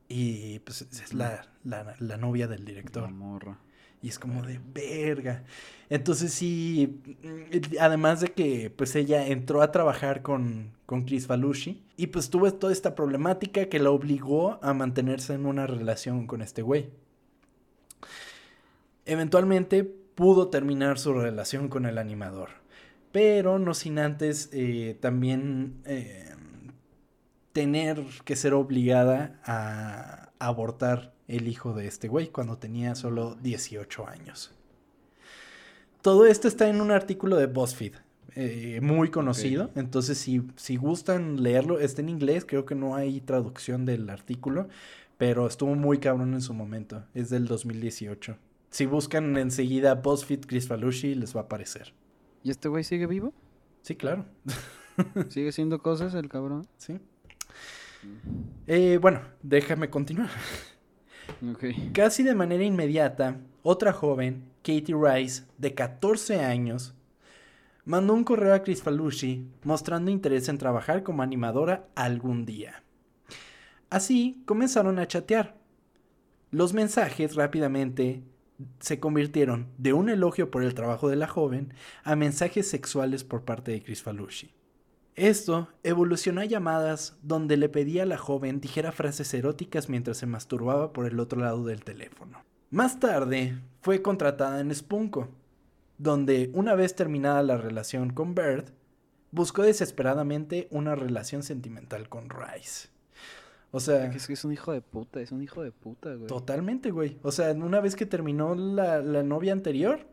Y 0.08 0.60
pues 0.60 0.82
es 0.92 1.14
la, 1.14 1.48
la, 1.64 1.96
la 2.00 2.18
novia 2.18 2.48
del 2.48 2.62
La 2.62 2.66
director. 2.66 3.12
morra. 3.12 3.58
Y 4.02 4.08
es 4.08 4.18
como 4.18 4.44
de 4.44 4.60
verga. 4.74 5.44
Entonces 5.90 6.34
sí, 6.34 7.02
mm, 7.22 7.78
además 7.82 8.22
de 8.22 8.30
que 8.30 8.70
pues 8.70 8.96
ella 8.96 9.28
entró 9.28 9.62
a 9.62 9.72
trabajar 9.72 10.22
con, 10.22 10.72
con 10.86 11.04
Chris 11.04 11.28
Falushi 11.28 11.84
y 11.98 12.08
pues 12.08 12.30
tuvo 12.30 12.52
toda 12.54 12.72
esta 12.72 12.96
problemática 12.96 13.68
que 13.68 13.80
la 13.80 13.90
obligó 13.92 14.58
a 14.64 14.74
mantenerse 14.74 15.34
en 15.34 15.46
una 15.46 15.68
relación 15.68 16.28
con 16.28 16.42
este 16.42 16.62
güey. 16.62 16.90
Eventualmente 19.06 19.84
pudo 19.84 20.50
terminar 20.50 21.00
su 21.00 21.14
relación 21.14 21.68
con 21.68 21.86
el 21.86 21.98
animador, 21.98 22.50
pero 23.12 23.60
no 23.60 23.74
sin 23.74 24.00
antes 24.00 24.50
eh, 24.52 24.98
también 25.00 25.82
eh, 25.86 26.30
tener 27.54 28.04
que 28.26 28.36
ser 28.36 28.54
obligada 28.54 29.40
a 29.44 30.30
abortar 30.40 31.14
el 31.28 31.48
hijo 31.48 31.74
de 31.74 31.88
este 31.88 32.08
güey 32.08 32.30
cuando 32.30 32.58
tenía 32.58 32.96
solo 32.96 33.36
18 33.42 34.08
años. 34.08 34.52
Todo 36.02 36.26
esto 36.26 36.48
está 36.48 36.70
en 36.70 36.82
un 36.82 36.92
artículo 36.92 37.36
de 37.36 37.48
BuzzFeed, 37.48 37.94
eh, 38.36 38.80
muy 38.82 39.10
conocido. 39.10 39.70
Entonces, 39.76 40.18
si, 40.18 40.44
si 40.56 40.78
gustan 40.78 41.44
leerlo, 41.44 41.80
está 41.80 42.02
en 42.02 42.10
inglés, 42.10 42.46
creo 42.48 42.66
que 42.66 42.76
no 42.76 42.96
hay 42.96 43.20
traducción 43.20 43.86
del 43.86 44.10
artículo, 44.10 44.70
pero 45.18 45.46
estuvo 45.46 45.76
muy 45.76 45.98
cabrón 45.98 46.34
en 46.34 46.42
su 46.42 46.54
momento. 46.54 47.04
Es 47.14 47.30
del 47.30 47.48
2018. 47.48 48.38
Si 48.70 48.86
buscan 48.86 49.36
enseguida 49.38 49.96
BuzzFeed 49.96 50.46
Chris 50.46 50.68
Falushi, 50.68 51.16
les 51.16 51.36
va 51.36 51.42
a 51.42 51.44
aparecer. 51.44 51.94
¿Y 52.44 52.52
este 52.52 52.70
güey 52.70 52.84
sigue 52.84 53.08
vivo? 53.08 53.34
Sí, 53.82 53.96
claro. 53.96 54.26
¿Sigue 55.30 55.50
haciendo 55.50 55.82
cosas 55.82 56.14
el 56.14 56.30
cabrón? 56.30 56.68
Sí. 56.78 57.00
Eh, 58.68 58.98
bueno, 59.02 59.22
déjame 59.42 59.90
continuar. 59.90 60.30
Ok. 61.52 61.66
Casi 61.94 62.24
de 62.24 62.36
manera 62.36 62.64
inmediata, 62.64 63.40
otra 63.62 63.94
joven, 63.94 64.44
Katie 64.64 64.96
Rice, 64.96 65.44
de 65.58 65.74
14 65.74 66.42
años, 66.42 66.94
mandó 67.86 68.14
un 68.14 68.24
correo 68.24 68.54
a 68.54 68.64
Chris 68.64 68.82
Falushi 68.82 69.48
mostrando 69.64 70.12
interés 70.12 70.50
en 70.50 70.58
trabajar 70.58 71.04
como 71.04 71.24
animadora 71.24 71.88
algún 71.96 72.46
día. 72.46 72.84
Así 73.90 74.44
comenzaron 74.46 75.00
a 75.00 75.08
chatear. 75.08 75.58
Los 76.52 76.74
mensajes 76.74 77.36
rápidamente 77.36 78.24
se 78.80 79.00
convirtieron 79.00 79.68
de 79.78 79.94
un 79.94 80.10
elogio 80.10 80.52
por 80.52 80.64
el 80.64 80.74
trabajo 80.74 81.10
de 81.10 81.16
la 81.16 81.28
joven 81.28 81.74
a 82.04 82.16
mensajes 82.16 82.70
sexuales 82.70 83.24
por 83.24 83.44
parte 83.44 83.72
de 83.72 83.84
Chris 83.84 84.04
Falushi. 84.04 84.54
Esto 85.16 85.68
evolucionó 85.84 86.42
a 86.42 86.46
llamadas 86.46 87.18
donde 87.22 87.58
le 87.58 87.68
pedía 87.68 88.04
a 88.04 88.06
la 88.06 88.18
joven 88.18 88.62
dijera 88.62 88.92
frases 88.92 89.34
eróticas 89.34 89.90
mientras 89.90 90.18
se 90.18 90.26
masturbaba 90.26 90.94
por 90.94 91.06
el 91.06 91.20
otro 91.20 91.42
lado 91.42 91.66
del 91.66 91.84
teléfono. 91.84 92.42
Más 92.70 93.00
tarde 93.00 93.58
fue 93.82 94.02
contratada 94.02 94.62
en 94.62 94.74
Spunko, 94.74 95.28
donde 95.98 96.50
una 96.54 96.76
vez 96.76 96.96
terminada 96.96 97.44
la 97.44 97.58
relación 97.58 98.12
con 98.14 98.34
Bird, 98.34 98.72
buscó 99.32 99.64
desesperadamente 99.64 100.68
una 100.72 100.96
relación 100.96 101.44
sentimental 101.44 102.08
con 102.10 102.30
Rice. 102.30 102.90
O 103.72 103.80
sea. 103.80 104.06
Es 104.06 104.28
que 104.28 104.34
es 104.34 104.44
un 104.46 104.52
hijo 104.52 104.72
de 104.72 104.82
puta, 104.82 105.22
es 105.22 105.32
un 105.32 105.42
hijo 105.42 105.64
de 105.64 105.72
puta, 105.72 106.14
güey. 106.14 106.28
Totalmente, 106.28 106.92
güey. 106.92 107.18
O 107.22 107.32
sea, 107.32 107.52
una 107.52 107.80
vez 107.80 107.96
que 107.96 108.06
terminó 108.06 108.56
la, 108.56 109.02
la 109.02 109.24
novia 109.24 109.54
anterior, 109.54 110.08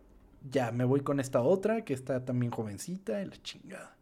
ya 0.50 0.72
me 0.72 0.84
voy 0.84 1.00
con 1.00 1.20
esta 1.20 1.40
otra 1.42 1.84
que 1.84 1.94
está 1.94 2.24
también 2.24 2.52
jovencita 2.52 3.22
y 3.22 3.26
la 3.26 3.36
chingada. 3.42 3.96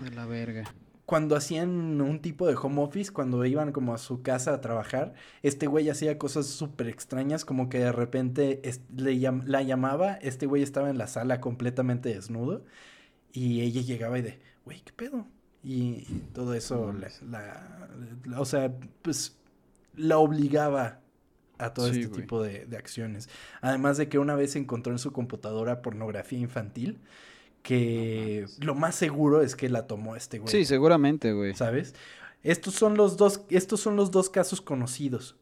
De 0.00 0.10
la 0.10 0.26
verga. 0.26 0.64
Cuando 1.06 1.36
hacían 1.36 2.00
un 2.00 2.20
tipo 2.20 2.46
de 2.46 2.56
home 2.56 2.80
office, 2.82 3.12
cuando 3.12 3.44
iban 3.44 3.72
como 3.72 3.92
a 3.92 3.98
su 3.98 4.22
casa 4.22 4.54
a 4.54 4.60
trabajar, 4.62 5.12
este 5.42 5.66
güey 5.66 5.90
hacía 5.90 6.16
cosas 6.16 6.46
súper 6.46 6.88
extrañas, 6.88 7.44
como 7.44 7.68
que 7.68 7.78
de 7.78 7.92
repente 7.92 8.62
le 8.96 9.14
la 9.44 9.62
llamaba, 9.62 10.14
este 10.14 10.46
güey 10.46 10.62
estaba 10.62 10.88
en 10.88 10.96
la 10.96 11.06
sala 11.06 11.42
completamente 11.42 12.08
desnudo 12.08 12.64
y 13.32 13.60
ella 13.60 13.82
llegaba 13.82 14.18
y 14.18 14.22
de, 14.22 14.40
güey, 14.64 14.80
¿qué 14.80 14.92
pedo? 14.94 15.26
Y, 15.64 16.02
todo 16.34 16.52
eso, 16.52 16.92
la, 16.92 18.38
o 18.38 18.44
sea, 18.44 18.70
pues 19.00 19.34
la 19.96 20.18
obligaba 20.18 21.00
a 21.56 21.72
todo 21.72 21.88
este 21.88 22.08
tipo 22.08 22.42
de, 22.42 22.68
acciones. 22.76 23.30
Además 23.62 23.96
de 23.96 24.08
que 24.10 24.18
una 24.18 24.34
vez 24.34 24.56
encontró 24.56 24.92
en 24.92 24.98
su 24.98 25.12
computadora 25.12 25.80
pornografía 25.80 26.38
infantil, 26.38 26.98
que 27.62 28.46
lo 28.60 28.74
más 28.74 28.94
seguro 28.94 29.40
es 29.40 29.56
que 29.56 29.70
la 29.70 29.86
tomó 29.86 30.16
este 30.16 30.38
güey. 30.38 30.50
Sí, 30.50 30.66
seguramente, 30.66 31.32
güey. 31.32 31.54
¿Sabes? 31.54 31.94
Estos 32.42 32.74
son 32.74 32.98
los 32.98 33.16
dos, 33.16 33.40
estos 33.48 33.80
son 33.80 33.96
los 33.96 34.10
dos 34.10 34.28
casos 34.28 34.60
conocidos. 34.60 35.36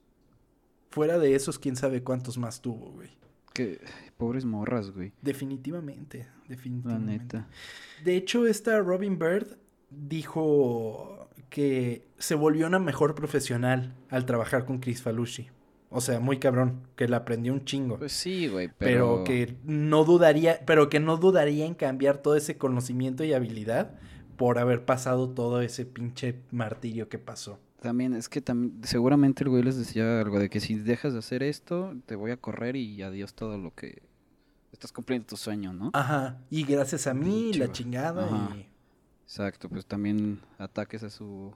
Fuera 0.91 1.19
de 1.19 1.35
esos, 1.35 1.59
quién 1.59 1.75
sabe 1.75 2.05
cuántos 2.05 2.39
más 2.39 2.61
tuvo, 2.61 2.93
güey. 2.93 3.11
Que 3.53 3.81
pobres 4.17 4.45
morras, 4.45 4.93
güey. 4.93 5.13
Definitivamente, 5.21 6.29
definitivamente. 6.49 7.45
De 8.05 8.17
hecho, 8.17 8.47
esta 8.47 8.79
Robin 8.79 9.19
Bird 9.19 9.59
dijo 9.97 11.29
que 11.49 12.07
se 12.19 12.35
volvió 12.35 12.67
una 12.67 12.79
mejor 12.79 13.15
profesional 13.15 13.95
al 14.09 14.25
trabajar 14.25 14.65
con 14.65 14.79
Chris 14.79 15.03
Falushi. 15.03 15.51
O 15.91 16.01
sea, 16.01 16.21
muy 16.21 16.39
cabrón, 16.39 16.87
que 16.97 17.07
la 17.07 17.19
aprendió 17.19 17.53
un 17.53 17.67
chingo. 17.67 17.99
Pues 17.99 18.13
sí, 18.13 18.49
güey, 18.49 18.69
pero... 18.79 19.23
pero... 19.23 19.25
que 19.25 19.57
no 19.65 20.05
dudaría, 20.05 20.61
pero 20.65 20.89
que 20.89 21.01
no 21.01 21.19
dudaría 21.19 21.67
en 21.67 21.75
cambiar 21.75 22.19
todo 22.19 22.35
ese 22.35 22.57
conocimiento 22.57 23.25
y 23.25 23.35
habilidad 23.35 23.99
por 24.37 24.59
haber 24.59 24.87
pasado 24.87 25.29
todo 25.29 25.61
ese 25.61 25.85
pinche 25.85 26.41
martirio 26.51 27.11
que 27.11 27.19
pasó. 27.19 27.61
También, 27.81 28.15
es 28.15 28.29
que 28.29 28.41
también, 28.41 28.81
seguramente 28.85 29.45
el 29.45 29.51
güey 29.51 29.63
les 29.63 29.77
decía 29.77 30.21
algo 30.21 30.39
de 30.39 30.49
que 30.49 30.61
si 30.61 30.77
dejas 30.77 31.13
de 31.13 31.19
hacer 31.19 31.43
esto, 31.43 31.95
te 32.07 32.17
voy 32.17 32.31
a 32.31 32.39
correr 32.39 32.77
y 32.77 33.03
adiós 33.03 33.35
todo 33.35 33.59
lo 33.59 33.75
que 33.75 34.03
estás 34.73 34.93
cumpliendo 34.93 35.27
tu 35.27 35.37
sueño, 35.37 35.73
¿no? 35.73 35.91
Ajá, 35.93 36.39
y 36.49 36.65
gracias 36.65 37.07
a 37.07 37.13
mí, 37.13 37.53
la 37.53 37.71
chingada 37.71 38.29
y 38.57 38.72
Exacto, 39.25 39.69
pues 39.69 39.87
también 39.87 40.41
ataques 40.59 41.03
a 41.03 41.11
su 41.11 41.53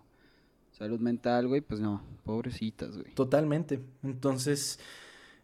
salud 0.73 1.01
mental, 1.01 1.49
güey, 1.49 1.61
pues 1.61 1.81
no, 1.81 2.03
pobrecitas, 2.25 2.97
güey. 2.97 3.15
Totalmente. 3.15 3.81
Entonces, 4.03 4.79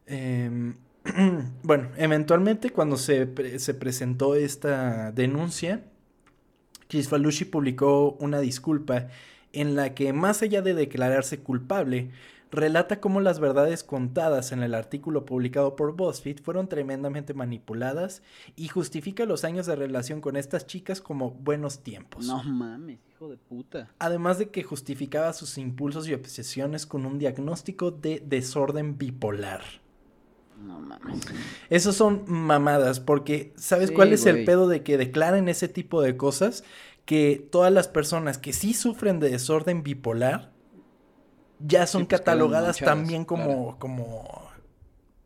em, 0.07 0.75
bueno, 1.63 1.91
eventualmente 1.97 2.71
cuando 2.71 2.97
se, 2.97 3.59
se 3.59 3.75
presentó 3.75 4.35
esta 4.35 5.13
denuncia, 5.13 5.85
Falushi 7.01 7.47
publicó 7.47 8.13
una 8.21 8.41
disculpa 8.41 9.09
en 9.53 9.77
la 9.77 9.95
que, 9.95 10.13
más 10.13 10.43
allá 10.43 10.61
de 10.63 10.75
declararse 10.75 11.39
culpable, 11.41 12.11
relata 12.53 13.01
cómo 13.01 13.21
las 13.21 13.41
verdades 13.41 13.83
contadas 13.83 14.53
en 14.53 14.63
el 14.63 14.75
artículo 14.75 15.25
publicado 15.25 15.75
por 15.75 15.97
BuzzFeed 15.97 16.41
fueron 16.43 16.69
tremendamente 16.69 17.33
manipuladas 17.33 18.23
y 18.57 18.69
justifica 18.69 19.25
los 19.25 19.45
años 19.45 19.67
de 19.67 19.75
relación 19.75 20.21
con 20.21 20.37
estas 20.37 20.67
chicas 20.67 21.01
como 21.01 21.31
buenos 21.31 21.83
tiempos. 21.83 22.27
No 22.27 22.45
mames, 22.45 23.01
hijo 23.09 23.29
de 23.29 23.39
puta. 23.39 23.91
Además 23.99 24.39
de 24.39 24.51
que 24.51 24.63
justificaba 24.63 25.33
sus 25.33 25.57
impulsos 25.57 26.07
y 26.07 26.15
obsesiones 26.15 26.85
con 26.87 27.07
un 27.07 27.19
diagnóstico 27.19 27.91
de 27.91 28.23
desorden 28.25 28.99
bipolar. 28.99 29.63
No 30.63 30.79
mames. 30.79 31.21
Esos 31.71 31.97
son 31.97 32.25
mamadas, 32.27 33.01
porque 33.01 33.55
¿sabes 33.57 33.91
cuál 33.91 34.13
es 34.13 34.27
el 34.27 34.45
pedo 34.45 34.69
de 34.69 34.83
que 34.83 34.99
declaren 34.99 35.49
ese 35.49 35.69
tipo 35.69 36.03
de 36.03 36.19
cosas? 36.19 36.65
Que 37.07 37.49
todas 37.51 37.73
las 37.73 37.89
personas 37.89 38.37
que 38.39 38.53
sí 38.53 38.75
sufren 38.75 39.19
de 39.19 39.31
desorden 39.31 39.83
bipolar 39.83 40.52
ya 41.67 41.87
son 41.87 42.07
pues, 42.07 42.21
catalogadas 42.21 42.79
también 42.79 43.25
como, 43.25 43.79
como, 43.79 44.51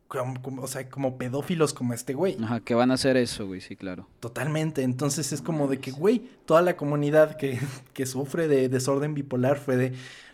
como, 0.08 0.62
o 0.62 0.68
sea, 0.68 0.88
como 0.88 1.18
pedófilos 1.18 1.74
como 1.74 1.94
este 1.94 2.14
güey. 2.14 2.36
Ajá, 2.42 2.60
que 2.60 2.74
van 2.74 2.90
a 2.90 2.94
hacer 2.94 3.16
eso, 3.16 3.46
güey, 3.46 3.60
sí, 3.60 3.76
claro. 3.76 4.08
Totalmente, 4.20 4.82
entonces 4.82 5.32
es 5.32 5.42
como 5.42 5.68
de 5.68 5.78
que, 5.78 5.90
güey, 5.90 6.30
toda 6.44 6.62
la 6.62 6.76
comunidad 6.76 7.36
que, 7.36 7.58
que 7.92 8.06
sufre 8.06 8.48
de 8.48 8.68
desorden 8.68 9.14
bipolar 9.14 9.58
fue 9.58 9.76
de, 9.76 9.92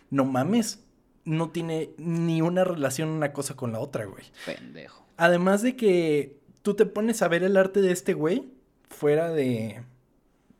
no 0.09 0.25
mames, 0.25 0.83
no 1.25 1.49
tiene 1.49 1.91
ni 1.97 2.41
una 2.41 2.63
relación 2.63 3.09
una 3.09 3.31
cosa 3.31 3.55
con 3.55 3.71
la 3.71 3.79
otra, 3.79 4.05
güey. 4.05 4.25
Pendejo. 4.45 5.05
Además 5.15 5.61
de 5.61 5.75
que 5.75 6.39
tú 6.61 6.73
te 6.73 6.85
pones 6.85 7.21
a 7.21 7.27
ver 7.27 7.43
el 7.43 7.55
arte 7.55 7.81
de 7.81 7.91
este 7.91 8.13
güey, 8.13 8.51
fuera 8.89 9.29
de, 9.31 9.83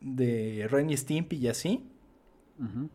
de 0.00 0.66
Ren 0.70 0.96
Stimpy 0.96 1.36
y 1.36 1.48
así. 1.48 1.86
Ajá 2.60 2.88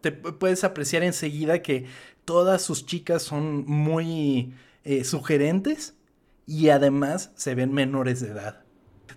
te 0.00 0.12
puedes 0.12 0.64
apreciar 0.64 1.02
enseguida 1.02 1.62
que 1.62 1.86
todas 2.24 2.62
sus 2.62 2.86
chicas 2.86 3.22
son 3.22 3.64
muy 3.66 4.54
eh, 4.84 5.04
sugerentes 5.04 5.94
y 6.46 6.68
además 6.70 7.32
se 7.36 7.54
ven 7.54 7.72
menores 7.72 8.20
de 8.20 8.28
edad. 8.28 8.64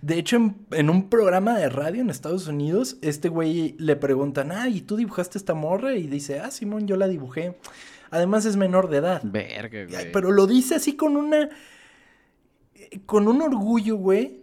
De 0.00 0.18
hecho, 0.18 0.54
en, 0.70 0.90
un 0.90 1.08
programa 1.08 1.56
de 1.56 1.68
radio 1.68 2.00
en 2.00 2.10
Estados 2.10 2.48
Unidos, 2.48 2.96
este 3.02 3.28
güey 3.28 3.76
le 3.78 3.94
preguntan, 3.96 4.50
ah, 4.50 4.68
¿y 4.68 4.80
tú 4.80 4.96
dibujaste 4.96 5.38
esta 5.38 5.54
morra? 5.54 5.94
Y 5.94 6.08
dice, 6.08 6.40
ah, 6.40 6.50
Simón, 6.50 6.88
yo 6.88 6.96
la 6.96 7.06
dibujé. 7.06 7.56
Además 8.10 8.44
es 8.44 8.56
menor 8.56 8.90
de 8.90 8.98
edad. 8.98 9.22
Verga, 9.24 9.86
güey. 9.86 10.12
Pero 10.12 10.32
lo 10.32 10.46
dice 10.46 10.74
así 10.74 10.96
con 10.96 11.16
una... 11.16 11.48
Con 13.06 13.28
un 13.28 13.40
orgullo, 13.40 13.96
güey. 13.96 14.42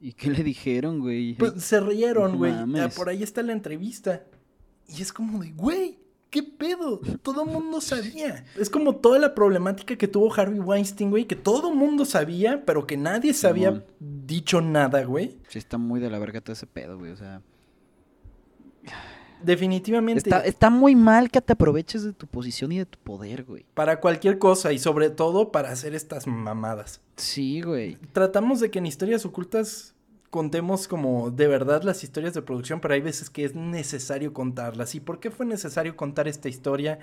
¿Y 0.00 0.12
qué 0.12 0.30
le 0.30 0.42
dijeron, 0.42 1.00
güey? 1.00 1.34
Pues 1.34 1.62
se 1.62 1.80
rieron, 1.80 2.36
güey. 2.36 2.52
Ah, 2.52 2.88
por 2.94 3.08
ahí 3.08 3.22
está 3.22 3.42
la 3.42 3.52
entrevista. 3.52 4.24
Y 4.88 5.02
es 5.02 5.12
como 5.12 5.42
de, 5.42 5.52
güey, 5.52 5.98
¿qué 6.30 6.42
pedo? 6.42 7.00
Todo 7.22 7.44
el 7.44 7.50
mundo 7.50 7.80
sabía. 7.80 8.44
Es 8.58 8.70
como 8.70 8.96
toda 8.96 9.18
la 9.18 9.34
problemática 9.34 9.96
que 9.96 10.08
tuvo 10.08 10.32
Harvey 10.32 10.60
Weinstein, 10.60 11.10
güey, 11.10 11.26
que 11.26 11.36
todo 11.36 11.70
el 11.70 11.76
mundo 11.76 12.04
sabía, 12.04 12.64
pero 12.64 12.86
que 12.86 12.96
nadie 12.96 13.34
se 13.34 13.46
había 13.46 13.84
dicho 14.00 14.60
nada, 14.60 15.04
güey. 15.04 15.38
Sí, 15.48 15.58
está 15.58 15.78
muy 15.78 16.00
de 16.00 16.10
la 16.10 16.18
verga 16.18 16.40
todo 16.40 16.54
ese 16.54 16.66
pedo, 16.66 16.98
güey, 16.98 17.12
o 17.12 17.16
sea... 17.16 17.42
Definitivamente. 19.42 20.20
Está, 20.20 20.44
está, 20.44 20.70
muy 20.70 20.94
mal 20.94 21.30
que 21.30 21.40
te 21.40 21.52
aproveches 21.52 22.04
de 22.04 22.12
tu 22.12 22.26
posición 22.26 22.72
y 22.72 22.78
de 22.78 22.86
tu 22.86 22.98
poder, 22.98 23.44
güey. 23.44 23.64
Para 23.74 24.00
cualquier 24.00 24.38
cosa 24.38 24.72
y 24.72 24.78
sobre 24.78 25.10
todo 25.10 25.50
para 25.50 25.70
hacer 25.70 25.94
estas 25.94 26.26
mamadas. 26.26 27.00
Sí, 27.16 27.60
güey. 27.60 27.98
Tratamos 28.12 28.60
de 28.60 28.70
que 28.70 28.78
en 28.78 28.86
historias 28.86 29.24
ocultas 29.24 29.94
contemos 30.32 30.88
como 30.88 31.30
de 31.30 31.46
verdad 31.46 31.82
las 31.82 32.02
historias 32.04 32.32
de 32.32 32.40
producción, 32.40 32.80
pero 32.80 32.94
hay 32.94 33.02
veces 33.02 33.28
que 33.28 33.44
es 33.44 33.54
necesario 33.54 34.32
contarlas. 34.32 34.94
¿Y 34.94 35.00
por 35.00 35.20
qué 35.20 35.30
fue 35.30 35.44
necesario 35.44 35.94
contar 35.94 36.26
esta 36.26 36.48
historia 36.48 36.98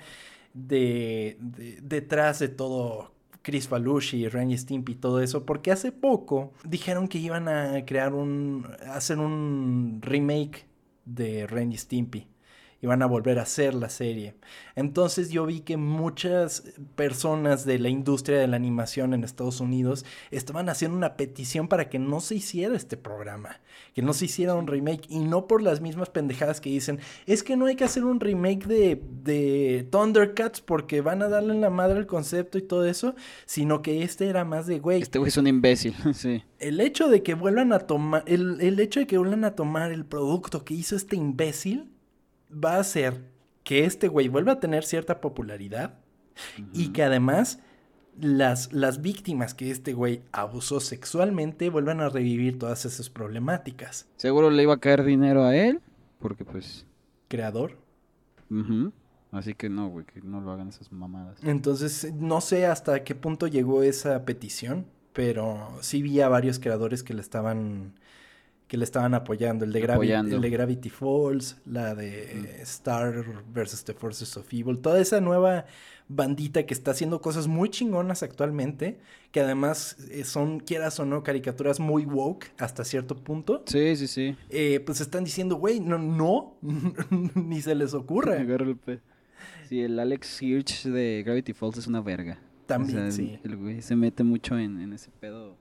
de, 0.52 1.36
detrás 1.80 2.40
de 2.40 2.48
todo 2.48 3.12
Chris 3.42 3.68
Falushi, 3.68 4.26
Ren 4.28 4.58
Stimpy 4.58 4.92
y 4.92 4.94
todo 4.96 5.20
eso? 5.20 5.46
Porque 5.46 5.70
hace 5.70 5.92
poco 5.92 6.52
dijeron 6.64 7.06
que 7.06 7.18
iban 7.18 7.46
a 7.46 7.84
crear 7.86 8.14
un, 8.14 8.66
hacer 8.88 9.20
un 9.20 10.00
remake 10.02 10.66
de 11.04 11.46
Ren 11.46 11.72
Stimpy 11.78 12.26
y 12.82 12.86
van 12.86 13.02
a 13.02 13.06
volver 13.06 13.38
a 13.38 13.42
hacer 13.42 13.74
la 13.74 13.90
serie. 13.90 14.34
Entonces 14.74 15.30
yo 15.30 15.44
vi 15.46 15.60
que 15.60 15.76
muchas 15.76 16.64
personas 16.96 17.64
de 17.64 17.78
la 17.78 17.88
industria 17.88 18.38
de 18.38 18.46
la 18.46 18.56
animación 18.56 19.12
en 19.12 19.24
Estados 19.24 19.60
Unidos 19.60 20.04
estaban 20.30 20.68
haciendo 20.68 20.96
una 20.96 21.16
petición 21.16 21.68
para 21.68 21.88
que 21.88 21.98
no 21.98 22.20
se 22.20 22.36
hiciera 22.36 22.76
este 22.76 22.96
programa, 22.96 23.60
que 23.94 24.02
no 24.02 24.14
se 24.14 24.24
hiciera 24.24 24.54
un 24.54 24.66
remake 24.66 25.06
y 25.08 25.18
no 25.18 25.46
por 25.46 25.62
las 25.62 25.80
mismas 25.80 26.08
pendejadas 26.08 26.60
que 26.60 26.70
dicen, 26.70 27.00
es 27.26 27.42
que 27.42 27.56
no 27.56 27.66
hay 27.66 27.76
que 27.76 27.84
hacer 27.84 28.04
un 28.04 28.20
remake 28.20 28.66
de, 28.66 29.02
de 29.22 29.86
Thundercats 29.90 30.60
porque 30.60 31.02
van 31.02 31.22
a 31.22 31.28
darle 31.28 31.52
en 31.54 31.60
la 31.60 31.70
madre 31.70 31.98
el 31.98 32.06
concepto 32.06 32.56
y 32.56 32.62
todo 32.62 32.86
eso, 32.86 33.14
sino 33.44 33.82
que 33.82 34.02
este 34.02 34.28
era 34.28 34.44
más 34.44 34.66
de, 34.66 34.78
güey. 34.78 35.02
Este 35.02 35.18
güey 35.18 35.28
es 35.28 35.36
un 35.36 35.46
imbécil, 35.46 35.94
sí. 36.14 36.42
El 36.58 36.80
hecho 36.80 37.08
de 37.08 37.22
que 37.22 37.34
vuelvan 37.34 37.72
a 37.72 37.80
tomar, 37.80 38.22
el, 38.26 38.60
el 38.60 38.80
hecho 38.80 39.00
de 39.00 39.06
que 39.06 39.18
vuelvan 39.18 39.44
a 39.44 39.54
tomar 39.54 39.92
el 39.92 40.04
producto 40.04 40.64
que 40.64 40.74
hizo 40.74 40.96
este 40.96 41.16
imbécil 41.16 41.90
va 42.52 42.76
a 42.76 42.80
hacer 42.80 43.20
que 43.64 43.84
este 43.84 44.08
güey 44.08 44.28
vuelva 44.28 44.52
a 44.52 44.60
tener 44.60 44.84
cierta 44.84 45.20
popularidad 45.20 45.94
y 46.72 46.88
que 46.88 47.02
además 47.02 47.60
las, 48.18 48.72
las 48.72 49.00
víctimas 49.00 49.54
que 49.54 49.70
este 49.70 49.92
güey 49.92 50.22
abusó 50.32 50.80
sexualmente 50.80 51.70
vuelvan 51.70 52.00
a 52.00 52.08
revivir 52.08 52.58
todas 52.58 52.84
esas 52.84 53.10
problemáticas. 53.10 54.08
Seguro 54.16 54.50
le 54.50 54.62
iba 54.62 54.74
a 54.74 54.80
caer 54.80 55.04
dinero 55.04 55.44
a 55.44 55.56
él, 55.56 55.80
porque 56.18 56.44
pues... 56.44 56.86
Creador. 57.28 57.76
Así 59.30 59.54
que 59.54 59.68
no, 59.68 59.88
güey, 59.88 60.04
que 60.04 60.20
no 60.22 60.40
lo 60.40 60.50
hagan 60.50 60.68
esas 60.68 60.90
mamadas. 60.90 61.38
Entonces, 61.44 62.12
no 62.14 62.40
sé 62.40 62.66
hasta 62.66 63.04
qué 63.04 63.14
punto 63.14 63.46
llegó 63.46 63.84
esa 63.84 64.24
petición, 64.24 64.86
pero 65.12 65.68
sí 65.80 66.02
vi 66.02 66.20
a 66.20 66.28
varios 66.28 66.58
creadores 66.58 67.04
que 67.04 67.14
le 67.14 67.20
estaban 67.20 67.94
que 68.70 68.76
le 68.76 68.84
estaban 68.84 69.14
apoyando, 69.14 69.64
el 69.64 69.72
de, 69.72 69.82
Gravi- 69.82 69.94
Apoyando. 69.94 70.36
el 70.36 70.42
de 70.42 70.48
Gravity 70.50 70.90
Falls, 70.90 71.56
la 71.66 71.96
de 71.96 72.62
Star 72.62 73.24
versus 73.52 73.82
The 73.82 73.94
Forces 73.94 74.36
of 74.36 74.46
Evil, 74.54 74.78
toda 74.78 75.00
esa 75.00 75.20
nueva 75.20 75.66
bandita 76.06 76.64
que 76.66 76.72
está 76.72 76.92
haciendo 76.92 77.20
cosas 77.20 77.48
muy 77.48 77.68
chingonas 77.68 78.22
actualmente, 78.22 79.00
que 79.32 79.40
además 79.40 79.96
eh, 80.12 80.22
son, 80.22 80.60
quieras 80.60 81.00
o 81.00 81.04
no, 81.04 81.24
caricaturas 81.24 81.80
muy 81.80 82.04
woke 82.06 82.52
hasta 82.58 82.84
cierto 82.84 83.16
punto. 83.16 83.64
Sí, 83.66 83.96
sí, 83.96 84.06
sí. 84.06 84.36
eh, 84.50 84.78
pues 84.86 85.00
están 85.00 85.24
diciendo, 85.24 85.56
güey, 85.56 85.80
no, 85.80 85.98
no, 85.98 86.54
ni 87.34 87.60
se 87.60 87.74
les 87.74 87.92
pe- 88.84 89.00
Sí, 89.68 89.80
el 89.80 89.98
Alex 89.98 90.40
Hirsch 90.42 90.84
de 90.84 91.24
Gravity 91.26 91.54
Falls 91.54 91.76
es 91.78 91.88
una 91.88 92.00
verga. 92.00 92.38
También, 92.66 92.98
O 92.98 93.02
sea, 93.02 93.10
sí. 93.10 93.36
El 93.42 93.56
güey 93.56 93.82
se 93.82 93.96
mete 93.96 94.22
mucho 94.22 94.56
en, 94.56 94.80
en 94.80 94.92
ese 94.92 95.10
pedo 95.18 95.56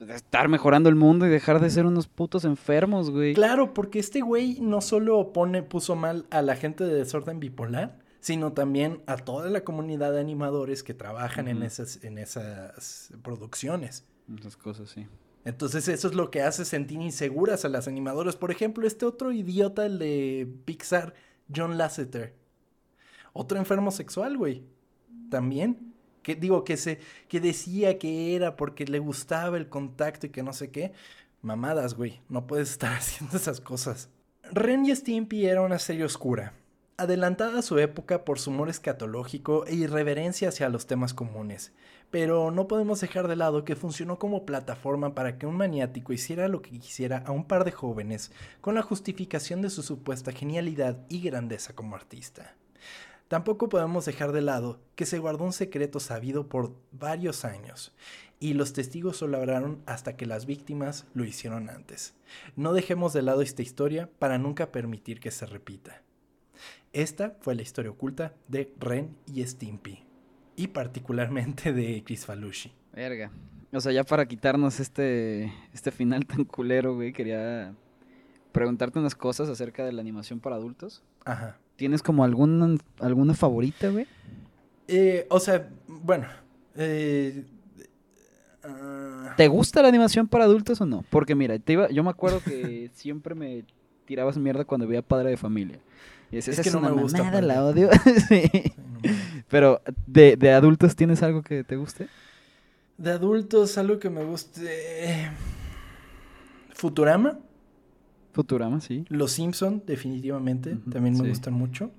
estar 0.00 0.48
mejorando 0.48 0.88
el 0.88 0.94
mundo 0.94 1.26
y 1.26 1.30
dejar 1.30 1.60
de 1.60 1.70
ser 1.70 1.86
unos 1.86 2.06
putos 2.06 2.44
enfermos, 2.44 3.10
güey. 3.10 3.34
Claro, 3.34 3.74
porque 3.74 3.98
este 3.98 4.20
güey 4.20 4.60
no 4.60 4.80
solo 4.80 5.32
pone, 5.32 5.62
puso 5.62 5.96
mal 5.96 6.26
a 6.30 6.42
la 6.42 6.56
gente 6.56 6.84
de 6.84 6.94
desorden 6.94 7.40
bipolar, 7.40 7.98
sino 8.20 8.52
también 8.52 9.02
a 9.06 9.16
toda 9.16 9.50
la 9.50 9.62
comunidad 9.62 10.12
de 10.12 10.20
animadores 10.20 10.82
que 10.82 10.94
trabajan 10.94 11.48
en 11.48 11.62
esas, 11.62 12.04
en 12.04 12.18
esas 12.18 13.12
producciones. 13.22 14.04
Esas 14.38 14.56
cosas, 14.56 14.90
sí. 14.90 15.06
Entonces 15.44 15.88
eso 15.88 16.08
es 16.08 16.14
lo 16.14 16.30
que 16.30 16.42
hace 16.42 16.64
sentir 16.64 17.00
inseguras 17.00 17.64
a 17.64 17.68
las 17.68 17.88
animadoras. 17.88 18.36
Por 18.36 18.50
ejemplo, 18.50 18.86
este 18.86 19.06
otro 19.06 19.32
idiota, 19.32 19.86
el 19.86 19.98
de 19.98 20.46
Pixar, 20.64 21.14
John 21.54 21.78
Lasseter. 21.78 22.34
Otro 23.32 23.58
enfermo 23.58 23.90
sexual, 23.90 24.36
güey. 24.36 24.64
También. 25.30 25.87
Digo, 26.34 26.64
que 26.64 26.76
se, 26.76 26.98
que 27.28 27.40
decía 27.40 27.98
que 27.98 28.34
era 28.34 28.56
porque 28.56 28.84
le 28.84 28.98
gustaba 28.98 29.56
el 29.56 29.68
contacto 29.68 30.26
y 30.26 30.30
que 30.30 30.42
no 30.42 30.52
sé 30.52 30.70
qué. 30.70 30.92
Mamadas, 31.42 31.94
güey. 31.94 32.20
No 32.28 32.46
puedes 32.46 32.70
estar 32.70 32.92
haciendo 32.96 33.36
esas 33.36 33.60
cosas. 33.60 34.10
Ren 34.50 34.86
y 34.86 34.94
Stimpy 34.94 35.46
era 35.46 35.62
una 35.62 35.78
serie 35.78 36.04
oscura. 36.04 36.54
Adelantada 36.96 37.60
a 37.60 37.62
su 37.62 37.78
época 37.78 38.24
por 38.24 38.40
su 38.40 38.50
humor 38.50 38.68
escatológico 38.68 39.64
e 39.66 39.74
irreverencia 39.74 40.48
hacia 40.48 40.68
los 40.68 40.86
temas 40.86 41.14
comunes. 41.14 41.72
Pero 42.10 42.50
no 42.50 42.66
podemos 42.66 43.00
dejar 43.00 43.28
de 43.28 43.36
lado 43.36 43.64
que 43.64 43.76
funcionó 43.76 44.18
como 44.18 44.46
plataforma 44.46 45.14
para 45.14 45.38
que 45.38 45.46
un 45.46 45.56
maniático 45.56 46.12
hiciera 46.12 46.48
lo 46.48 46.62
que 46.62 46.70
quisiera 46.70 47.18
a 47.26 47.30
un 47.30 47.44
par 47.44 47.64
de 47.64 47.72
jóvenes 47.72 48.32
con 48.60 48.74
la 48.74 48.82
justificación 48.82 49.62
de 49.62 49.70
su 49.70 49.82
supuesta 49.82 50.32
genialidad 50.32 51.04
y 51.08 51.20
grandeza 51.20 51.74
como 51.74 51.94
artista. 51.94 52.56
Tampoco 53.28 53.68
podemos 53.68 54.06
dejar 54.06 54.32
de 54.32 54.40
lado 54.40 54.80
que 54.96 55.04
se 55.04 55.18
guardó 55.18 55.44
un 55.44 55.52
secreto 55.52 56.00
sabido 56.00 56.48
por 56.48 56.74
varios 56.92 57.44
años 57.44 57.94
y 58.40 58.54
los 58.54 58.72
testigos 58.72 59.18
solo 59.18 59.36
hablaron 59.36 59.82
hasta 59.84 60.16
que 60.16 60.24
las 60.24 60.46
víctimas 60.46 61.06
lo 61.12 61.24
hicieron 61.24 61.68
antes. 61.68 62.14
No 62.56 62.72
dejemos 62.72 63.12
de 63.12 63.22
lado 63.22 63.42
esta 63.42 63.60
historia 63.60 64.08
para 64.18 64.38
nunca 64.38 64.72
permitir 64.72 65.20
que 65.20 65.30
se 65.30 65.44
repita. 65.44 66.02
Esta 66.94 67.36
fue 67.40 67.54
la 67.54 67.62
historia 67.62 67.90
oculta 67.90 68.34
de 68.48 68.72
Ren 68.80 69.14
y 69.26 69.44
Stimpy 69.44 70.04
y 70.56 70.68
particularmente 70.68 71.72
de 71.74 72.02
Chris 72.04 72.24
Falushi. 72.24 72.72
Verga. 72.94 73.30
O 73.72 73.80
sea, 73.80 73.92
ya 73.92 74.04
para 74.04 74.26
quitarnos 74.26 74.80
este, 74.80 75.52
este 75.74 75.90
final 75.90 76.24
tan 76.24 76.44
culero, 76.44 76.94
güey, 76.94 77.12
quería 77.12 77.74
preguntarte 78.52 78.98
unas 78.98 79.14
cosas 79.14 79.50
acerca 79.50 79.84
de 79.84 79.92
la 79.92 80.00
animación 80.00 80.40
para 80.40 80.56
adultos. 80.56 81.02
Ajá. 81.26 81.58
¿Tienes 81.78 82.02
como 82.02 82.24
alguna, 82.24 82.76
alguna 82.98 83.34
favorita, 83.34 83.88
güey? 83.88 84.06
Eh, 84.88 85.26
o 85.30 85.38
sea, 85.38 85.68
bueno. 85.86 86.26
eh, 86.74 87.44
ah, 88.64 89.34
¿Te 89.36 89.46
gusta 89.46 89.80
la 89.80 89.88
animación 89.88 90.26
para 90.26 90.44
adultos 90.44 90.80
o 90.80 90.86
no? 90.86 91.04
Porque 91.08 91.36
mira, 91.36 91.56
te 91.60 91.74
iba, 91.74 91.88
yo 91.88 92.02
me 92.02 92.10
acuerdo 92.10 92.40
que 92.44 92.90
siempre 92.94 93.36
me 93.36 93.62
tirabas 94.06 94.36
mierda 94.38 94.64
cuando 94.64 94.88
veía 94.88 95.02
Padre 95.02 95.30
de 95.30 95.36
Familia. 95.36 95.78
Y 96.32 96.36
decías, 96.36 96.58
Es 96.58 96.62
que 96.64 96.68
"Esa 96.70 96.80
no 96.80 96.94
me 96.94 97.00
gusta 97.00 97.18
mamada, 97.18 97.40
Padre". 97.40 97.46
la 97.46 97.64
odio. 97.64 97.90
Sí. 98.28 98.42
sí, 98.52 98.72
no 98.76 98.84
mames. 98.84 99.44
Pero, 99.48 99.80
¿de, 100.08 100.36
¿de 100.36 100.52
adultos 100.52 100.96
tienes 100.96 101.22
algo 101.22 101.42
que 101.42 101.62
te 101.62 101.76
guste? 101.76 102.08
de 102.96 103.12
adultos, 103.12 103.78
algo 103.78 104.00
que 104.00 104.10
me 104.10 104.24
guste. 104.24 105.30
Futurama. 106.74 107.38
Futurama, 108.38 108.80
sí. 108.80 109.04
Los 109.08 109.32
Simpson, 109.32 109.82
definitivamente, 109.84 110.76
también 110.88 111.14
me 111.14 111.24
sí. 111.24 111.28
gustan 111.28 111.54
mucho. 111.54 111.90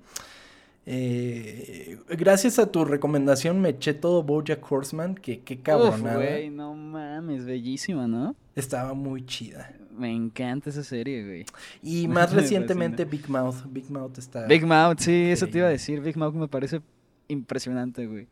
Eh, 0.86 1.98
gracias 2.08 2.58
a 2.58 2.72
tu 2.72 2.86
recomendación 2.86 3.60
me 3.60 3.68
eché 3.68 3.92
todo 3.92 4.22
BoJack 4.22 4.72
Horseman, 4.72 5.16
que 5.16 5.40
qué 5.40 5.56
Uf, 5.56 5.60
cabronada. 5.62 6.16
güey, 6.16 6.48
no 6.48 6.74
mames, 6.74 7.44
bellísima, 7.44 8.08
¿no? 8.08 8.34
Estaba 8.56 8.94
muy 8.94 9.26
chida. 9.26 9.70
Me 9.94 10.10
encanta 10.10 10.70
esa 10.70 10.82
serie, 10.82 11.22
güey. 11.26 11.44
Y 11.82 12.08
más 12.08 12.32
Me 12.32 12.40
recientemente 12.40 13.04
Big 13.04 13.28
Mouth. 13.28 13.66
Big 13.68 13.90
Mouth 13.90 14.16
está. 14.16 14.46
Big 14.46 14.64
Mouth, 14.64 15.00
sí, 15.00 15.30
eso 15.30 15.46
te 15.46 15.58
iba 15.58 15.66
a 15.66 15.70
decir. 15.70 16.00
Big 16.00 16.16
Mouth 16.16 16.32
me 16.34 16.48
parece 16.48 16.80
impresionante, 17.28 18.06
güey. 18.06 18.28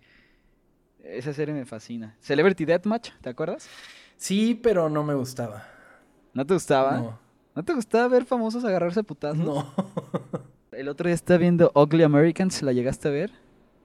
Esa 1.05 1.35
serie 1.35 1.55
me 1.55 1.67
fascina. 1.67 2.17
Celebrity 2.23 2.65
Deathmatch, 2.65 3.11
¿te 3.21 3.29
acuerdas? 3.29 3.69
Sí, 4.17 4.59
pero 4.63 4.89
no 4.89 5.05
me 5.05 5.13
gustaba. 5.13 5.69
¿No 6.33 6.47
te 6.47 6.55
gustaba? 6.55 6.99
No. 6.99 7.28
¿No 7.55 7.65
te 7.65 7.75
gustaba 7.75 8.07
ver 8.09 8.25
famosos 8.25 8.65
agarrarse 8.65 9.03
putazos? 9.03 9.39
No. 9.39 9.73
El 10.73 10.89
otro 10.89 11.09
día 11.09 11.15
estaba 11.15 11.39
viendo 11.39 11.73
Ugly 11.75 12.05
Americans, 12.05 12.63
¿la 12.63 12.73
llegaste 12.73 13.09
a 13.09 13.11
ver? 13.11 13.33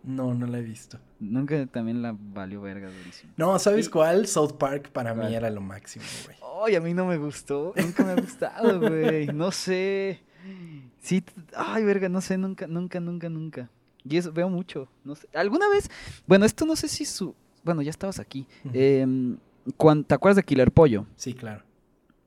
No, 0.03 0.33
no 0.33 0.45
la 0.45 0.59
he 0.59 0.61
visto. 0.61 0.99
Nunca 1.19 1.65
también 1.67 2.01
la 2.01 2.15
valió 2.17 2.61
verga 2.61 2.89
durísimo. 2.91 3.31
No, 3.37 3.57
¿sabes 3.57 3.87
Y- 3.87 3.89
cuál? 3.89 4.27
South 4.27 4.53
Park 4.59 4.89
para 4.91 5.15
¿Cuál? 5.15 5.29
mí 5.29 5.35
era 5.35 5.49
lo 5.49 5.61
máximo, 5.61 6.05
güey. 6.25 6.37
Ay, 6.65 6.75
a 6.75 6.81
mí 6.81 6.93
no 6.93 7.05
me 7.05 7.17
gustó. 7.17 7.73
Nunca 7.77 8.03
me 8.03 8.11
ha 8.11 8.15
gustado, 8.15 8.79
güey. 8.89 9.27
No 9.27 9.51
sé. 9.51 10.19
Sí, 11.01 11.23
ay, 11.55 11.83
verga, 11.83 12.09
no 12.09 12.21
sé, 12.21 12.37
nunca, 12.37 12.67
nunca, 12.67 12.99
nunca, 12.99 13.29
nunca. 13.29 13.69
Y 14.03 14.17
eso 14.17 14.31
veo 14.33 14.49
mucho. 14.49 14.87
No 15.05 15.15
sé. 15.15 15.27
¿Alguna 15.33 15.67
vez? 15.69 15.89
Bueno, 16.27 16.45
esto 16.45 16.65
no 16.65 16.75
sé 16.75 16.89
si 16.89 17.05
su. 17.05 17.33
Bueno, 17.63 17.81
ya 17.81 17.89
estabas 17.89 18.19
aquí. 18.19 18.45
Ujú. 18.65 18.73
Em, 18.77 19.37
cuan- 19.77 20.03
¿Te 20.03 20.13
acuerdas 20.13 20.35
de 20.35 20.43
Killer 20.43 20.71
Pollo? 20.71 21.05
Sí, 21.15 21.33
claro. 21.33 21.63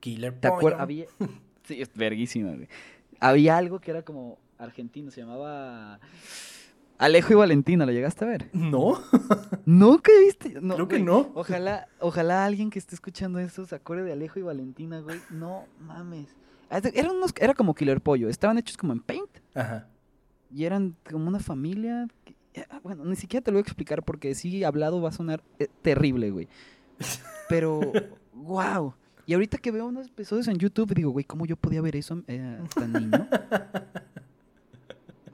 Killer 0.06 0.38
¿Te 0.38 0.46
acuerdas? 0.48 0.80
Había. 0.82 1.06
Sí, 1.64 1.82
es 1.82 1.90
verguísima, 1.96 2.52
güey. 2.52 2.68
Había 3.18 3.56
algo 3.56 3.80
que 3.80 3.90
era 3.90 4.02
como 4.02 4.38
argentino, 4.56 5.10
se 5.10 5.20
llamaba. 5.22 5.98
Alejo 6.96 7.32
y 7.32 7.36
Valentina, 7.36 7.84
¿lo 7.84 7.90
llegaste 7.90 8.24
a 8.24 8.28
ver? 8.28 8.48
No, 8.52 9.00
¿Nunca 9.66 10.12
viste? 10.20 10.60
No, 10.60 10.74
creo 10.76 10.86
que 10.86 10.96
güey. 10.98 11.04
no. 11.06 11.32
Ojalá, 11.34 11.88
ojalá 11.98 12.44
alguien 12.44 12.70
que 12.70 12.78
esté 12.78 12.94
escuchando 12.94 13.40
esto 13.40 13.66
se 13.66 13.74
acuerde 13.74 14.04
de 14.04 14.12
Alejo 14.12 14.38
y 14.38 14.42
Valentina, 14.42 15.00
güey. 15.00 15.18
No 15.30 15.64
mames. 15.80 16.28
Ah, 16.70 16.80
Era, 16.94 17.10
unos, 17.10 17.32
era 17.40 17.52
como 17.54 17.74
Killer 17.74 18.00
Pollo. 18.00 18.28
Estaban 18.28 18.58
hechos 18.58 18.76
como 18.76 18.92
en 18.92 19.00
Paint. 19.00 19.30
Ajá. 19.54 19.88
Y 20.54 20.64
eran 20.66 20.94
como 21.10 21.26
una 21.26 21.40
familia. 21.40 22.06
que- 22.24 22.64
ah, 22.70 22.78
Bueno, 22.84 23.04
ni 23.04 23.16
siquiera 23.16 23.42
te 23.42 23.50
lo 23.50 23.56
voy 23.56 23.62
a 23.62 23.66
explicar 23.66 24.04
porque 24.04 24.36
si 24.36 24.62
hablado 24.62 25.02
va 25.02 25.08
a 25.08 25.12
sonar 25.12 25.42
eh, 25.58 25.66
terrible, 25.82 26.30
güey. 26.30 26.48
Pero, 27.48 27.80
wow. 28.32 28.94
Y 29.26 29.34
ahorita 29.34 29.58
que 29.58 29.72
veo 29.72 29.86
unos 29.86 30.06
episodios 30.06 30.46
en 30.48 30.58
YouTube, 30.58 30.94
digo, 30.94 31.10
güey, 31.10 31.24
¿cómo 31.24 31.46
yo 31.46 31.56
podía 31.56 31.80
ver 31.80 31.96
eso 31.96 32.22
eh, 32.28 32.58
tan 32.74 32.92
niño? 32.92 33.28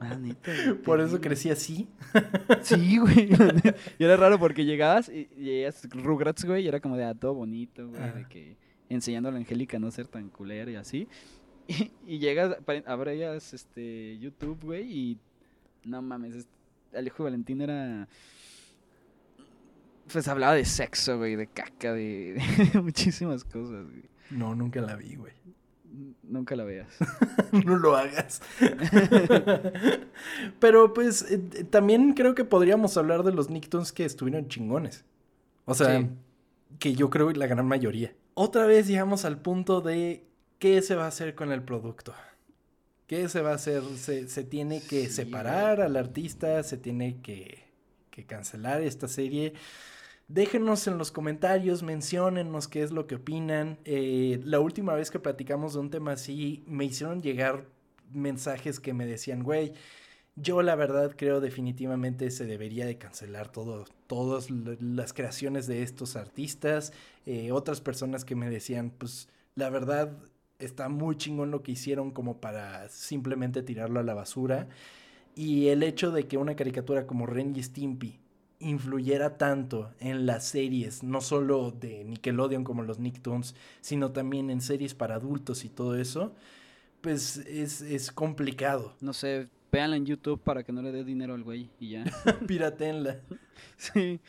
Güey, 0.03 0.73
Por 0.83 0.99
eso 0.99 1.21
crecí 1.21 1.49
así. 1.49 1.87
Sí, 2.61 2.97
güey. 2.97 3.29
y 3.99 4.03
era 4.03 4.17
raro 4.17 4.37
porque 4.37 4.65
llegabas 4.65 5.07
y, 5.07 5.29
veías 5.37 5.87
Rugrats, 5.89 6.43
güey, 6.43 6.65
y 6.65 6.67
era 6.67 6.81
como 6.81 6.97
de 6.97 7.05
ah, 7.05 7.13
todo 7.13 7.33
bonito, 7.33 7.87
güey, 7.87 8.11
de 8.13 8.25
que 8.27 8.57
enseñando 8.89 9.29
a 9.29 9.31
la 9.31 9.37
Angélica 9.37 9.77
a 9.77 9.79
no 9.79 9.89
ser 9.91 10.07
tan 10.07 10.29
culera 10.29 10.69
y 10.71 10.75
así. 10.75 11.07
Y, 11.65 11.91
y 12.05 12.19
llegas, 12.19 12.57
abrías 12.85 13.53
este 13.53 14.17
YouTube, 14.19 14.59
güey, 14.63 14.83
y 14.91 15.17
no 15.85 16.01
mames, 16.01 16.35
es- 16.35 16.47
Alejo 16.93 17.23
Valentín 17.23 17.61
era 17.61 18.09
pues 20.11 20.27
hablaba 20.27 20.53
de 20.53 20.65
sexo, 20.65 21.17
güey, 21.17 21.35
de 21.35 21.47
caca, 21.47 21.93
de, 21.93 22.41
de 22.73 22.81
muchísimas 22.81 23.43
cosas, 23.43 23.85
güey. 23.85 24.03
No, 24.31 24.55
nunca 24.55 24.81
la 24.81 24.95
vi, 24.95 25.15
güey. 25.15 25.33
Nunca 26.23 26.55
la 26.55 26.63
veas. 26.63 26.87
no 27.65 27.77
lo 27.77 27.95
hagas. 27.95 28.41
Pero 30.59 30.93
pues 30.93 31.23
eh, 31.31 31.41
eh, 31.53 31.63
también 31.65 32.13
creo 32.13 32.35
que 32.35 32.45
podríamos 32.45 32.97
hablar 32.97 33.23
de 33.23 33.33
los 33.33 33.49
Nicktoons 33.49 33.91
que 33.91 34.05
estuvieron 34.05 34.47
chingones. 34.47 35.05
O 35.65 35.73
sea, 35.73 35.99
Sí. 36.01 36.09
que 36.79 36.95
yo 36.95 37.09
creo 37.09 37.31
la 37.31 37.47
gran 37.47 37.67
mayoría. 37.67 38.13
Otra 38.33 38.65
vez 38.65 38.87
llegamos 38.87 39.25
al 39.25 39.39
punto 39.41 39.81
de 39.81 40.25
qué 40.59 40.81
se 40.81 40.95
va 40.95 41.05
a 41.05 41.09
hacer 41.09 41.35
con 41.35 41.51
el 41.51 41.61
producto. 41.61 42.13
¿Qué 43.07 43.29
se 43.29 43.41
va 43.41 43.51
a 43.51 43.55
hacer? 43.55 43.83
Se, 43.97 44.27
se 44.27 44.43
tiene 44.43 44.81
que 44.81 45.09
separar 45.09 45.81
al 45.81 45.95
artista, 45.95 46.63
se 46.63 46.77
tiene 46.77 47.21
que, 47.21 47.65
que 48.09 48.25
cancelar 48.25 48.81
esta 48.81 49.07
serie. 49.07 49.53
Déjenos 50.33 50.87
en 50.87 50.97
los 50.97 51.11
comentarios, 51.11 51.83
menciónennos 51.83 52.67
qué 52.67 52.81
es 52.81 52.91
lo 52.91 53.05
que 53.05 53.13
opinan. 53.13 53.77
Eh, 53.85 54.41
la 54.43 54.59
última 54.59 54.95
vez 54.95 55.11
que 55.11 55.19
platicamos 55.19 55.73
de 55.73 55.79
un 55.79 55.91
tema 55.91 56.13
así, 56.13 56.63
me 56.65 56.85
hicieron 56.85 57.21
llegar 57.21 57.67
mensajes 58.11 58.79
que 58.79 58.95
me 58.95 59.05
decían, 59.05 59.43
güey, 59.43 59.73
yo 60.35 60.63
la 60.63 60.73
verdad 60.73 61.13
creo 61.15 61.39
definitivamente 61.39 62.31
se 62.31 62.47
debería 62.47 62.87
de 62.87 62.97
cancelar 62.97 63.51
todo, 63.51 63.85
todas 64.07 64.49
las 64.49 65.13
creaciones 65.13 65.67
de 65.67 65.83
estos 65.83 66.15
artistas. 66.15 66.93
Eh, 67.27 67.51
otras 67.51 67.79
personas 67.79 68.25
que 68.25 68.33
me 68.33 68.49
decían, 68.49 68.89
pues 68.89 69.29
la 69.53 69.69
verdad 69.69 70.17
está 70.57 70.89
muy 70.89 71.15
chingón 71.15 71.51
lo 71.51 71.61
que 71.61 71.73
hicieron 71.73 72.09
como 72.09 72.41
para 72.41 72.89
simplemente 72.89 73.61
tirarlo 73.61 73.99
a 73.99 74.03
la 74.03 74.15
basura. 74.15 74.67
Y 75.35 75.67
el 75.67 75.83
hecho 75.83 76.09
de 76.09 76.25
que 76.27 76.37
una 76.37 76.55
caricatura 76.55 77.05
como 77.05 77.27
Ren 77.27 77.53
Stimpy 77.61 78.22
influyera 78.63 79.37
tanto 79.37 79.91
en 79.99 80.25
las 80.25 80.45
series, 80.45 81.03
no 81.03 81.21
solo 81.21 81.71
de 81.71 82.03
Nickelodeon 82.03 82.63
como 82.63 82.83
los 82.83 82.99
Nicktoons, 82.99 83.55
sino 83.81 84.11
también 84.11 84.49
en 84.49 84.61
series 84.61 84.93
para 84.93 85.15
adultos 85.15 85.65
y 85.65 85.69
todo 85.69 85.95
eso, 85.95 86.33
pues 87.01 87.37
es, 87.37 87.81
es 87.81 88.11
complicado. 88.11 88.95
No 89.01 89.13
sé, 89.13 89.49
véanla 89.71 89.97
en 89.97 90.05
YouTube 90.05 90.41
para 90.41 90.63
que 90.63 90.71
no 90.71 90.81
le 90.81 90.91
dé 90.91 91.03
dinero 91.03 91.33
al 91.33 91.43
güey 91.43 91.69
y 91.79 91.91
ya. 91.91 92.05
Piratenla. 92.47 93.19
sí, 93.77 94.19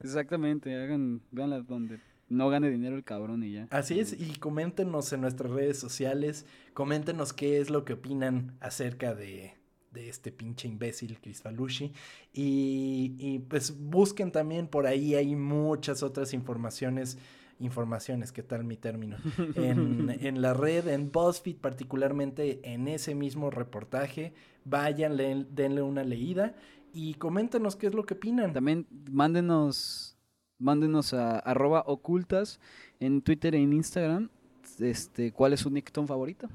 exactamente, 0.00 0.74
hagan, 0.74 1.22
véanla 1.30 1.60
donde 1.60 2.00
no 2.28 2.48
gane 2.48 2.70
dinero 2.70 2.96
el 2.96 3.04
cabrón 3.04 3.44
y 3.44 3.52
ya. 3.52 3.68
Así 3.70 4.00
es, 4.00 4.18
y 4.18 4.34
coméntenos 4.36 5.12
en 5.12 5.20
nuestras 5.20 5.50
redes 5.50 5.78
sociales, 5.78 6.46
coméntenos 6.74 7.32
qué 7.32 7.60
es 7.60 7.70
lo 7.70 7.84
que 7.84 7.94
opinan 7.94 8.56
acerca 8.60 9.14
de, 9.14 9.54
de 9.96 10.10
este 10.10 10.30
pinche 10.30 10.68
imbécil 10.68 11.18
Chris 11.20 11.40
Falushi. 11.40 11.92
Y, 12.32 13.16
y, 13.18 13.38
pues 13.40 13.74
busquen 13.76 14.30
también 14.30 14.68
por 14.68 14.86
ahí, 14.86 15.14
hay 15.14 15.34
muchas 15.34 16.02
otras 16.02 16.32
informaciones. 16.34 17.18
Informaciones, 17.58 18.32
¿qué 18.32 18.42
tal 18.42 18.64
mi 18.64 18.76
término? 18.76 19.16
En, 19.56 20.10
en 20.20 20.42
la 20.42 20.52
red, 20.52 20.88
en 20.88 21.10
BuzzFeed, 21.10 21.56
particularmente 21.56 22.60
en 22.62 22.86
ese 22.86 23.14
mismo 23.14 23.50
reportaje. 23.50 24.34
Vayan, 24.66 25.16
denle 25.16 25.80
una 25.80 26.04
leída 26.04 26.54
y 26.92 27.14
coméntenos 27.14 27.76
qué 27.76 27.86
es 27.86 27.94
lo 27.94 28.04
que 28.04 28.14
opinan. 28.14 28.52
También 28.52 28.86
mándenos, 29.10 30.18
mándenos 30.58 31.14
a 31.14 31.38
arroba 31.38 31.82
ocultas 31.86 32.60
en 33.00 33.22
Twitter 33.22 33.54
e 33.54 33.62
en 33.62 33.72
Instagram. 33.72 34.28
Este, 34.78 35.32
¿cuál 35.32 35.54
es 35.54 35.60
su 35.60 35.70
Nickton 35.70 36.06
favorito? 36.06 36.48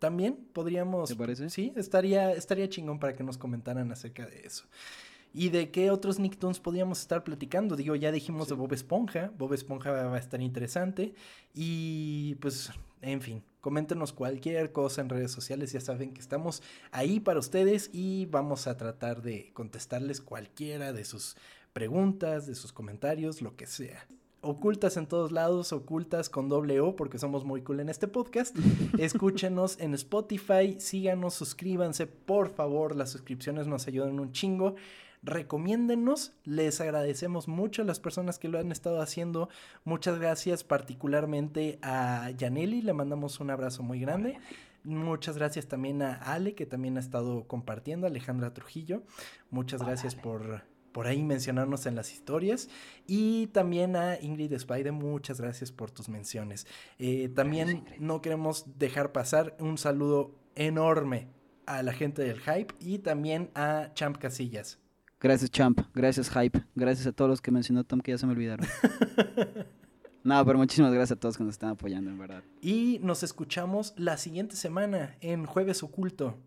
También 0.00 0.34
podríamos. 0.52 1.10
¿Te 1.10 1.14
parece? 1.14 1.50
Sí, 1.50 1.72
estaría, 1.76 2.32
estaría 2.32 2.68
chingón 2.68 2.98
para 2.98 3.14
que 3.14 3.22
nos 3.22 3.38
comentaran 3.38 3.92
acerca 3.92 4.26
de 4.26 4.40
eso. 4.40 4.64
¿Y 5.32 5.50
de 5.50 5.70
qué 5.70 5.92
otros 5.92 6.18
Nicktoons 6.18 6.58
podríamos 6.58 7.00
estar 7.00 7.22
platicando? 7.22 7.76
Digo, 7.76 7.94
ya 7.94 8.10
dijimos 8.10 8.48
de 8.48 8.56
Bob 8.56 8.72
Esponja. 8.72 9.30
Bob 9.38 9.52
Esponja 9.52 9.92
va 9.92 10.16
a 10.16 10.18
estar 10.18 10.40
interesante. 10.40 11.14
Y 11.54 12.34
pues, 12.36 12.70
en 13.02 13.20
fin, 13.20 13.44
coméntenos 13.60 14.12
cualquier 14.12 14.72
cosa 14.72 15.02
en 15.02 15.10
redes 15.10 15.30
sociales. 15.30 15.70
Ya 15.70 15.80
saben 15.80 16.14
que 16.14 16.20
estamos 16.20 16.62
ahí 16.90 17.20
para 17.20 17.38
ustedes 17.38 17.90
y 17.92 18.26
vamos 18.26 18.66
a 18.66 18.76
tratar 18.76 19.22
de 19.22 19.52
contestarles 19.52 20.20
cualquiera 20.20 20.92
de 20.92 21.04
sus 21.04 21.36
preguntas, 21.74 22.46
de 22.46 22.56
sus 22.56 22.72
comentarios, 22.72 23.42
lo 23.42 23.54
que 23.54 23.66
sea 23.66 24.08
ocultas 24.42 24.96
en 24.96 25.06
todos 25.06 25.32
lados, 25.32 25.72
ocultas 25.72 26.30
con 26.30 26.48
doble 26.48 26.80
O, 26.80 26.96
porque 26.96 27.18
somos 27.18 27.44
muy 27.44 27.62
cool 27.62 27.80
en 27.80 27.88
este 27.88 28.08
podcast. 28.08 28.56
Escúchenos 28.98 29.78
en 29.80 29.94
Spotify, 29.94 30.76
síganos, 30.78 31.34
suscríbanse, 31.34 32.06
por 32.06 32.48
favor, 32.48 32.96
las 32.96 33.10
suscripciones 33.10 33.66
nos 33.66 33.86
ayudan 33.86 34.18
un 34.20 34.32
chingo. 34.32 34.74
Recomiéndennos, 35.22 36.32
les 36.44 36.80
agradecemos 36.80 37.46
mucho 37.46 37.82
a 37.82 37.84
las 37.84 38.00
personas 38.00 38.38
que 38.38 38.48
lo 38.48 38.58
han 38.58 38.72
estado 38.72 39.02
haciendo. 39.02 39.50
Muchas 39.84 40.18
gracias 40.18 40.64
particularmente 40.64 41.78
a 41.82 42.30
Yaneli, 42.30 42.80
le 42.80 42.94
mandamos 42.94 43.38
un 43.40 43.50
abrazo 43.50 43.82
muy 43.82 44.00
grande. 44.00 44.38
Muchas 44.82 45.36
gracias 45.36 45.66
también 45.66 46.00
a 46.00 46.14
Ale, 46.14 46.54
que 46.54 46.64
también 46.64 46.96
ha 46.96 47.00
estado 47.00 47.46
compartiendo, 47.46 48.06
Alejandra 48.06 48.54
Trujillo. 48.54 49.02
Muchas 49.50 49.82
gracias 49.82 50.14
por 50.14 50.62
por 50.92 51.06
ahí 51.06 51.22
mencionarnos 51.22 51.86
en 51.86 51.94
las 51.94 52.12
historias. 52.12 52.68
Y 53.06 53.48
también 53.48 53.96
a 53.96 54.20
Ingrid 54.20 54.52
Spider, 54.52 54.92
muchas 54.92 55.40
gracias 55.40 55.72
por 55.72 55.90
tus 55.90 56.08
menciones. 56.08 56.66
Eh, 56.98 57.28
también 57.34 57.84
no 57.98 58.20
queremos 58.20 58.66
dejar 58.78 59.12
pasar 59.12 59.56
un 59.58 59.78
saludo 59.78 60.34
enorme 60.54 61.28
a 61.66 61.82
la 61.82 61.92
gente 61.92 62.22
del 62.22 62.40
Hype 62.40 62.74
y 62.80 62.98
también 62.98 63.50
a 63.54 63.90
Champ 63.94 64.18
Casillas. 64.18 64.78
Gracias 65.20 65.50
Champ, 65.50 65.80
gracias 65.94 66.30
Hype, 66.30 66.64
gracias 66.74 67.06
a 67.06 67.12
todos 67.12 67.30
los 67.30 67.40
que 67.42 67.50
mencionó 67.50 67.84
Tom 67.84 68.00
que 68.00 68.10
ya 68.10 68.18
se 68.18 68.26
me 68.26 68.32
olvidaron. 68.32 68.66
no, 70.24 70.44
pero 70.46 70.58
muchísimas 70.58 70.92
gracias 70.92 71.16
a 71.16 71.20
todos 71.20 71.36
que 71.36 71.44
nos 71.44 71.52
están 71.52 71.70
apoyando, 71.70 72.10
en 72.10 72.18
verdad. 72.18 72.42
Y 72.62 72.98
nos 73.02 73.22
escuchamos 73.22 73.92
la 73.96 74.16
siguiente 74.16 74.56
semana 74.56 75.16
en 75.20 75.44
Jueves 75.44 75.82
Oculto. 75.82 76.38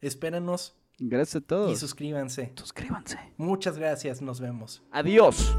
Espéranos 0.00 0.77
Gracias 0.98 1.36
a 1.42 1.46
todos. 1.46 1.72
Y 1.72 1.76
suscríbanse. 1.76 2.52
Suscríbanse. 2.56 3.18
Muchas 3.36 3.78
gracias, 3.78 4.20
nos 4.20 4.40
vemos. 4.40 4.82
Adiós. 4.90 5.54